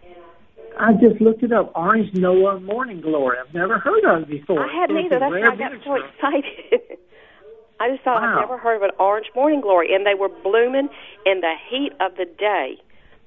I 0.79 0.92
just 0.94 1.20
looked 1.20 1.42
it 1.42 1.53
up. 1.53 1.72
Orange 1.75 2.12
Noah 2.14 2.61
Morning 2.61 3.01
Glory. 3.01 3.38
I've 3.38 3.55
never 3.55 3.79
heard 3.79 4.05
of 4.05 4.22
it 4.22 4.29
before. 4.29 4.68
I 4.68 4.72
hadn't 4.72 4.99
either. 4.99 5.18
That's 5.18 5.33
why 5.33 5.42
I 5.49 5.57
got 5.57 5.72
so 5.85 5.94
excited. 5.94 6.99
I 7.81 7.90
just 7.90 8.03
thought 8.05 8.20
Wow. 8.22 8.37
I'd 8.37 8.40
never 8.40 8.59
heard 8.59 8.77
of 8.77 8.83
an 8.83 8.90
orange 8.99 9.27
morning 9.35 9.61
glory, 9.61 9.94
and 9.94 10.05
they 10.07 10.14
were 10.14 10.29
blooming 10.31 10.88
in 11.27 11.40
the 11.40 11.55
heat 11.68 11.92
of 12.01 12.16
the 12.16 12.25
day. 12.25 12.79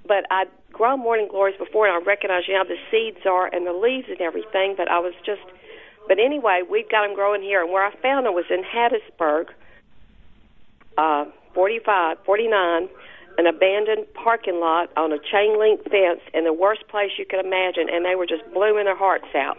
But 0.09 0.25
I'd 0.31 0.49
grown 0.73 0.99
morning 0.99 1.27
glories 1.29 1.55
before, 1.57 1.87
and 1.87 1.95
I 1.95 2.03
recognized, 2.03 2.47
you 2.49 2.55
know, 2.55 2.65
the 2.65 2.81
seeds 2.89 3.23
are 3.29 3.45
and 3.45 3.65
the 3.65 3.73
leaves 3.73 4.07
and 4.09 4.19
everything. 4.19 4.73
But 4.75 4.89
I 4.89 4.97
was 4.97 5.13
just, 5.23 5.45
but 6.07 6.17
anyway, 6.17 6.63
we've 6.67 6.89
got 6.89 7.05
them 7.05 7.15
growing 7.15 7.43
here, 7.43 7.61
and 7.61 7.71
where 7.71 7.85
I 7.85 7.95
found 8.01 8.25
them 8.25 8.33
was 8.33 8.49
in 8.49 8.63
Hattiesburg, 8.65 9.53
uh, 10.97 11.25
45, 11.53 12.17
49, 12.25 12.89
an 13.37 13.45
abandoned 13.45 14.11
parking 14.15 14.59
lot 14.59 14.89
on 14.97 15.13
a 15.13 15.19
chain 15.19 15.59
link 15.59 15.83
fence 15.83 16.21
in 16.33 16.43
the 16.43 16.53
worst 16.53 16.87
place 16.89 17.11
you 17.17 17.25
could 17.29 17.39
imagine, 17.39 17.87
and 17.89 18.03
they 18.03 18.15
were 18.15 18.25
just 18.25 18.43
blooming 18.51 18.85
their 18.85 18.97
hearts 18.97 19.29
out. 19.35 19.57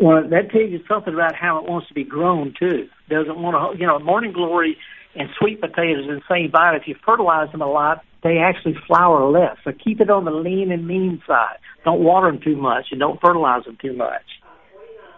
Well, 0.00 0.26
that 0.30 0.50
tells 0.50 0.70
you 0.70 0.80
something 0.88 1.12
about 1.12 1.34
how 1.34 1.58
it 1.58 1.68
wants 1.68 1.88
to 1.88 1.94
be 1.94 2.04
grown 2.04 2.54
too. 2.58 2.88
Doesn't 3.10 3.38
want 3.38 3.54
to, 3.54 3.78
you 3.78 3.86
know, 3.86 3.98
morning 3.98 4.32
glory 4.32 4.78
and 5.14 5.28
sweet 5.38 5.60
potatoes 5.60 6.06
in 6.08 6.16
the 6.16 6.22
same 6.30 6.50
vine. 6.50 6.74
If 6.74 6.86
you 6.86 6.94
fertilize 7.04 7.50
them 7.52 7.62
a 7.62 7.70
lot, 7.70 8.04
they 8.22 8.38
actually 8.38 8.76
flower 8.86 9.28
less. 9.28 9.56
So 9.64 9.72
keep 9.72 10.00
it 10.00 10.10
on 10.10 10.24
the 10.24 10.30
lean 10.30 10.70
and 10.70 10.86
mean 10.86 11.22
side. 11.26 11.56
Don't 11.84 12.00
water 12.00 12.30
them 12.30 12.40
too 12.42 12.56
much 12.56 12.86
and 12.90 13.00
don't 13.00 13.20
fertilize 13.20 13.64
them 13.64 13.78
too 13.80 13.94
much. 13.94 14.22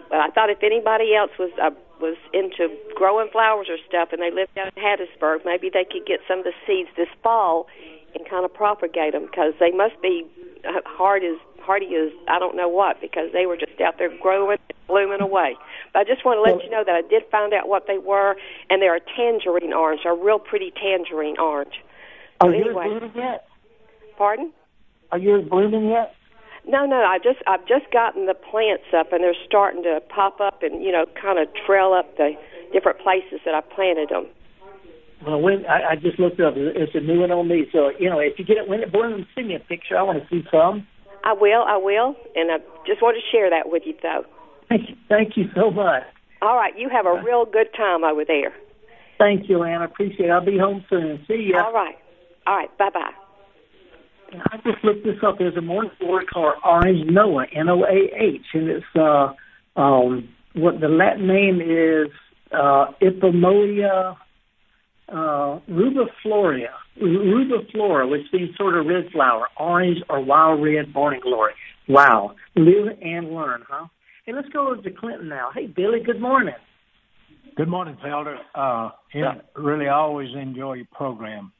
But 0.08 0.20
I 0.20 0.28
thought 0.30 0.50
if 0.50 0.62
anybody 0.62 1.14
else 1.16 1.30
was 1.38 1.50
uh, 1.60 1.70
was 2.00 2.16
into 2.34 2.68
growing 2.94 3.28
flowers 3.30 3.68
or 3.70 3.78
stuff, 3.88 4.10
and 4.12 4.20
they 4.20 4.30
lived 4.30 4.54
down 4.54 4.68
in 4.74 4.82
Hattiesburg, 4.82 5.44
maybe 5.44 5.70
they 5.72 5.86
could 5.88 6.04
get 6.04 6.20
some 6.28 6.40
of 6.40 6.44
the 6.44 6.52
seeds 6.66 6.90
this 6.96 7.08
fall 7.22 7.66
and 8.14 8.28
kind 8.28 8.44
of 8.44 8.52
propagate 8.52 9.12
them 9.12 9.24
because 9.24 9.54
they 9.58 9.70
must 9.70 9.96
be 10.02 10.26
uh, 10.68 10.84
hard 10.84 11.24
as 11.24 11.38
hardy 11.62 11.94
as 11.96 12.12
I 12.28 12.38
don't 12.38 12.56
know 12.56 12.68
what 12.68 13.00
because 13.00 13.32
they 13.32 13.46
were 13.46 13.56
just 13.56 13.80
out 13.80 13.96
there 13.98 14.10
growing, 14.20 14.58
and 14.58 14.76
blooming 14.86 15.22
away. 15.22 15.56
I 15.94 16.04
just 16.04 16.24
want 16.24 16.38
to 16.38 16.42
let 16.42 16.64
you 16.64 16.70
know 16.70 16.82
that 16.84 16.94
I 16.94 17.02
did 17.02 17.22
find 17.30 17.52
out 17.52 17.68
what 17.68 17.86
they 17.86 17.98
were, 17.98 18.36
and 18.70 18.80
they're 18.80 18.96
a 18.96 19.00
tangerine 19.16 19.72
orange, 19.72 20.00
a 20.06 20.14
real 20.14 20.38
pretty 20.38 20.72
tangerine 20.72 21.38
orange. 21.38 21.74
Are 22.40 22.48
So 22.48 22.52
yours 22.56 22.66
anyway, 22.66 22.88
blooming 22.88 23.12
yet? 23.14 23.46
pardon? 24.16 24.52
Are 25.10 25.18
yours 25.18 25.44
blooming 25.48 25.90
yet? 25.90 26.14
No, 26.66 26.86
no. 26.86 26.96
I 27.04 27.18
just 27.18 27.40
I've 27.46 27.66
just 27.66 27.90
gotten 27.92 28.26
the 28.26 28.34
plants 28.34 28.84
up, 28.96 29.12
and 29.12 29.22
they're 29.22 29.34
starting 29.46 29.82
to 29.82 30.00
pop 30.08 30.40
up, 30.40 30.62
and 30.62 30.82
you 30.82 30.92
know, 30.92 31.04
kind 31.20 31.38
of 31.38 31.48
trail 31.66 31.92
up 31.92 32.16
the 32.16 32.32
different 32.72 32.98
places 33.00 33.40
that 33.44 33.54
I 33.54 33.60
planted 33.60 34.08
them. 34.08 34.26
Well, 35.26 35.40
when 35.40 35.66
I, 35.66 35.90
I 35.92 35.96
just 35.96 36.18
looked 36.18 36.40
it 36.40 36.46
up, 36.46 36.54
it's 36.56 36.94
a 36.94 37.00
new 37.00 37.20
one 37.20 37.30
on 37.30 37.48
me. 37.48 37.66
So 37.72 37.90
you 37.98 38.08
know, 38.08 38.18
if 38.18 38.38
you 38.38 38.44
get 38.44 38.56
it 38.56 38.68
when 38.68 38.80
it 38.80 38.90
blooms, 38.90 39.26
send 39.34 39.48
me 39.48 39.56
a 39.56 39.60
picture. 39.60 39.96
I 39.98 40.02
want 40.02 40.22
to 40.22 40.28
see 40.28 40.46
some. 40.50 40.86
I 41.24 41.32
will, 41.34 41.62
I 41.62 41.76
will, 41.76 42.16
and 42.34 42.50
I 42.50 42.58
just 42.86 43.02
want 43.02 43.16
to 43.16 43.22
share 43.30 43.50
that 43.50 43.70
with 43.70 43.82
you, 43.86 43.94
though. 44.02 44.24
Thank 44.72 44.88
you, 44.88 44.96
thank 45.08 45.36
you 45.36 45.44
so 45.54 45.70
much. 45.70 46.02
All 46.40 46.56
right, 46.56 46.72
you 46.78 46.88
have 46.88 47.04
a 47.04 47.22
real 47.22 47.44
good 47.44 47.68
time 47.76 48.04
over 48.04 48.24
there. 48.24 48.52
Thank 49.18 49.48
you, 49.48 49.62
Ann. 49.62 49.82
I 49.82 49.84
appreciate 49.84 50.26
it. 50.26 50.30
I'll 50.30 50.44
be 50.44 50.58
home 50.58 50.84
soon. 50.88 51.22
See 51.28 51.48
you. 51.50 51.56
All 51.56 51.72
right, 51.72 51.94
all 52.46 52.56
right, 52.56 52.78
bye 52.78 52.88
bye. 52.92 53.10
I 54.50 54.56
just 54.58 54.82
looked 54.82 55.04
this 55.04 55.16
up. 55.26 55.38
There's 55.38 55.56
a 55.56 55.60
morning 55.60 55.90
glory 56.00 56.24
called 56.24 56.54
Orange 56.64 57.06
Noah, 57.10 57.46
N-O-A-H, 57.54 58.46
and 58.54 58.70
it's 58.70 58.86
uh, 58.98 59.34
um, 59.76 60.30
what 60.54 60.80
the 60.80 60.88
Latin 60.88 61.26
name 61.26 61.60
is 61.60 62.10
uh, 62.50 62.86
Ipomoea 63.02 64.16
uh, 65.10 65.60
rubifloria, 65.68 66.70
rubiflora, 66.98 68.10
which 68.10 68.22
means 68.32 68.56
sort 68.56 68.78
of 68.78 68.86
red 68.86 69.10
flower, 69.12 69.48
orange 69.60 69.98
or 70.08 70.24
wild 70.24 70.62
red 70.62 70.94
morning 70.94 71.20
glory. 71.22 71.52
Wow, 71.88 72.36
live 72.56 72.96
and 73.02 73.34
learn, 73.34 73.64
huh? 73.68 73.88
Hey, 74.24 74.32
let's 74.32 74.48
go 74.50 74.70
over 74.70 74.80
to 74.80 74.90
Clinton 74.90 75.28
now. 75.28 75.50
Hey, 75.52 75.66
Billy, 75.66 75.98
good 76.04 76.20
morning. 76.20 76.54
Good 77.56 77.68
morning, 77.68 77.96
Felder. 78.04 78.36
Uh, 78.54 78.90
yeah, 79.12 79.34
really 79.56 79.88
always 79.88 80.28
enjoy 80.40 80.74
your 80.74 80.86
program. 80.92 81.52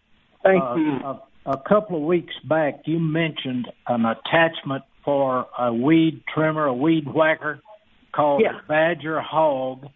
Thank 0.45 0.63
uh, 0.63 0.75
you. 0.77 0.93
A, 1.05 1.21
a 1.47 1.63
couple 1.69 1.97
of 1.97 2.03
weeks 2.05 2.35
back, 2.49 2.83
you 2.87 3.01
mentioned 3.01 3.67
an 3.89 4.05
attachment 4.05 4.85
for 5.05 5.47
a 5.59 5.75
weed 5.75 6.23
trimmer, 6.33 6.67
a 6.67 6.75
weed 6.75 7.13
whacker 7.13 7.61
called 8.15 8.43
Yeah. 8.45 8.61
Badger 8.69 9.21
Hog, 9.21 9.87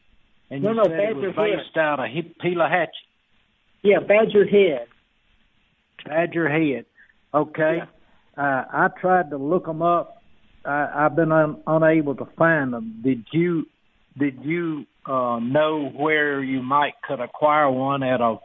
and 0.50 0.62
No, 0.64 0.70
you 0.70 0.76
no, 0.76 0.82
said 0.84 0.92
it 0.92 1.16
was 1.16 1.34
Badger 1.36 1.56
based 1.56 1.76
out 1.76 2.00
of 2.00 2.06
Hi- 2.12 2.34
Pelahatchie. 2.42 2.90
Yeah, 3.82 4.00
Badger 4.00 4.44
Head. 4.44 4.88
Badger 6.04 6.48
Head. 6.48 6.86
Okay. 7.32 7.78
Uh, 8.36 8.40
I 8.40 8.88
tried 9.00 9.30
to 9.30 9.36
look 9.36 9.66
them 9.66 9.82
up. 9.82 10.15
I, 10.66 11.06
I've 11.06 11.16
been 11.16 11.32
un, 11.32 11.62
unable 11.66 12.14
to 12.16 12.26
find 12.36 12.72
them. 12.72 13.00
Did 13.04 13.24
you? 13.32 13.66
Did 14.18 14.38
you 14.42 14.86
uh, 15.06 15.38
know 15.40 15.90
where 15.94 16.42
you 16.42 16.62
might 16.62 16.94
could 17.06 17.20
acquire 17.20 17.70
one 17.70 18.02
at 18.02 18.20
a 18.20 18.38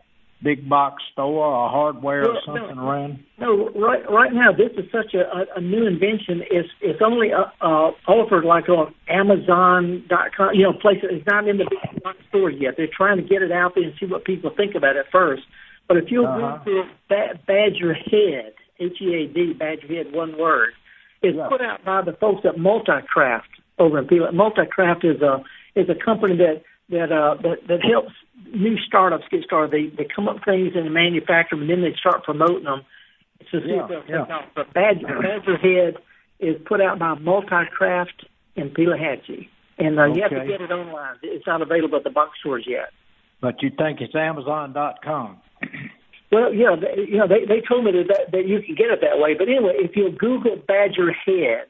big 0.44 0.68
box 0.68 1.04
store 1.14 1.46
or 1.46 1.70
hardware 1.70 2.28
or 2.28 2.38
something 2.46 2.76
no. 2.76 2.88
around? 2.88 3.20
No, 3.40 3.70
right 3.70 4.04
right 4.10 4.34
now 4.34 4.52
this 4.52 4.72
is 4.78 4.92
such 4.92 5.14
a, 5.14 5.46
a, 5.58 5.62
new 5.62 5.88
invention. 5.88 6.42
It's 6.50 6.70
it's 6.82 7.02
only 7.04 7.30
uh, 7.32 7.46
uh, 7.66 7.92
offered 8.08 8.44
like 8.46 8.68
on 8.70 8.94
Amazon.com. 9.08 10.54
You 10.54 10.64
know, 10.64 10.74
places. 10.74 11.10
It's 11.12 11.28
not 11.28 11.48
in 11.48 11.58
the 11.58 11.68
big 11.70 12.04
box 12.04 12.18
stores 12.30 12.56
yet. 12.60 12.74
They're 12.78 12.88
trying 12.92 13.18
to 13.18 13.24
get 13.24 13.42
it 13.42 13.52
out 13.52 13.74
there 13.76 13.84
and 13.84 13.94
see 14.00 14.06
what 14.06 14.26
people 14.26 14.52
think 14.56 14.76
about 14.76 14.96
it 14.96 15.06
first. 15.12 15.44
But 15.88 15.98
if 15.98 16.06
you'll 16.12 16.28
Uh-huh. 16.28 16.60
Google 16.64 16.86
ba- 17.10 17.40
Badger 17.48 17.94
Head, 17.94 18.54
H 18.80 18.98
E 19.02 19.14
A 19.16 19.28
D, 19.28 19.54
Badger 19.54 19.88
Head, 19.88 20.14
one 20.14 20.38
word, 20.38 20.74
it's 21.22 21.38
put 21.50 21.62
out 21.62 21.84
by 21.86 22.02
the 22.02 22.14
folks 22.14 22.46
at 22.46 22.56
Multicraft 22.56 23.52
over 23.78 24.00
in 24.00 24.08
Peel. 24.08 24.28
Multicraft 24.34 25.06
is 25.06 25.22
a 25.22 25.44
is 25.76 25.90
a 25.90 25.96
company 25.96 26.38
that 26.38 26.64
that 26.90 27.12
uh 27.12 27.36
that 27.42 27.68
that 27.68 27.84
helps 27.84 28.14
new 28.54 28.78
startups 28.80 29.26
get 29.30 29.44
started. 29.44 29.72
They 29.72 29.96
they 29.96 30.08
come 30.14 30.28
up 30.28 30.36
with 30.36 30.46
things 30.46 30.74
and 30.76 30.86
they 30.86 30.90
manufacture 30.90 31.56
them, 31.56 31.62
and 31.62 31.70
then 31.70 31.82
they 31.82 31.96
start 32.00 32.24
promoting 32.24 32.66
them 32.66 32.84
see 33.50 33.60
Yeah, 33.66 33.88
yeah. 34.08 34.42
But 34.56 34.74
Badger, 34.74 35.08
Badger 35.08 35.58
Head 35.58 35.98
is 36.40 36.62
put 36.66 36.82
out 36.82 37.00
by 37.00 37.16
Multicraft 37.16 38.26
in 38.56 38.70
Pelahatchie, 38.70 39.50
and 39.78 40.00
uh, 40.00 40.06
you 40.06 40.22
have 40.22 40.32
to 40.32 40.46
get 40.48 40.62
it 40.62 40.72
online. 40.72 41.16
It's 41.24 41.48
not 41.48 41.62
available 41.62 41.98
at 41.98 42.04
the 42.04 42.10
box 42.10 42.40
stores 42.40 42.66
yet. 42.68 42.90
But 43.42 43.62
you 43.64 43.72
think 43.76 44.02
it's 44.02 44.16
Amazon.com? 44.16 45.38
Well, 46.32 46.54
yeah, 46.54 46.76
they, 46.80 47.12
you 47.12 47.18
know, 47.18 47.28
they 47.28 47.46
they 47.46 47.62
told 47.68 47.84
me 47.84 47.92
that, 47.92 48.08
that 48.08 48.32
that 48.32 48.48
you 48.48 48.62
can 48.66 48.76
get 48.76 48.88
it 48.88 49.00
that 49.02 49.20
way. 49.20 49.34
But 49.38 49.50
anyway, 49.50 49.74
if 49.76 49.96
you 49.96 50.10
Google 50.18 50.56
Badger 50.68 51.12
Head 51.26 51.68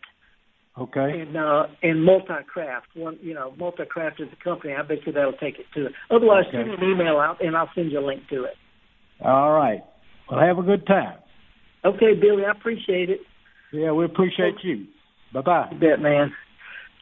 Okay. 0.78 1.22
and 1.22 1.36
uh, 1.36 1.68
and 1.82 2.08
Multicraft, 2.08 2.94
one 2.96 3.18
you 3.22 3.34
know, 3.34 3.54
Multicraft 3.60 4.22
is 4.22 4.30
a 4.32 4.44
company. 4.44 4.74
I 4.74 4.84
bet 4.84 5.00
you 5.06 5.12
that'll 5.12 5.34
take 5.34 5.60
it 5.60 5.66
to 5.76 5.88
it. 5.88 5.92
Otherwise, 6.10 6.46
Okay. 6.48 6.58
send 6.58 6.70
me 6.70 6.76
an 6.76 6.92
email 6.92 7.18
out 7.18 7.38
and 7.42 7.58
I'll 7.58 7.70
send 7.76 7.92
you 7.92 8.00
a 8.00 8.06
link 8.06 8.22
to 8.30 8.44
it. 8.46 8.54
All 9.24 9.52
right. 9.52 9.84
Well, 10.30 10.40
have 10.40 10.58
a 10.58 10.64
good 10.64 10.88
time. 10.88 11.18
Okay, 11.84 12.14
Billy, 12.20 12.44
I 12.46 12.52
appreciate 12.52 13.10
it. 13.10 13.20
Yeah, 13.72 13.92
we 13.92 14.06
appreciate 14.06 14.56
you. 14.64 14.86
Bye 15.34 15.42
bye. 15.42 15.70
Bet, 15.80 16.00
man. 16.00 16.32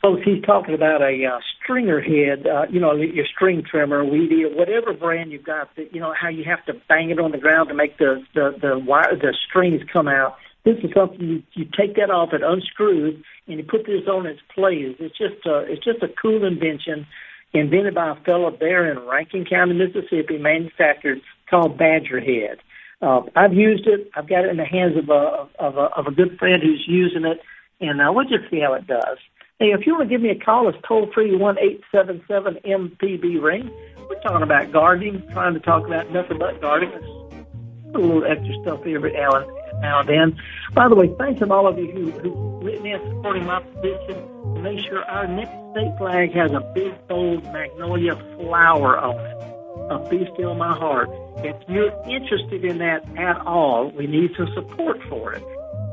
Folks, 0.01 0.21
he's 0.23 0.41
talking 0.43 0.73
about 0.73 1.01
a 1.01 1.25
uh, 1.25 1.39
stringer 1.61 1.99
head, 1.99 2.47
uh, 2.47 2.65
you 2.69 2.79
know, 2.79 2.93
your 2.95 3.25
string 3.25 3.63
trimmer, 3.69 4.05
weed 4.05 4.31
eater, 4.31 4.49
whatever 4.49 4.93
brand 4.93 5.33
you've 5.33 5.43
got. 5.43 5.75
That 5.75 5.93
you 5.93 5.99
know 5.99 6.13
how 6.13 6.29
you 6.29 6.45
have 6.45 6.65
to 6.67 6.73
bang 6.87 7.09
it 7.09 7.19
on 7.19 7.31
the 7.31 7.37
ground 7.37 7.67
to 7.67 7.75
make 7.75 7.97
the 7.97 8.23
the 8.33 8.55
the 8.61 8.79
wire 8.79 9.13
the 9.15 9.35
strings 9.49 9.81
come 9.91 10.07
out. 10.07 10.37
This 10.63 10.77
is 10.83 10.91
something 10.95 11.19
you, 11.19 11.43
you 11.53 11.65
take 11.65 11.95
that 11.95 12.09
off, 12.09 12.31
it 12.31 12.41
unscrews, 12.43 13.21
and 13.47 13.57
you 13.57 13.63
put 13.63 13.85
this 13.85 14.07
on 14.07 14.25
its 14.25 14.39
place. 14.55 14.95
It's 14.99 15.17
just 15.17 15.45
a 15.45 15.59
it's 15.67 15.83
just 15.83 16.01
a 16.01 16.07
cool 16.07 16.45
invention 16.45 17.05
invented 17.51 17.95
by 17.95 18.11
a 18.11 18.15
fellow 18.23 18.55
there 18.57 18.89
in 18.89 19.05
Rankin 19.05 19.43
County, 19.43 19.73
Mississippi, 19.73 20.37
manufactured 20.37 21.19
called 21.49 21.77
Badger 21.77 22.21
Head. 22.21 22.59
Uh, 23.01 23.21
I've 23.35 23.53
used 23.53 23.85
it. 23.87 24.09
I've 24.15 24.29
got 24.29 24.45
it 24.45 24.49
in 24.49 24.57
the 24.57 24.65
hands 24.65 24.95
of 24.95 25.09
a 25.09 25.47
of 25.59 25.75
a, 25.75 25.89
of 25.97 26.07
a 26.07 26.11
good 26.11 26.37
friend 26.39 26.63
who's 26.63 26.85
using 26.87 27.25
it, 27.25 27.41
and 27.81 27.99
uh, 27.99 28.13
we'll 28.13 28.29
just 28.29 28.49
see 28.49 28.61
how 28.61 28.75
it 28.75 28.87
does. 28.87 29.17
Hey, 29.59 29.73
if 29.73 29.85
you 29.85 29.91
want 29.91 30.07
to 30.07 30.15
give 30.15 30.21
me 30.21 30.29
a 30.29 30.39
call, 30.39 30.69
it's 30.69 30.77
toll 30.87 31.11
free 31.13 31.35
one 31.35 31.59
eight 31.59 31.81
seven 31.91 32.23
seven 32.29 32.57
MPB 32.63 33.41
ring. 33.41 33.69
We're 34.09 34.21
talking 34.21 34.41
about 34.41 34.71
gardening, 34.71 35.21
trying 35.33 35.53
to 35.53 35.59
talk 35.59 35.85
about 35.85 36.09
nothing 36.11 36.37
but 36.37 36.61
gardening. 36.61 36.93
It's 36.93 37.93
a 37.93 37.97
little 37.97 38.23
extra 38.23 38.53
stuff 38.61 38.85
here 38.85 39.01
now 39.01 39.31
and 39.31 39.81
now 39.81 39.99
and 39.99 40.07
then. 40.07 40.41
By 40.73 40.87
the 40.87 40.95
way, 40.95 41.13
thanks 41.19 41.41
to 41.41 41.51
all 41.51 41.67
of 41.67 41.77
you 41.77 41.91
who 41.91 42.11
who 42.21 42.59
written 42.63 42.85
in 42.85 43.01
supporting 43.01 43.45
my 43.45 43.61
position 43.61 44.15
to 44.55 44.61
make 44.61 44.79
sure 44.79 45.03
our 45.03 45.27
next 45.27 45.51
state 45.71 45.97
flag 45.97 46.31
has 46.31 46.53
a 46.53 46.61
big 46.73 46.93
bold 47.09 47.43
magnolia 47.51 48.15
flower 48.37 48.97
on 48.97 49.19
it. 49.19 49.91
A 49.91 50.09
be 50.09 50.25
still 50.35 50.55
my 50.55 50.73
heart. 50.73 51.09
If 51.39 51.57
you're 51.67 51.91
interested 52.07 52.63
in 52.63 52.77
that 52.77 53.03
at 53.17 53.45
all, 53.45 53.91
we 53.91 54.07
need 54.07 54.31
some 54.37 54.47
support 54.53 55.03
for 55.09 55.33
it. 55.33 55.43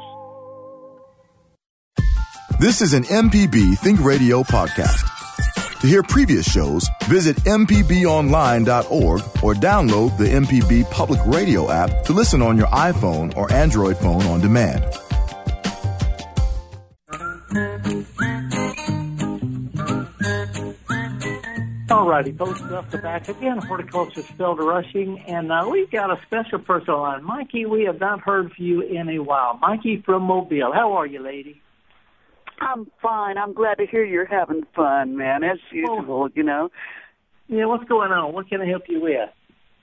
This 2.59 2.83
is 2.83 2.93
an 2.95 3.05
MPB 3.05 3.79
Think 3.79 4.01
Radio 4.01 4.43
podcast. 4.43 5.05
To 5.81 5.87
hear 5.87 6.03
previous 6.03 6.51
shows, 6.51 6.89
visit 7.05 7.37
MPBOnline.org 7.45 9.21
or 9.45 9.55
download 9.55 10.19
the 10.19 10.25
MPB 10.25 10.91
Public 10.91 11.21
Radio 11.25 11.71
app 11.71 12.03
to 12.07 12.13
listen 12.13 12.43
on 12.43 12.57
your 12.57 12.67
iPhone 12.67 13.37
or 13.37 13.53
Android 13.53 13.97
phone 13.99 14.23
on 14.23 14.41
demand. 14.41 14.85
All 22.19 22.25
righty, 22.25 22.37
folks, 22.37 22.61
welcome 22.63 23.01
back 23.01 23.29
again. 23.29 23.59
Horticulturist 23.59 24.37
Felder 24.37 24.67
Rushing, 24.67 25.21
and 25.29 25.53
uh, 25.53 25.69
we've 25.71 25.89
got 25.89 26.11
a 26.11 26.21
special 26.27 26.59
person 26.59 26.95
on. 26.95 27.23
Mikey, 27.23 27.65
we 27.65 27.85
have 27.85 28.01
not 28.01 28.19
heard 28.23 28.51
from 28.51 28.65
you 28.65 28.81
in 28.81 29.09
a 29.09 29.21
while. 29.21 29.57
Mikey 29.63 30.03
from 30.05 30.25
Mobile. 30.25 30.73
How 30.75 30.95
are 30.95 31.07
you, 31.07 31.23
lady? 31.23 31.63
I'm 32.59 32.91
fine. 33.01 33.39
I'm 33.39 33.53
glad 33.53 33.77
to 33.77 33.87
hear 33.87 34.05
you're 34.05 34.27
having 34.27 34.67
fun, 34.75 35.17
man, 35.17 35.45
as 35.45 35.59
usual, 35.71 36.29
you 36.35 36.43
know. 36.43 36.71
Yeah, 37.47 37.67
what's 37.67 37.85
going 37.85 38.11
on? 38.11 38.33
What 38.33 38.49
can 38.49 38.63
I 38.63 38.67
help 38.67 38.89
you 38.89 39.01
with? 39.01 39.31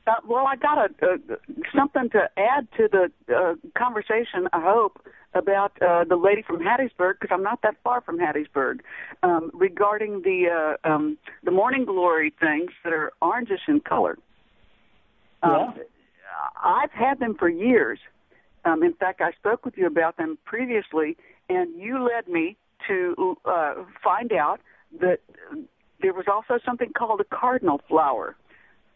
Uh, 0.05 0.15
well, 0.27 0.45
I 0.45 0.57
got 0.57 0.77
a, 0.77 1.05
uh, 1.05 1.35
something 1.73 2.09
to 2.09 2.29
add 2.35 2.67
to 2.75 2.89
the 2.91 3.33
uh, 3.33 3.55
conversation, 3.77 4.49
I 4.51 4.59
hope, 4.59 4.99
about 5.35 5.73
uh, 5.81 6.03
the 6.05 6.15
lady 6.15 6.41
from 6.41 6.59
Hattiesburg, 6.59 7.19
because 7.19 7.29
I'm 7.31 7.43
not 7.43 7.61
that 7.61 7.75
far 7.83 8.01
from 8.01 8.17
Hattiesburg, 8.17 8.79
um, 9.21 9.51
regarding 9.53 10.21
the 10.21 10.77
uh, 10.85 10.89
um, 10.89 11.17
the 11.43 11.51
morning 11.51 11.85
glory 11.85 12.33
things 12.39 12.71
that 12.83 12.93
are 12.93 13.11
orangish 13.21 13.67
in 13.67 13.81
color. 13.81 14.17
Um, 15.43 15.75
I've 16.63 16.91
had 16.91 17.19
them 17.19 17.35
for 17.37 17.49
years. 17.49 17.99
Um, 18.63 18.81
in 18.81 18.93
fact, 18.93 19.21
I 19.21 19.31
spoke 19.33 19.63
with 19.63 19.77
you 19.77 19.85
about 19.85 20.17
them 20.17 20.37
previously, 20.43 21.17
and 21.49 21.79
you 21.79 22.03
led 22.03 22.27
me 22.27 22.57
to 22.87 23.37
uh, 23.45 23.75
find 24.03 24.31
out 24.33 24.59
that 24.99 25.19
there 26.01 26.13
was 26.13 26.25
also 26.27 26.59
something 26.65 26.91
called 26.97 27.21
a 27.21 27.35
cardinal 27.35 27.81
flower 27.87 28.35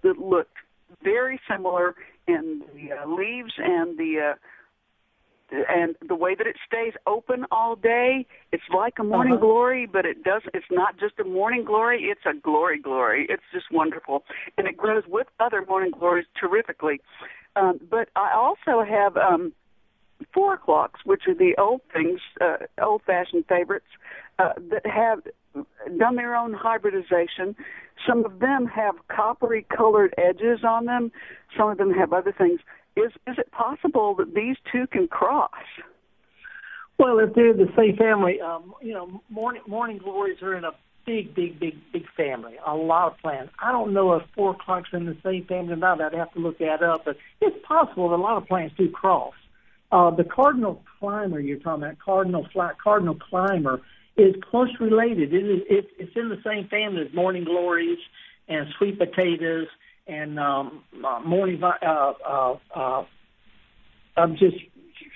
that 0.01 0.17
looked 0.17 0.57
very 1.03 1.39
similar 1.49 1.95
in 2.27 2.63
the 2.73 2.93
uh, 2.93 3.07
leaves 3.07 3.53
and 3.57 3.97
the 3.97 4.31
uh, 4.31 4.35
and 5.51 5.95
the 6.07 6.15
way 6.15 6.35
that 6.35 6.47
it 6.47 6.55
stays 6.65 6.93
open 7.07 7.45
all 7.51 7.75
day. 7.75 8.25
It's 8.51 8.63
like 8.73 8.99
a 8.99 9.03
morning 9.03 9.33
Uh-huh. 9.33 9.41
glory, 9.41 9.85
but 9.85 10.05
it 10.05 10.23
does. 10.23 10.41
It's 10.53 10.65
not 10.71 10.97
just 10.97 11.19
a 11.19 11.23
morning 11.23 11.63
glory. 11.63 12.03
It's 12.03 12.25
a 12.25 12.33
glory 12.33 12.79
glory. 12.79 13.25
It's 13.29 13.43
just 13.51 13.71
wonderful, 13.71 14.23
and 14.57 14.67
it 14.67 14.77
grows 14.77 15.03
with 15.07 15.27
other 15.39 15.65
morning 15.67 15.91
glories 15.91 16.27
terrifically. 16.39 17.01
Um, 17.55 17.79
but 17.89 18.09
I 18.15 18.31
also 18.33 18.83
have 18.83 19.17
um, 19.17 19.53
four 20.33 20.53
o'clocks, 20.55 20.99
which 21.05 21.23
are 21.27 21.33
the 21.33 21.55
old 21.57 21.81
things, 21.91 22.19
uh, 22.39 22.57
old-fashioned 22.81 23.45
favorites 23.47 23.87
uh, 24.37 24.53
that 24.69 24.85
have 24.85 25.23
done 25.97 26.15
their 26.15 26.35
own 26.35 26.53
hybridization. 26.53 27.55
Some 28.07 28.23
of 28.23 28.39
them 28.39 28.65
have 28.67 28.95
coppery 29.09 29.65
colored 29.75 30.13
edges 30.17 30.63
on 30.63 30.85
them. 30.85 31.11
Some 31.57 31.69
of 31.69 31.77
them 31.77 31.91
have 31.93 32.13
other 32.13 32.31
things. 32.31 32.59
Is 33.05 33.11
is 33.27 33.37
it 33.37 33.51
possible 33.51 34.15
that 34.15 34.33
these 34.33 34.57
two 34.71 34.87
can 34.87 35.07
cross? 35.07 35.51
Well, 36.97 37.19
if 37.19 37.33
they're 37.33 37.53
the 37.53 37.71
same 37.77 37.95
family, 37.95 38.41
um, 38.41 38.73
you 38.81 38.93
know, 38.93 39.21
morning 39.29 39.61
morning 39.67 39.97
glories 39.97 40.41
are 40.41 40.55
in 40.55 40.65
a 40.65 40.71
big, 41.05 41.33
big, 41.33 41.59
big, 41.59 41.75
big 41.91 42.05
family. 42.15 42.55
A 42.65 42.75
lot 42.75 43.11
of 43.11 43.17
plants. 43.19 43.53
I 43.59 43.71
don't 43.71 43.93
know 43.93 44.13
if 44.13 44.23
four 44.35 44.51
o'clock's 44.51 44.89
in 44.93 45.05
the 45.05 45.17
same 45.23 45.45
family 45.45 45.73
or 45.73 45.77
not. 45.77 46.01
I'd 46.01 46.13
have 46.13 46.31
to 46.33 46.39
look 46.39 46.59
that 46.59 46.83
up, 46.83 47.05
but 47.05 47.17
it's 47.41 47.55
possible 47.65 48.09
that 48.09 48.15
a 48.15 48.17
lot 48.17 48.37
of 48.37 48.47
plants 48.47 48.75
do 48.77 48.89
cross. 48.89 49.33
Uh, 49.91 50.11
the 50.11 50.23
cardinal 50.23 50.83
climber 50.99 51.39
you're 51.39 51.57
talking 51.57 51.83
about, 51.83 51.97
cardinal 51.99 52.47
flat, 52.53 52.79
cardinal 52.79 53.15
climber, 53.15 53.81
is 54.17 54.35
close 54.51 54.69
related. 54.79 55.33
It 55.33 55.45
is 55.45 55.61
it's, 55.69 55.87
it's 55.97 56.15
in 56.15 56.29
the 56.29 56.39
same 56.45 56.67
family 56.67 57.07
as 57.07 57.13
morning 57.13 57.45
glories 57.45 57.97
and 58.47 58.67
sweet 58.77 58.99
potatoes 58.99 59.67
and 60.09 60.39
um, 60.39 60.83
uh, 61.05 61.19
morning. 61.21 61.61
Uh, 61.63 62.13
uh, 62.25 62.55
uh, 62.75 63.03
I'm 64.17 64.35
just 64.37 64.57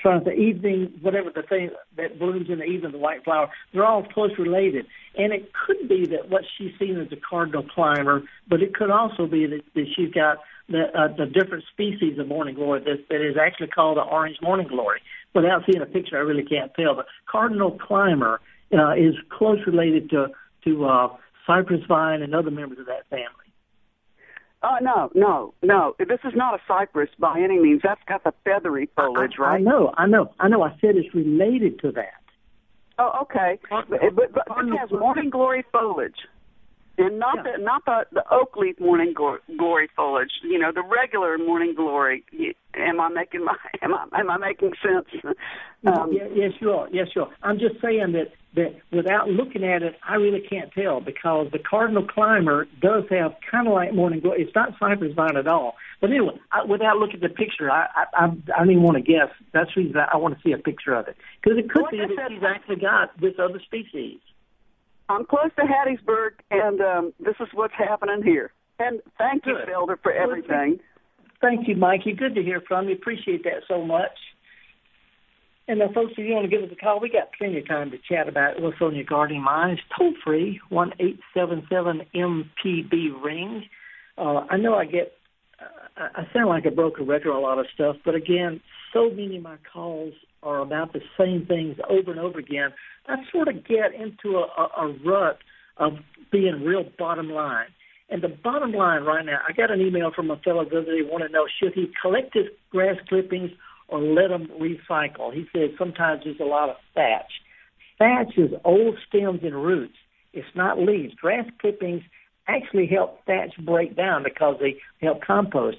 trying 0.02 0.24
to 0.26 0.32
evening, 0.32 0.94
whatever 1.02 1.32
the 1.34 1.42
thing 1.44 1.72
that 1.98 2.20
blooms 2.20 2.50
in 2.50 2.60
the 2.60 2.66
evening, 2.66 2.92
the 2.92 2.98
white 2.98 3.24
flower, 3.24 3.50
they're 3.74 3.86
all 3.86 4.04
close 4.04 4.32
related. 4.38 4.86
And 5.18 5.34
it 5.34 5.52
could 5.54 5.88
be 5.88 6.06
that 6.08 6.30
what 6.30 6.44
she's 6.58 6.72
seen 6.78 6.98
is 6.98 7.12
a 7.12 7.16
cardinal 7.16 7.64
climber, 7.64 8.24
but 8.48 8.62
it 8.62 8.76
could 8.76 8.92
also 8.92 9.28
be 9.28 9.48
that, 9.48 9.62
that 9.76 9.86
she's 9.96 10.12
got 10.12 10.40
the, 10.70 10.84
uh, 10.98 11.08
the 11.16 11.26
different 11.26 11.64
species 11.72 12.20
of 12.20 12.28
morning 12.28 12.56
glory 12.56 12.82
that, 12.82 13.08
that 13.10 13.28
is 13.28 13.36
actually 13.38 13.68
called 13.68 13.98
the 13.98 14.02
orange 14.02 14.38
morning 14.42 14.68
glory. 14.68 15.02
Without 15.34 15.64
seeing 15.70 15.82
a 15.82 15.86
picture, 15.86 16.18
I 16.18 16.22
really 16.22 16.44
can't 16.44 16.72
tell. 16.76 16.96
But 16.96 17.06
cardinal 17.28 17.72
climber 17.72 18.40
uh, 18.74 18.94
is 18.94 19.16
close 19.30 19.60
related 19.66 20.10
to 20.12 20.28
to 20.66 20.86
uh, 20.86 21.08
cypress 21.46 21.82
vine 21.88 22.22
and 22.22 22.34
other 22.34 22.52
members 22.52 22.80
of 22.80 22.86
that 22.86 23.10
family. 23.10 23.43
Uh, 24.64 24.78
no, 24.82 25.12
no, 25.14 25.54
no. 25.62 25.94
This 26.00 26.20
is 26.24 26.34
not 26.36 26.54
a 26.54 26.62
cypress 26.68 27.10
by 27.20 27.40
any 27.42 27.60
means. 27.60 27.82
That's 27.84 28.02
got 28.08 28.24
the 28.24 28.34
feathery 28.46 28.90
foliage, 28.96 29.34
I, 29.38 29.42
right? 29.42 29.56
I 29.56 29.60
know, 29.60 29.94
I 29.98 30.08
know, 30.08 30.34
I 30.40 30.48
know. 30.48 30.64
I 30.64 30.70
said 30.80 30.96
it's 30.96 31.14
related 31.14 31.80
to 31.80 31.92
that. 31.92 32.22
Oh, 32.98 33.20
okay. 33.24 33.60
But, 33.70 33.90
but, 33.90 34.34
but 34.34 34.48
it 34.48 34.78
has 34.78 34.90
morning 34.92 35.30
glory 35.30 35.66
foliage, 35.72 36.16
and 36.98 37.20
not 37.20 37.38
Yeah. 37.38 37.58
the 37.58 37.64
not 37.64 37.86
the 37.86 38.06
the 38.12 38.24
oak 38.32 38.56
leaf 38.56 38.80
morning 38.80 39.14
glory 39.14 39.90
foliage. 39.96 40.32
You 40.44 40.60
know, 40.60 40.72
the 40.72 40.84
regular 40.84 41.38
morning 41.38 41.74
glory. 41.76 42.24
Am 42.76 43.00
I 43.00 43.10
making 43.10 43.44
my 43.46 43.56
am 43.82 43.94
I 43.94 44.06
am 44.20 44.30
I 44.30 44.38
making 44.38 44.74
sense? 44.82 45.08
Um, 45.86 46.14
yeah, 46.14 46.28
yes, 46.34 46.52
you 46.60 46.72
are. 46.72 46.88
Yes, 46.92 47.08
you 47.16 47.24
are. 47.24 47.30
I'm 47.42 47.60
just 47.60 47.82
saying 47.82 48.14
that 48.14 48.32
that 48.56 48.76
without 48.92 49.30
looking 49.30 49.64
at 49.64 49.82
it, 49.82 49.96
I 50.08 50.16
really 50.16 50.42
can't 50.48 50.72
tell 50.72 51.02
because 51.02 51.48
the 51.52 51.60
cardinal 51.60 52.06
climber 52.06 52.68
does 52.82 53.04
have 53.10 53.34
kind 53.50 53.68
of 53.68 53.74
like 53.74 53.94
morning 53.94 54.20
glory. 54.20 54.44
It's 54.44 54.56
not 54.56 54.74
cypress 54.80 55.14
vine 55.16 55.36
at 55.38 55.48
all. 55.48 55.76
But 56.00 56.12
anyway, 56.12 56.40
I, 56.52 56.64
without 56.64 56.98
looking 56.98 57.16
at 57.16 57.22
the 57.22 57.30
picture, 57.30 57.72
I 57.72 57.88
I, 57.96 58.06
I, 58.14 58.26
I 58.26 58.60
don't 58.60 58.72
even 58.72 58.84
want 58.84 58.98
to 58.98 59.02
guess. 59.04 59.30
That's 59.54 59.74
the 59.74 59.82
reason 59.82 59.98
I, 59.98 60.10
I 60.14 60.18
want 60.18 60.36
to 60.36 60.42
see 60.44 60.52
a 60.52 60.58
picture 60.60 60.94
of 60.94 61.08
it 61.08 61.18
because 61.42 61.58
it 61.58 61.70
could 61.72 61.84
Like 61.84 61.92
be 61.92 61.98
that 61.98 62.30
she's 62.30 62.44
actually 62.44 62.76
got 62.78 63.20
this 63.20 63.34
other 63.40 63.60
species. 63.66 64.20
I'm 65.10 65.26
close 65.26 65.52
to 65.58 65.64
Hattiesburg, 65.64 66.32
and 66.52 66.82
um, 66.82 67.14
this 67.20 67.36
is 67.40 67.48
what's 67.54 67.74
happening 67.78 68.22
here. 68.24 68.52
And 68.80 69.02
thank 69.18 69.46
you. 69.46 69.58
Felder, 69.68 69.98
for 70.02 70.12
everything. 70.12 70.80
Thank 71.42 71.68
you, 71.68 71.76
Mikey. 71.76 72.14
Good 72.14 72.36
to 72.36 72.42
hear 72.42 72.62
from 72.68 72.88
you. 72.88 72.96
Appreciate 72.96 73.44
that 73.44 73.64
so 73.68 73.84
much. 73.84 74.12
And 75.68 75.80
now, 75.80 75.92
folks, 75.94 76.14
if 76.18 76.26
you 76.26 76.34
want 76.34 76.50
to 76.50 76.56
give 76.56 76.64
us 76.64 76.74
a 76.74 76.76
call, 76.76 77.00
we 77.00 77.10
got 77.10 77.32
plenty 77.38 77.60
of 77.60 77.68
time 77.68 77.92
to 77.92 77.98
chat 77.98 78.28
about 78.28 78.62
what's 78.62 78.82
on 78.82 78.96
your 78.96 79.06
gardening 79.06 79.44
mind. 79.44 79.74
It's 79.74 79.82
toll 79.98 80.14
free, 80.24 80.60
one 80.70 80.92
eight 81.00 81.20
seven 81.34 81.66
seven 81.70 82.02
MPB 82.14 83.24
ring. 83.24 83.64
Uh, 84.18 84.46
I 84.50 84.58
know 84.58 84.76
I 84.76 84.86
get, 84.86 85.14
uh, 85.62 86.10
I 86.16 86.24
sound 86.34 86.50
like 86.50 86.66
a 86.66 86.72
broken 86.72 87.08
record 87.08 87.32
on 87.32 87.38
a 87.38 87.40
lot 87.40 87.60
of 87.60 87.66
stuff, 87.74 87.96
but 88.04 88.14
again, 88.14 88.60
so 88.94 89.10
many 89.10 89.38
of 89.38 89.44
my 89.44 89.56
calls 89.72 90.14
are 90.44 90.60
about 90.60 90.94
the 90.94 91.02
same 91.18 91.46
things 91.46 91.78
over 91.90 92.12
and 92.12 92.20
over 92.20 92.40
again. 92.40 92.74
I 93.08 93.16
sort 93.32 93.48
of 93.48 93.66
get 93.68 93.94
into 93.94 94.38
a, 94.38 94.48
a, 94.58 94.88
a 94.88 94.94
rut 95.06 95.40
of 95.78 95.94
being 96.32 96.64
real 96.64 96.86
bottom 96.98 97.30
line. 97.30 97.68
And 98.10 98.22
the 98.22 98.30
bottom 98.30 98.74
line 98.74 99.04
right 99.04 99.26
now, 99.26 99.40
I 99.48 99.54
got 99.54 99.72
an 99.72 99.82
email 99.82 100.12
from 100.16 100.30
a 100.30 100.38
fellow 100.38 100.66
the 100.66 100.82
other 100.82 100.92
day 100.92 101.02
want 101.02 101.24
to 101.24 101.30
know 101.30 101.46
should 101.60 101.74
he 101.74 101.92
collect 102.02 102.34
his 102.34 102.48
grass 102.70 102.98
clippings 103.10 103.52
or 103.88 104.00
let 104.00 104.30
them 104.30 104.50
recycle. 104.60 105.34
He 105.34 105.48
said 105.54 105.76
sometimes 105.78 106.22
there's 106.24 106.40
a 106.40 106.46
lot 106.46 106.70
of 106.70 106.76
thatch. 106.94 107.32
Thatch 107.98 108.38
is 108.38 108.52
old 108.64 108.98
stems 109.08 109.40
and 109.44 109.56
roots. 109.56 109.96
It's 110.34 110.48
not 110.56 110.80
leaves. 110.80 111.14
Grass 111.16 111.46
clippings 111.60 112.04
actually 112.48 112.88
help 112.88 113.26
thatch 113.26 113.54
break 113.64 113.96
down 113.96 114.24
because 114.24 114.58
they 114.60 114.78
help 115.02 115.22
compost. 115.22 115.78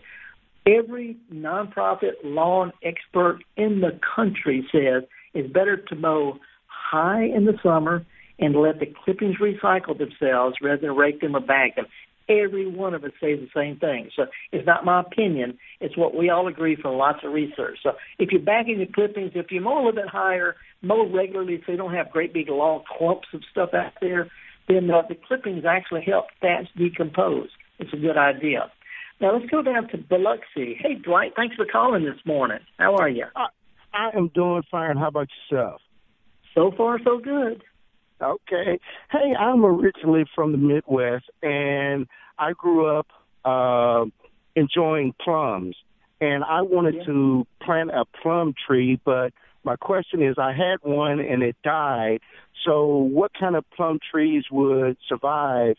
Every 0.67 1.17
nonprofit 1.33 2.13
lawn 2.25 2.73
expert 2.83 3.41
in 3.57 3.81
the 3.81 3.99
country 4.17 4.67
says 4.73 5.03
it's 5.35 5.53
better 5.53 5.77
to 5.77 5.95
mow 5.95 6.39
high 6.67 7.25
in 7.25 7.45
the 7.45 7.59
summer 7.63 8.07
and 8.39 8.57
let 8.57 8.81
the 8.81 8.87
clippings 9.05 9.37
recycle 9.37 9.97
themselves 9.97 10.57
rather 10.63 10.81
than 10.81 10.97
rake 10.97 11.21
them 11.21 11.37
or 11.37 11.41
bag 11.41 11.77
them. 11.77 11.87
Every 12.29 12.67
one 12.67 12.95
of 12.95 13.05
us 13.05 13.11
says 13.21 13.41
the 13.41 13.49
same 13.55 13.77
thing. 13.77 14.09
So 14.17 14.25
it's 14.53 14.67
not 14.67 14.87
my 14.87 15.01
opinion. 15.01 15.59
It's 15.81 15.97
what 15.97 16.17
we 16.17 16.31
all 16.31 16.49
agree 16.49 16.77
from 16.81 16.97
lots 16.97 17.19
of 17.23 17.33
research. 17.33 17.79
So 17.83 17.93
if 18.19 18.31
you're 18.33 18.41
bagging 18.41 18.79
your 18.79 18.89
clippings, 18.93 19.33
if 19.35 19.51
you 19.51 19.61
mow 19.61 19.75
a 19.75 19.85
little 19.85 19.93
bit 19.93 20.09
higher, 20.09 20.57
mow 20.81 21.07
regularly 21.07 21.63
so 21.67 21.73
you 21.73 21.79
don't 21.79 21.93
have 21.93 22.11
great 22.11 22.33
big 22.33 22.49
long 22.49 22.83
clumps 22.97 23.29
of 23.35 23.43
stuff 23.51 23.75
out 23.75 23.93
there, 24.01 24.31
then 24.69 24.91
uh, 24.91 25.03
the 25.07 25.17
clippings 25.29 25.65
actually 25.69 26.03
help 26.07 26.27
thatch 26.41 26.69
decompose. 26.79 27.51
It's 27.79 27.93
a 27.93 27.99
good 27.99 28.17
idea. 28.17 28.71
Now 29.25 29.33
let's 29.39 29.51
go 29.51 29.63
down 29.63 29.89
to 29.89 29.97
Biloxi. 29.97 30.77
Hey 30.79 30.97
Dwight, 31.03 31.33
thanks 31.35 31.57
for 31.57 31.65
calling 31.65 32.05
this 32.05 32.19
morning. 32.27 32.59
How 32.79 32.95
are 32.97 33.09
you? 33.09 33.25
I 33.95 34.11
am 34.15 34.29
doing 34.35 34.63
fine. 34.71 34.99
How 34.99 35.09
about 35.09 35.29
yourself? 35.51 35.81
So 36.55 36.73
far, 36.77 36.99
so 37.03 37.17
good. 37.17 37.65
Okay. 38.21 38.79
Hey, 39.11 39.35
I'm 39.41 39.65
originally 39.65 40.27
from 40.35 40.53
the 40.53 40.59
Midwest, 40.59 41.25
and 41.43 42.07
I 42.39 42.53
grew 42.53 42.87
up 42.87 43.07
uh, 43.47 44.05
enjoying 44.57 45.15
plums. 45.25 45.75
And 46.21 46.45
I 46.45 46.61
wanted 46.61 46.97
Yeah. 46.97 47.05
to 47.05 47.47
plant 47.63 47.93
a 47.93 48.05
plum 48.21 48.53
tree, 48.67 49.01
but 49.07 49.33
my 49.65 49.77
question 49.77 50.23
is 50.23 50.37
I 50.37 50.53
had 50.53 50.81
one 50.83 51.21
and 51.21 51.43
it 51.43 51.57
died. 51.65 52.21
So, 52.67 52.89
what 52.89 53.33
kind 53.33 53.57
of 53.57 53.65
plum 53.71 54.01
trees 54.11 54.45
would 54.51 54.99
survive 55.09 55.77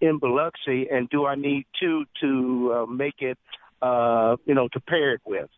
in 0.00 0.18
Biloxi, 0.18 0.88
and 0.90 1.08
do 1.10 1.26
I 1.26 1.34
need 1.34 1.66
two 1.78 2.04
to 2.20 2.72
uh, 2.74 2.86
make 2.86 3.20
it, 3.20 3.38
uh, 3.82 4.36
you 4.46 4.54
know, 4.54 4.68
to 4.68 4.80
pair 4.80 5.14
it 5.14 5.20
with? 5.24 5.50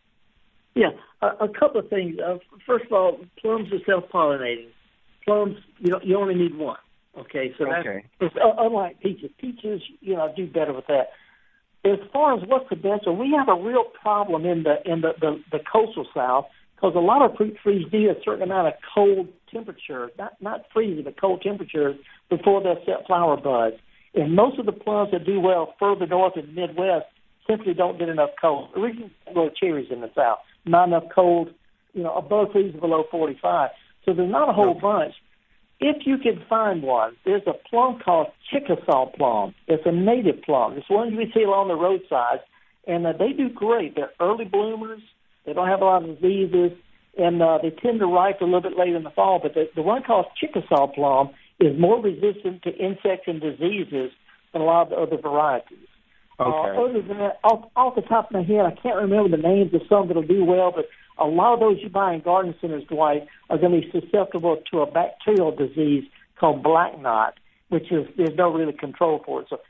Yeah, 0.74 0.90
a, 1.20 1.26
a 1.44 1.48
couple 1.48 1.80
of 1.80 1.88
things. 1.88 2.18
Uh, 2.18 2.38
first 2.66 2.86
of 2.86 2.92
all, 2.92 3.20
plums 3.40 3.68
are 3.72 3.84
self-pollinating. 3.84 4.68
Plums, 5.24 5.58
you 5.78 5.90
know, 5.90 6.00
you 6.02 6.16
only 6.18 6.34
need 6.34 6.56
one. 6.56 6.78
Okay, 7.16 7.54
so 7.58 7.66
that's 7.66 7.86
Okay. 7.86 8.04
it's, 8.20 8.34
uh, 8.36 8.54
unlike 8.58 9.00
peaches. 9.00 9.30
Peaches, 9.38 9.82
you 10.00 10.14
know, 10.14 10.32
do 10.34 10.46
better 10.46 10.72
with 10.72 10.86
that. 10.86 11.10
As 11.84 11.98
far 12.12 12.34
as 12.34 12.42
what's 12.46 12.68
the 12.70 12.76
best, 12.76 13.06
we 13.06 13.34
have 13.36 13.48
a 13.48 13.60
real 13.60 13.84
problem 13.84 14.46
in 14.46 14.62
the 14.62 14.76
in 14.90 15.00
the 15.02 15.12
the, 15.20 15.42
the 15.50 15.58
coastal 15.70 16.06
South 16.14 16.46
because 16.74 16.94
a 16.94 17.00
lot 17.00 17.22
of 17.22 17.36
fruit 17.36 17.56
trees 17.62 17.86
need 17.92 18.08
a 18.08 18.14
certain 18.24 18.42
amount 18.42 18.68
of 18.68 18.74
cold 18.94 19.28
temperature, 19.52 20.10
not 20.16 20.40
not 20.40 20.64
freezing, 20.72 21.04
but 21.04 21.20
cold 21.20 21.42
temperatures 21.42 21.96
before 22.30 22.62
they'll 22.62 22.82
set 22.86 23.06
flower 23.06 23.36
buds. 23.36 23.76
And 24.14 24.34
most 24.34 24.58
of 24.58 24.66
the 24.66 24.72
plums 24.72 25.10
that 25.12 25.24
do 25.24 25.40
well 25.40 25.74
further 25.78 26.06
north 26.06 26.36
in 26.36 26.46
the 26.46 26.52
Midwest 26.52 27.06
simply 27.48 27.74
don't 27.74 27.98
get 27.98 28.08
enough 28.08 28.30
cold. 28.40 28.68
We 28.76 29.10
grow 29.32 29.48
cherries 29.50 29.90
in 29.90 30.00
the 30.00 30.10
South, 30.14 30.38
not 30.66 30.88
enough 30.88 31.04
cold, 31.14 31.50
you 31.94 32.02
know, 32.02 32.14
above 32.14 32.52
freezing 32.52 32.80
below 32.80 33.04
45. 33.10 33.70
So 34.04 34.12
there's 34.12 34.30
not 34.30 34.48
a 34.48 34.52
whole 34.52 34.74
bunch. 34.74 35.14
If 35.80 36.06
you 36.06 36.18
can 36.18 36.42
find 36.48 36.82
one, 36.82 37.16
there's 37.24 37.42
a 37.46 37.54
plum 37.68 38.00
called 38.04 38.28
Chickasaw 38.50 39.06
plum. 39.16 39.54
It's 39.66 39.82
a 39.84 39.92
native 39.92 40.42
plum. 40.42 40.74
It's 40.76 40.88
one 40.88 41.12
you 41.12 41.26
see 41.34 41.42
along 41.42 41.68
the 41.68 41.74
roadside, 41.74 42.40
and 42.86 43.06
uh, 43.06 43.14
they 43.18 43.32
do 43.32 43.48
great. 43.48 43.96
They're 43.96 44.12
early 44.20 44.44
bloomers. 44.44 45.00
They 45.44 45.52
don't 45.52 45.66
have 45.66 45.80
a 45.80 45.84
lot 45.84 46.08
of 46.08 46.20
diseases, 46.20 46.72
and 47.18 47.42
uh, 47.42 47.58
they 47.60 47.70
tend 47.70 47.98
to 47.98 48.06
ripen 48.06 48.48
a 48.48 48.52
little 48.52 48.70
bit 48.70 48.78
later 48.78 48.96
in 48.96 49.02
the 49.02 49.10
fall. 49.10 49.40
But 49.42 49.54
the, 49.54 49.70
the 49.74 49.82
one 49.82 50.04
called 50.04 50.26
Chickasaw 50.40 50.88
plum 50.88 51.30
is 51.62 51.78
more 51.78 52.02
resistant 52.02 52.62
to 52.62 52.70
insects 52.76 53.26
and 53.26 53.40
diseases 53.40 54.10
than 54.52 54.62
a 54.62 54.64
lot 54.64 54.82
of 54.82 54.90
the 54.90 54.96
other 54.96 55.22
varieties. 55.22 55.88
Okay. 56.40 56.76
Uh, 56.76 56.82
other 56.82 57.02
than 57.02 57.18
that, 57.18 57.38
off, 57.44 57.68
off 57.76 57.94
the 57.94 58.02
top 58.02 58.26
of 58.26 58.32
my 58.32 58.42
head, 58.42 58.66
I 58.66 58.74
can't 58.82 58.96
remember 58.96 59.36
the 59.36 59.42
names 59.42 59.72
of 59.74 59.82
some 59.88 60.08
that'll 60.08 60.22
do 60.22 60.44
well, 60.44 60.72
but 60.74 60.86
a 61.18 61.26
lot 61.26 61.54
of 61.54 61.60
those 61.60 61.78
you 61.82 61.88
buy 61.88 62.14
in 62.14 62.20
garden 62.20 62.54
centers, 62.60 62.84
Dwight, 62.84 63.26
are 63.50 63.58
going 63.58 63.72
to 63.72 63.86
be 63.86 64.00
susceptible 64.00 64.62
to 64.72 64.80
a 64.80 64.90
bacterial 64.90 65.54
disease 65.54 66.04
called 66.40 66.62
black 66.62 66.98
knot, 67.00 67.34
which 67.68 67.92
is 67.92 68.06
there's 68.16 68.36
no 68.36 68.52
really 68.52 68.72
control 68.72 69.22
for 69.24 69.42
it. 69.42 69.46
So 69.50 69.60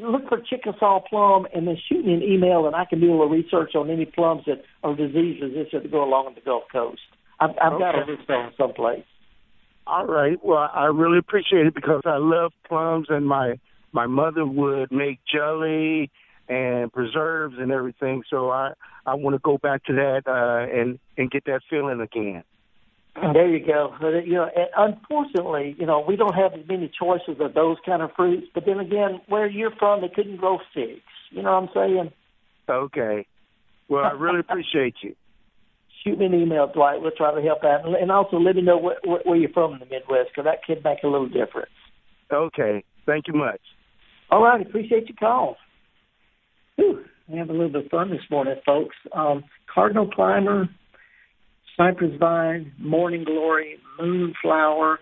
look 0.00 0.28
for 0.28 0.38
Chickasaw 0.40 1.00
plum 1.08 1.46
and 1.54 1.66
then 1.66 1.76
shoot 1.88 2.04
me 2.04 2.12
an 2.12 2.22
email, 2.22 2.66
and 2.66 2.76
I 2.76 2.84
can 2.84 3.00
do 3.00 3.08
a 3.10 3.12
little 3.12 3.28
research 3.30 3.74
on 3.74 3.88
any 3.90 4.04
plums 4.04 4.42
that 4.46 4.62
are 4.82 4.94
disease 4.94 5.40
resistant 5.40 5.84
to 5.84 5.88
go 5.88 6.04
along 6.04 6.34
the 6.34 6.40
Gulf 6.42 6.64
Coast. 6.70 7.00
I've, 7.40 7.50
I've 7.50 7.78
got 7.78 7.94
a 7.94 8.02
Okay. 8.02 8.12
list 8.12 8.28
on 8.30 8.52
someplace. 8.58 9.04
All 9.86 10.06
right. 10.06 10.38
Well, 10.42 10.68
I 10.72 10.86
really 10.86 11.18
appreciate 11.18 11.66
it 11.66 11.74
because 11.74 12.02
I 12.04 12.16
love 12.16 12.52
plums, 12.66 13.06
and 13.08 13.26
my 13.26 13.58
my 13.92 14.06
mother 14.06 14.44
would 14.44 14.90
make 14.90 15.20
jelly 15.32 16.10
and 16.48 16.92
preserves 16.92 17.56
and 17.58 17.70
everything. 17.70 18.22
So 18.28 18.50
I 18.50 18.72
I 19.04 19.14
want 19.14 19.34
to 19.34 19.40
go 19.40 19.58
back 19.58 19.84
to 19.84 19.92
that 19.94 20.22
uh, 20.26 20.78
and 20.78 20.98
and 21.16 21.30
get 21.30 21.44
that 21.44 21.60
feeling 21.70 22.00
again. 22.00 22.42
There 23.14 23.48
you 23.48 23.64
go. 23.64 23.94
But, 23.98 24.26
You 24.26 24.34
know, 24.34 24.50
unfortunately, 24.76 25.74
you 25.78 25.86
know, 25.86 26.04
we 26.06 26.16
don't 26.16 26.34
have 26.34 26.52
as 26.52 26.68
many 26.68 26.90
choices 27.00 27.40
of 27.40 27.54
those 27.54 27.78
kind 27.86 28.02
of 28.02 28.10
fruits. 28.14 28.46
But 28.52 28.66
then 28.66 28.78
again, 28.78 29.22
where 29.28 29.46
you're 29.46 29.70
from, 29.78 30.02
they 30.02 30.10
couldn't 30.14 30.36
grow 30.36 30.58
figs. 30.74 31.00
You 31.30 31.42
know 31.42 31.52
what 31.52 31.62
I'm 31.62 31.68
saying? 31.74 32.12
Okay. 32.68 33.26
Well, 33.88 34.04
I 34.04 34.10
really 34.10 34.40
appreciate 34.48 34.96
you. 35.02 35.14
Shoot 36.06 36.18
me 36.18 36.26
an 36.26 36.34
email, 36.34 36.70
Dwight. 36.72 37.00
We'll 37.00 37.10
try 37.10 37.34
to 37.34 37.42
help 37.42 37.64
out, 37.64 37.84
and 37.84 38.12
also 38.12 38.36
let 38.36 38.54
me 38.54 38.62
know 38.62 38.78
where, 38.78 38.96
where, 39.24 39.36
you're 39.36 39.50
from 39.50 39.72
in 39.72 39.80
the 39.80 39.86
Midwest, 39.86 40.30
because 40.30 40.44
that 40.44 40.62
could 40.64 40.84
make 40.84 41.02
a 41.02 41.08
little 41.08 41.28
difference. 41.28 41.72
Okay. 42.32 42.84
Thank 43.06 43.26
you 43.26 43.34
much. 43.34 43.60
All 44.30 44.42
right, 44.42 44.64
appreciate 44.64 45.08
your 45.08 45.16
call. 45.18 45.56
Whew, 46.76 47.04
we 47.28 47.38
have 47.38 47.48
a 47.48 47.52
little 47.52 47.70
bit 47.70 47.86
of 47.86 47.90
fun 47.90 48.10
this 48.10 48.20
morning, 48.30 48.54
folks. 48.64 48.94
Um, 49.12 49.44
Cardinal 49.72 50.08
climber, 50.08 50.68
cypress 51.76 52.12
vine, 52.18 52.72
morning 52.78 53.24
glory, 53.24 53.76
moonflower. 53.98 55.00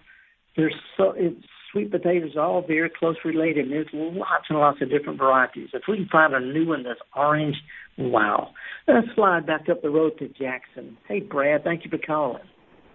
There's 0.57 0.74
so 0.96 1.12
it's 1.16 1.44
sweet 1.72 1.90
potatoes 1.90 2.36
all 2.38 2.64
very 2.66 2.90
close 2.98 3.16
related. 3.24 3.66
And 3.66 3.72
there's 3.72 3.88
lots 3.92 4.44
and 4.48 4.59
lots 4.59 4.80
of 4.80 4.90
different 4.90 5.18
varieties. 5.18 5.68
If 5.72 5.82
we 5.88 5.96
can 5.96 6.09
find 6.11 6.34
a 6.34 6.40
new 6.40 6.66
one 6.66 6.82
that's 6.82 7.00
orange, 7.14 7.57
wow. 7.99 8.51
Let's 8.86 9.07
slide 9.14 9.47
back 9.47 9.68
up 9.70 9.82
the 9.82 9.90
road 9.90 10.18
to 10.18 10.28
Jackson. 10.28 10.97
Hey, 11.09 11.20
Brad, 11.20 11.64
thank 11.64 11.84
you 11.84 11.90
for 11.90 11.99
calling. 11.99 12.42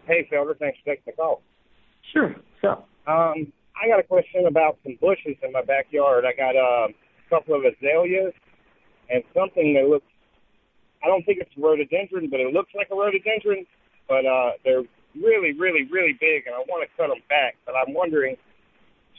Hey, 0.05 0.27
Felder, 0.31 0.57
thanks 0.57 0.77
for 0.83 0.91
taking 0.91 1.03
the 1.07 1.11
call. 1.13 1.41
Sure. 2.13 2.35
So, 2.61 2.85
Um, 3.07 3.51
I 3.81 3.87
got 3.87 3.99
a 3.99 4.03
question 4.03 4.45
about 4.45 4.77
some 4.83 4.97
bushes 4.99 5.37
in 5.41 5.51
my 5.51 5.63
backyard. 5.63 6.25
I 6.25 6.35
got 6.35 6.55
uh, 6.55 6.89
a 6.89 7.29
couple 7.29 7.55
of 7.55 7.61
azaleas 7.63 8.33
and 9.09 9.23
something 9.33 9.73
that 9.73 9.87
looks, 9.87 10.05
I 11.03 11.07
don't 11.07 11.25
think 11.25 11.39
it's 11.39 11.51
a 11.57 11.61
rhododendron, 11.61 12.29
but 12.29 12.39
it 12.39 12.53
looks 12.53 12.71
like 12.75 12.87
a 12.91 12.95
rhododendron, 12.95 13.65
but 14.07 14.25
uh, 14.25 14.51
they're 14.63 14.83
really, 15.15 15.53
really, 15.53 15.87
really 15.89 16.13
big, 16.19 16.45
and 16.45 16.53
I 16.53 16.59
want 16.67 16.83
to 16.83 16.89
cut 16.97 17.07
them 17.07 17.23
back. 17.29 17.55
But 17.65 17.75
I'm 17.75 17.93
wondering, 17.93 18.35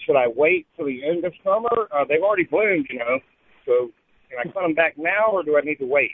should 0.05 0.17
I 0.17 0.29
wait 0.29 0.67
till 0.77 0.87
the 0.87 1.03
end 1.05 1.25
of 1.25 1.33
summer? 1.43 1.89
Uh, 1.91 2.05
they've 2.09 2.23
already 2.23 2.45
bloomed, 2.45 2.87
you 2.91 2.99
know, 2.99 3.19
so 3.67 3.91
can 4.31 4.39
I 4.39 4.53
cut 4.53 4.63
them 4.63 4.75
back 4.75 4.97
now, 4.97 5.33
or 5.33 5.43
do 5.43 5.59
I 5.59 5.61
need 5.61 5.77
to 5.77 5.87
wait? 5.87 6.13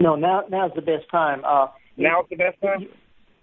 no, 0.00 0.16
now 0.16 0.42
now's 0.50 0.72
the 0.74 0.82
best 0.82 1.08
time. 1.10 1.42
Uh, 1.44 1.68
Now's 1.96 2.26
the 2.28 2.36
best 2.36 2.60
time? 2.60 2.88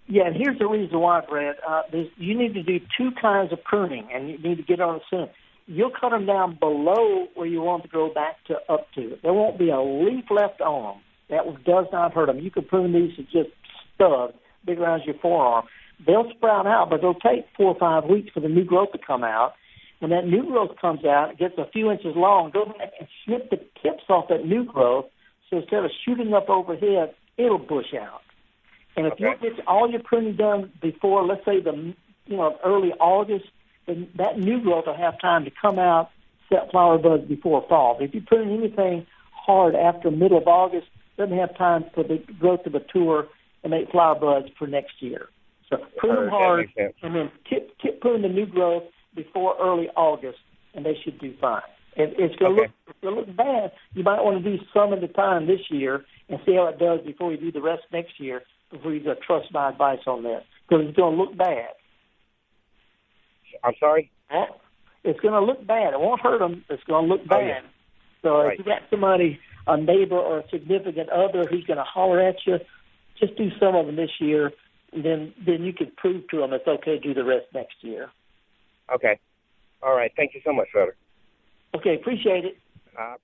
Yeah, 0.08 0.28
and 0.28 0.36
here's 0.36 0.60
the 0.60 0.68
reason 0.68 1.00
why, 1.00 1.22
Brad. 1.28 1.56
Uh, 1.68 1.84
you 2.18 2.38
need 2.38 2.54
to 2.54 2.64
do 2.64 2.80
two 2.98 3.12
kinds 3.22 3.54
of 3.54 3.64
pruning, 3.64 4.08
and 4.14 4.30
you 4.30 4.38
need 4.38 4.58
to 4.58 4.64
get 4.64 4.82
on 4.82 4.98
it 4.98 5.04
soon. 5.10 5.30
You'll 5.68 5.92
cut 5.92 6.10
them 6.10 6.26
down 6.26 6.58
below 6.60 7.28
where 7.36 7.48
you 7.48 7.62
want 7.62 7.84
to 7.84 7.90
grow 7.90 8.14
back 8.14 8.44
to 8.48 8.56
up 8.68 8.88
to. 8.96 9.18
There 9.24 9.32
won't 9.32 9.58
be 9.58 9.70
a 9.70 9.80
leaf 9.82 10.26
left 10.30 10.60
on 10.60 10.96
them. 10.96 11.04
That 11.30 11.64
does 11.64 11.86
not 11.94 12.14
hurt 12.14 12.26
them. 12.26 12.40
You 12.40 12.52
can 12.52 12.66
prune 12.66 12.92
these 12.92 13.16
to 13.16 13.24
just 13.24 13.56
studs, 13.96 14.34
big 14.66 14.80
around 14.80 15.04
your 15.06 15.16
forearm. 15.22 15.66
They'll 16.06 16.30
sprout 16.36 16.68
out, 16.68 16.90
but 16.90 17.00
it'll 17.00 17.14
take 17.14 17.46
four 17.56 17.74
or 17.74 17.80
five 17.80 18.10
weeks 18.10 18.32
for 18.34 18.42
the 18.42 18.50
new 18.50 18.66
growth 18.66 18.92
to 18.92 18.98
come 18.98 19.24
out. 19.24 19.54
When 20.02 20.10
that 20.10 20.26
new 20.26 20.48
growth 20.48 20.78
comes 20.82 21.06
out, 21.06 21.30
it 21.30 21.38
gets 21.38 21.56
a 21.60 21.68
few 21.72 21.92
inches 21.92 22.16
long. 22.16 22.50
Go 22.50 22.66
back 22.66 22.92
and 23.00 23.08
snip 23.24 23.52
the 23.52 23.58
tips 23.84 24.04
off 24.10 24.30
that 24.30 24.44
new 24.44 24.66
growth. 24.66 25.06
So 25.48 25.58
instead 25.58 25.86
of 25.86 25.92
shooting 26.04 26.34
up 26.34 26.50
overhead, 26.50 27.14
it'll 27.38 27.60
bush 27.60 27.94
out. 27.94 28.22
And 28.98 29.06
if 29.06 29.20
you 29.20 29.32
get 29.40 29.68
all 29.68 29.88
your 29.92 30.02
pruning 30.02 30.36
done 30.36 30.72
before, 30.82 31.24
let's 31.24 31.46
say 31.46 31.62
the 31.62 31.94
you 32.26 32.36
know 32.36 32.58
early 32.66 32.94
August, 32.94 33.46
then 33.86 34.08
that 34.16 34.40
new 34.40 34.60
growth 34.60 34.88
will 34.88 34.98
have 34.98 35.22
time 35.22 35.46
to 35.46 35.52
come 35.62 35.78
out, 35.78 36.10
set 36.50 36.72
flower 36.72 36.98
buds 36.98 37.28
before 37.28 37.64
fall. 37.70 37.98
If 38.02 38.16
you 38.16 38.22
prune 38.22 38.50
anything 38.50 39.06
hard 39.32 39.76
after 39.76 40.10
middle 40.10 40.40
of 40.40 40.48
August, 40.48 40.88
doesn't 41.16 41.38
have 41.38 41.56
time 41.56 41.86
for 41.94 42.04
the 42.04 42.18
growth 42.40 42.64
to 42.64 42.72
mature 42.72 43.28
and 43.64 43.70
make 43.70 43.92
flower 43.92 44.16
buds 44.16 44.48
for 44.58 44.66
next 44.66 45.00
year. 45.00 45.30
So 45.70 45.78
prune 45.98 46.16
them 46.16 46.30
hard, 46.30 46.70
and 47.04 47.16
then 47.16 47.32
tip 47.48 47.78
tip 47.78 48.02
prune 48.02 48.24
the 48.24 48.30
new 48.30 48.48
growth 48.48 48.86
before 49.16 49.56
early 49.60 49.90
August, 49.96 50.40
and 50.74 50.86
they 50.86 50.98
should 51.04 51.20
do 51.20 51.34
fine. 51.40 51.62
And 51.98 52.14
it's 52.18 52.36
going 52.38 52.56
to 52.56 52.62
look 52.64 52.72
look 53.04 53.36
bad. 53.36 53.72
You 53.94 54.04
might 54.04 54.24
want 54.24 54.44
to 54.44 54.58
do 54.58 54.64
some 54.74 54.94
at 54.94 55.04
a 55.04 55.08
time 55.10 55.48
this 55.48 55.60
year 55.70 56.06
and 56.30 56.40
see 56.46 56.56
how 56.56 56.68
it 56.68 56.80
does 56.80 57.02
before 57.06 57.32
you 57.32 57.38
do 57.38 57.52
the 57.52 57.62
rest 57.62 57.84
next 57.92 58.20
year. 58.20 58.44
Before 58.72 58.94
you 58.94 59.04
go 59.04 59.16
trust 59.16 59.52
my 59.52 59.70
advice 59.70 60.00
on 60.08 60.24
this, 60.24 60.44
because 60.70 60.86
it's 60.88 60.96
going 60.96 61.18
to 61.18 61.22
look 61.22 61.38
bad. 61.38 61.72
I'm 63.64 63.74
sorry? 63.80 64.10
It's 65.04 65.20
going 65.20 65.34
to 65.34 65.42
look 65.42 65.66
bad. 65.68 65.94
It 65.94 66.00
won't 66.00 66.22
hurt 66.22 66.40
them. 66.40 66.64
It's 66.70 66.84
going 66.86 67.08
to 67.08 67.14
look 67.14 67.28
bad. 67.28 67.38
Oh, 67.38 67.48
yeah. 67.48 67.60
So 68.22 68.38
Right. 68.44 68.54
if 68.54 68.60
you 68.60 68.66
got 68.66 68.84
somebody, 68.90 69.40
a 69.68 69.78
neighbor 69.78 70.18
or 70.18 70.40
a 70.40 70.50
significant 70.50 71.10
other 71.10 71.44
who's 71.50 71.66
going 71.66 71.78
to 71.78 71.84
holler 71.84 72.22
at 72.22 72.36
you, 72.46 72.60
just 73.20 73.36
do 73.36 73.50
some 73.60 73.76
of 73.76 73.88
them 73.88 73.96
this 73.96 74.12
year. 74.20 74.52
And 74.94 75.04
then 75.04 75.34
then 75.46 75.64
you 75.64 75.74
can 75.74 75.92
prove 75.98 76.28
to 76.30 76.38
them 76.38 76.54
it's 76.54 76.68
okay 76.68 76.98
to 76.98 77.00
do 77.00 77.14
the 77.14 77.24
rest 77.24 77.48
next 77.54 77.76
year. 77.82 78.10
Okay. 78.94 79.20
All 79.82 79.96
right. 79.96 80.12
Thank 80.16 80.34
you 80.34 80.42
so 80.46 80.54
much, 80.54 80.68
Felder. 80.76 80.92
Okay, 81.76 81.96
appreciate 81.96 82.46
it. 82.46 82.58
Uh, 83.00 83.16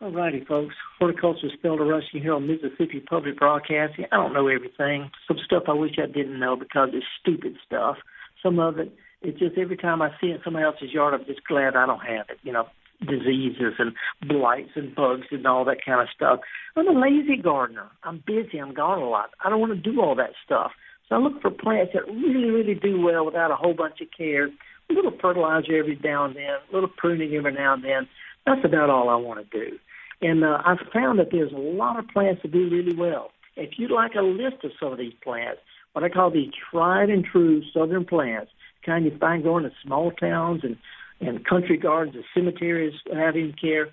All 0.00 0.12
righty, 0.12 0.44
folks. 0.44 0.74
Horticulture 0.98 1.48
spelled 1.58 1.80
a 1.80 1.84
rushing 1.84 2.22
here 2.22 2.34
on 2.34 2.46
Mississippi 2.46 3.00
Public 3.00 3.38
Broadcasting. 3.38 4.06
I 4.12 4.16
don't 4.16 4.32
know 4.32 4.48
everything. 4.48 5.10
Some 5.26 5.38
stuff 5.44 5.64
I 5.68 5.72
wish 5.72 5.92
I 5.98 6.06
didn't 6.06 6.38
know 6.38 6.56
because 6.56 6.90
it's 6.92 7.06
stupid 7.20 7.56
stuff. 7.66 7.96
Some 8.42 8.58
of 8.58 8.78
it, 8.78 8.92
it's 9.22 9.38
just 9.38 9.58
every 9.58 9.76
time 9.76 10.02
I 10.02 10.10
see 10.20 10.28
it 10.28 10.36
in 10.36 10.40
somebody 10.44 10.64
else's 10.64 10.92
yard, 10.92 11.14
I'm 11.14 11.26
just 11.26 11.44
glad 11.46 11.74
I 11.74 11.86
don't 11.86 12.04
have 12.06 12.26
it. 12.30 12.38
You 12.42 12.52
know, 12.52 12.66
diseases 13.00 13.74
and 13.78 13.92
blights 14.26 14.70
and 14.76 14.94
bugs 14.94 15.26
and 15.30 15.46
all 15.46 15.64
that 15.64 15.84
kind 15.84 16.00
of 16.00 16.08
stuff. 16.14 16.40
I'm 16.76 16.88
a 16.88 16.98
lazy 16.98 17.36
gardener. 17.42 17.90
I'm 18.04 18.22
busy. 18.26 18.58
I'm 18.58 18.74
gone 18.74 19.00
a 19.02 19.08
lot. 19.08 19.30
I 19.44 19.50
don't 19.50 19.60
want 19.60 19.72
to 19.72 19.90
do 19.92 20.00
all 20.00 20.14
that 20.14 20.30
stuff. 20.44 20.70
So 21.08 21.16
I 21.16 21.18
look 21.18 21.40
for 21.40 21.50
plants 21.50 21.92
that 21.94 22.06
really, 22.06 22.50
really 22.50 22.74
do 22.74 23.00
well 23.00 23.24
without 23.24 23.50
a 23.50 23.56
whole 23.56 23.74
bunch 23.74 24.00
of 24.00 24.08
care. 24.16 24.46
A 24.46 24.92
little 24.92 25.12
fertilizer 25.20 25.76
every 25.76 25.98
now 26.02 26.24
and 26.24 26.36
then, 26.36 26.44
a 26.44 26.74
little 26.74 26.90
pruning 26.96 27.34
every 27.34 27.52
now 27.52 27.74
and 27.74 27.84
then. 27.84 28.08
That's 28.44 28.64
about 28.64 28.90
all 28.90 29.08
I 29.08 29.16
want 29.16 29.48
to 29.50 29.58
do. 29.58 29.78
And 30.22 30.44
uh, 30.44 30.58
I've 30.64 30.78
found 30.92 31.18
that 31.18 31.28
there's 31.30 31.52
a 31.52 31.56
lot 31.56 31.98
of 31.98 32.08
plants 32.08 32.42
that 32.42 32.52
do 32.52 32.68
really 32.70 32.94
well. 32.94 33.30
If 33.56 33.78
you'd 33.78 33.90
like 33.90 34.14
a 34.14 34.22
list 34.22 34.64
of 34.64 34.70
some 34.78 34.92
of 34.92 34.98
these 34.98 35.14
plants, 35.22 35.60
what 35.92 36.04
I 36.04 36.08
call 36.08 36.30
the 36.30 36.50
tried 36.70 37.10
and 37.10 37.24
true 37.24 37.62
southern 37.72 38.04
plants, 38.04 38.50
kind 38.84 39.04
you 39.04 39.16
find 39.18 39.42
growing 39.42 39.64
in 39.64 39.72
small 39.84 40.10
towns 40.12 40.62
and, 40.62 40.76
and 41.20 41.44
country 41.44 41.76
gardens 41.76 42.14
and 42.14 42.24
cemeteries 42.34 42.94
having 43.12 43.54
care, 43.60 43.88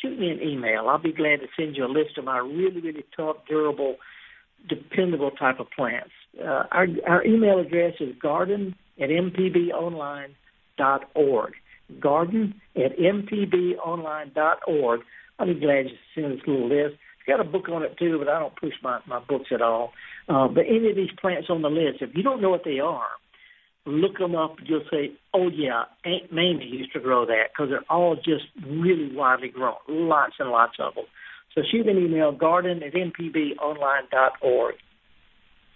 shoot 0.00 0.18
me 0.18 0.30
an 0.30 0.40
email. 0.42 0.88
I'll 0.88 0.98
be 0.98 1.12
glad 1.12 1.40
to 1.40 1.46
send 1.56 1.76
you 1.76 1.84
a 1.84 1.92
list 1.92 2.18
of 2.18 2.24
my 2.24 2.38
really, 2.38 2.80
really 2.80 3.04
tough, 3.16 3.36
durable, 3.48 3.96
dependable 4.68 5.30
type 5.30 5.60
of 5.60 5.70
plants. 5.70 6.10
Uh, 6.40 6.64
our, 6.70 6.86
our 7.06 7.24
email 7.24 7.58
address 7.58 7.94
is 8.00 8.14
garden 8.20 8.74
at 9.00 9.08
mpbonline.org. 9.08 11.52
Garden 12.00 12.60
at 12.76 12.98
mpbonline.org. 12.98 15.00
I'll 15.38 15.46
be 15.46 15.54
glad 15.54 15.86
you 15.86 15.96
send 16.14 16.32
this 16.32 16.40
little 16.46 16.68
list. 16.68 16.94
It's 16.94 17.26
got 17.26 17.40
a 17.40 17.44
book 17.44 17.68
on 17.68 17.82
it 17.82 17.98
too, 17.98 18.18
but 18.18 18.28
I 18.28 18.38
don't 18.38 18.56
push 18.56 18.74
my, 18.82 19.00
my 19.06 19.20
books 19.20 19.50
at 19.52 19.60
all. 19.62 19.92
Uh, 20.28 20.48
but 20.48 20.64
any 20.66 20.90
of 20.90 20.96
these 20.96 21.10
plants 21.20 21.48
on 21.50 21.62
the 21.62 21.68
list, 21.68 21.98
if 22.00 22.10
you 22.14 22.22
don't 22.22 22.42
know 22.42 22.50
what 22.50 22.64
they 22.64 22.80
are, 22.80 23.06
look 23.86 24.18
them 24.18 24.34
up. 24.34 24.56
You'll 24.64 24.84
say, 24.90 25.12
"Oh 25.32 25.48
yeah, 25.48 25.84
Aunt 26.04 26.32
Mamie 26.32 26.66
used 26.66 26.92
to 26.92 27.00
grow 27.00 27.24
that," 27.26 27.50
because 27.52 27.70
they're 27.70 27.84
all 27.88 28.16
just 28.16 28.46
really 28.66 29.14
widely 29.14 29.48
grown, 29.48 29.76
lots 29.88 30.34
and 30.38 30.50
lots 30.50 30.74
of 30.80 30.94
them. 30.94 31.04
So 31.54 31.62
shoot 31.70 31.86
an 31.86 31.96
email, 31.96 32.32
garden 32.32 32.82
at 32.82 32.92
mpbonline.org. 32.92 34.74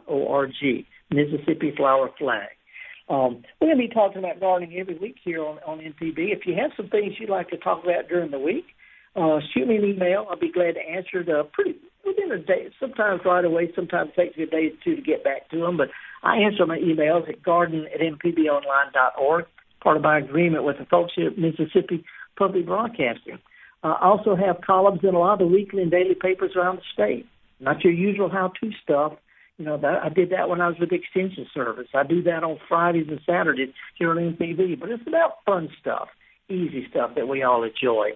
O-R-G, 0.08 0.86
Mississippi 1.10 1.72
Flower 1.76 2.10
Flag. 2.18 2.48
Um, 3.08 3.42
we're 3.60 3.68
going 3.68 3.78
to 3.78 3.88
be 3.88 3.94
talking 3.94 4.18
about 4.18 4.40
gardening 4.40 4.78
every 4.78 4.98
week 4.98 5.16
here 5.24 5.44
on, 5.44 5.58
on 5.66 5.78
MPB. 5.78 6.32
If 6.32 6.46
you 6.46 6.54
have 6.60 6.72
some 6.76 6.88
things 6.88 7.14
you'd 7.18 7.30
like 7.30 7.48
to 7.50 7.56
talk 7.56 7.82
about 7.82 8.08
during 8.08 8.30
the 8.30 8.38
week, 8.38 8.66
uh, 9.16 9.38
shoot 9.54 9.66
me 9.66 9.76
an 9.76 9.84
email. 9.84 10.26
I'll 10.28 10.38
be 10.38 10.52
glad 10.52 10.74
to 10.74 10.80
answer 10.80 11.20
it 11.20 11.28
uh, 11.28 11.44
pretty 11.52 11.76
within 12.04 12.30
a 12.30 12.38
day. 12.38 12.68
Sometimes 12.78 13.22
right 13.24 13.44
away. 13.44 13.72
Sometimes 13.74 14.10
it 14.10 14.20
takes 14.20 14.36
me 14.36 14.44
a 14.44 14.46
day 14.46 14.66
or 14.66 14.84
two 14.84 14.96
to 14.96 15.02
get 15.02 15.24
back 15.24 15.48
to 15.50 15.58
them. 15.58 15.78
But 15.78 15.88
I 16.22 16.36
answer 16.36 16.66
my 16.66 16.78
emails 16.78 17.28
at 17.28 17.42
garden 17.42 17.86
at 17.92 18.00
mpbonline.org, 18.00 19.46
part 19.82 19.96
of 19.96 20.02
my 20.02 20.18
agreement 20.18 20.64
with 20.64 20.78
the 20.78 20.86
folks 20.86 21.12
here 21.14 21.28
at 21.28 21.38
Mississippi 21.38 22.04
Public 22.38 22.66
Broadcasting. 22.66 23.38
Uh, 23.82 23.94
I 24.00 24.06
also 24.06 24.34
have 24.34 24.60
columns 24.66 25.00
in 25.02 25.14
a 25.14 25.18
lot 25.18 25.34
of 25.34 25.38
the 25.40 25.46
weekly 25.46 25.82
and 25.82 25.90
daily 25.90 26.14
papers 26.14 26.52
around 26.56 26.76
the 26.76 26.82
state. 26.92 27.26
Not 27.60 27.84
your 27.84 27.92
usual 27.92 28.28
how-to 28.30 28.70
stuff. 28.82 29.14
You 29.56 29.64
know, 29.64 29.76
that, 29.78 30.02
I 30.04 30.08
did 30.08 30.30
that 30.30 30.48
when 30.48 30.60
I 30.60 30.68
was 30.68 30.76
with 30.78 30.92
Extension 30.92 31.46
Service. 31.52 31.88
I 31.94 32.04
do 32.04 32.22
that 32.22 32.44
on 32.44 32.58
Fridays 32.68 33.08
and 33.08 33.20
Saturdays 33.26 33.70
here 33.96 34.10
on 34.10 34.16
MPB. 34.16 34.78
But 34.78 34.90
it's 34.90 35.06
about 35.06 35.44
fun 35.44 35.68
stuff, 35.80 36.08
easy 36.48 36.86
stuff 36.90 37.10
that 37.16 37.26
we 37.28 37.42
all 37.42 37.64
enjoy. 37.64 38.10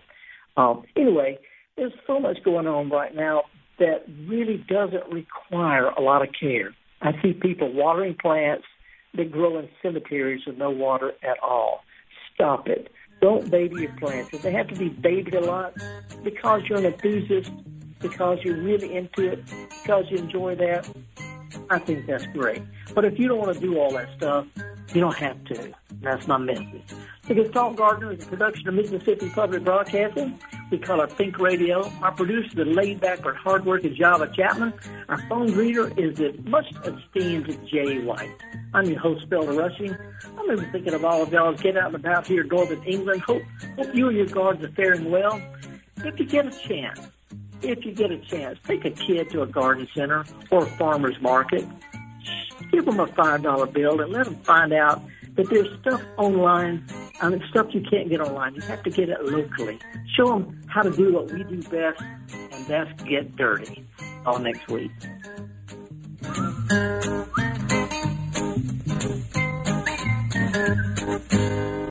Um, 0.57 0.85
anyway, 0.97 1.39
there's 1.77 1.93
so 2.07 2.21
much 2.21 2.39
going 2.45 2.67
on 2.67 2.91
right 2.91 3.15
now 3.15 3.43
that 3.79 4.05
really 4.29 4.65
doesn't 4.69 5.13
require 5.13 5.87
a 5.87 6.01
lot 6.01 6.23
of 6.23 6.29
care. 6.39 6.75
I 7.01 7.13
see 7.23 7.33
people 7.33 7.73
watering 7.73 8.15
plants 8.21 8.65
that 9.15 9.31
grow 9.31 9.59
in 9.59 9.69
cemeteries 9.83 10.43
with 10.47 10.57
no 10.57 10.71
water 10.71 11.13
at 11.23 11.39
all. 11.43 11.85
Stop 12.35 12.69
it. 12.69 12.91
Don't 13.21 13.51
baby 13.51 13.83
your 13.83 13.93
plants. 13.93 14.31
If 14.33 14.43
they 14.43 14.53
have 14.53 14.69
to 14.69 14.75
be 14.75 14.89
babied 14.89 15.35
a 15.35 15.41
lot 15.41 15.75
because 16.25 16.63
you're 16.69 16.79
an 16.79 16.87
enthusiast, 16.87 17.53
because 18.01 18.39
you're 18.43 18.57
really 18.57 18.97
into 18.97 19.33
it, 19.33 19.45
because 19.83 20.07
you 20.11 20.19
enjoy 20.19 20.57
that, 20.57 20.89
I 21.71 21.79
think 21.79 22.07
that's 22.07 22.27
great. 22.27 22.63
But 22.95 23.05
if 23.05 23.19
you 23.19 23.29
don't 23.29 23.39
want 23.39 23.55
to 23.55 23.61
do 23.61 23.79
all 23.79 23.93
that 23.93 24.09
stuff, 24.17 24.47
you 24.95 25.01
don't 25.01 25.17
have 25.17 25.43
to. 25.45 25.73
That's 26.01 26.27
my 26.27 26.39
message. 26.39 26.83
The 27.27 27.35
Gestalt 27.35 27.77
Gardener 27.77 28.13
is 28.13 28.25
a 28.25 28.29
production 28.29 28.69
of 28.69 28.75
Mississippi 28.75 29.31
Public 29.31 29.65
Broadcasting. 29.65 30.39
We 30.71 30.79
call 30.79 31.01
it 31.03 31.13
Think 31.13 31.39
Radio. 31.39 31.89
Our 32.03 32.13
producer, 32.13 32.57
the 32.57 32.65
laid 32.65 33.01
back 33.01 33.23
but 33.23 33.37
hardworking 33.37 33.95
Java 33.95 34.31
Chapman. 34.35 34.73
Our 35.09 35.19
phone 35.29 35.49
greeter 35.49 35.97
is 35.99 36.19
the 36.19 36.33
much 36.49 36.67
esteemed 36.85 37.59
Jay 37.69 38.03
White. 38.03 38.35
I'm 38.75 38.87
your 38.87 38.99
host, 38.99 39.29
Felder 39.31 39.57
Rushing. 39.57 39.97
I'm 40.39 40.51
even 40.51 40.71
thinking 40.73 40.95
of 40.95 41.05
all 41.05 41.23
of 41.23 41.33
y'all 41.33 41.55
getting 41.55 41.81
out 41.81 41.95
and 41.95 41.95
about 41.95 42.27
here 42.27 42.43
in 42.43 42.49
northern 42.49 42.83
England. 42.85 43.23
Hope, 43.23 43.43
hope 43.77 43.95
you 43.95 44.09
and 44.09 44.17
your 44.17 44.27
gardens 44.27 44.65
are 44.65 44.73
faring 44.73 45.11
well. 45.11 45.41
If 45.99 46.19
you 46.19 46.27
get 46.27 46.47
a 46.47 46.69
chance, 46.69 47.01
if 47.63 47.85
you 47.85 47.93
get 47.93 48.11
a 48.11 48.19
chance, 48.19 48.59
take 48.67 48.85
a 48.85 48.91
kid 48.91 49.31
to 49.31 49.43
a 49.43 49.47
garden 49.47 49.87
center 49.95 50.25
or 50.51 50.65
a 50.65 50.71
farmer's 50.77 51.21
market. 51.21 51.65
Give 52.71 52.85
them 52.85 53.01
a 53.01 53.07
$5 53.07 53.73
bill 53.73 54.01
and 54.01 54.13
let 54.13 54.25
them 54.25 54.37
find 54.37 54.73
out 54.73 55.03
that 55.35 55.49
there's 55.49 55.69
stuff 55.81 56.03
online, 56.17 56.85
I 57.21 57.29
mean, 57.29 57.43
stuff 57.51 57.69
you 57.71 57.83
can't 57.83 58.09
get 58.09 58.21
online. 58.21 58.55
You 58.55 58.61
have 58.63 58.83
to 58.83 58.91
get 58.91 59.09
it 59.09 59.25
locally. 59.25 59.79
Show 60.15 60.29
them 60.29 60.61
how 60.69 60.83
to 60.83 60.91
do 60.91 61.13
what 61.13 61.31
we 61.31 61.43
do 61.45 61.63
best, 61.63 62.01
and 62.01 62.67
that's 62.67 63.03
get 63.03 63.35
dirty. 63.37 63.85
All 64.27 64.39
next 64.39 64.69
week. 64.69 64.91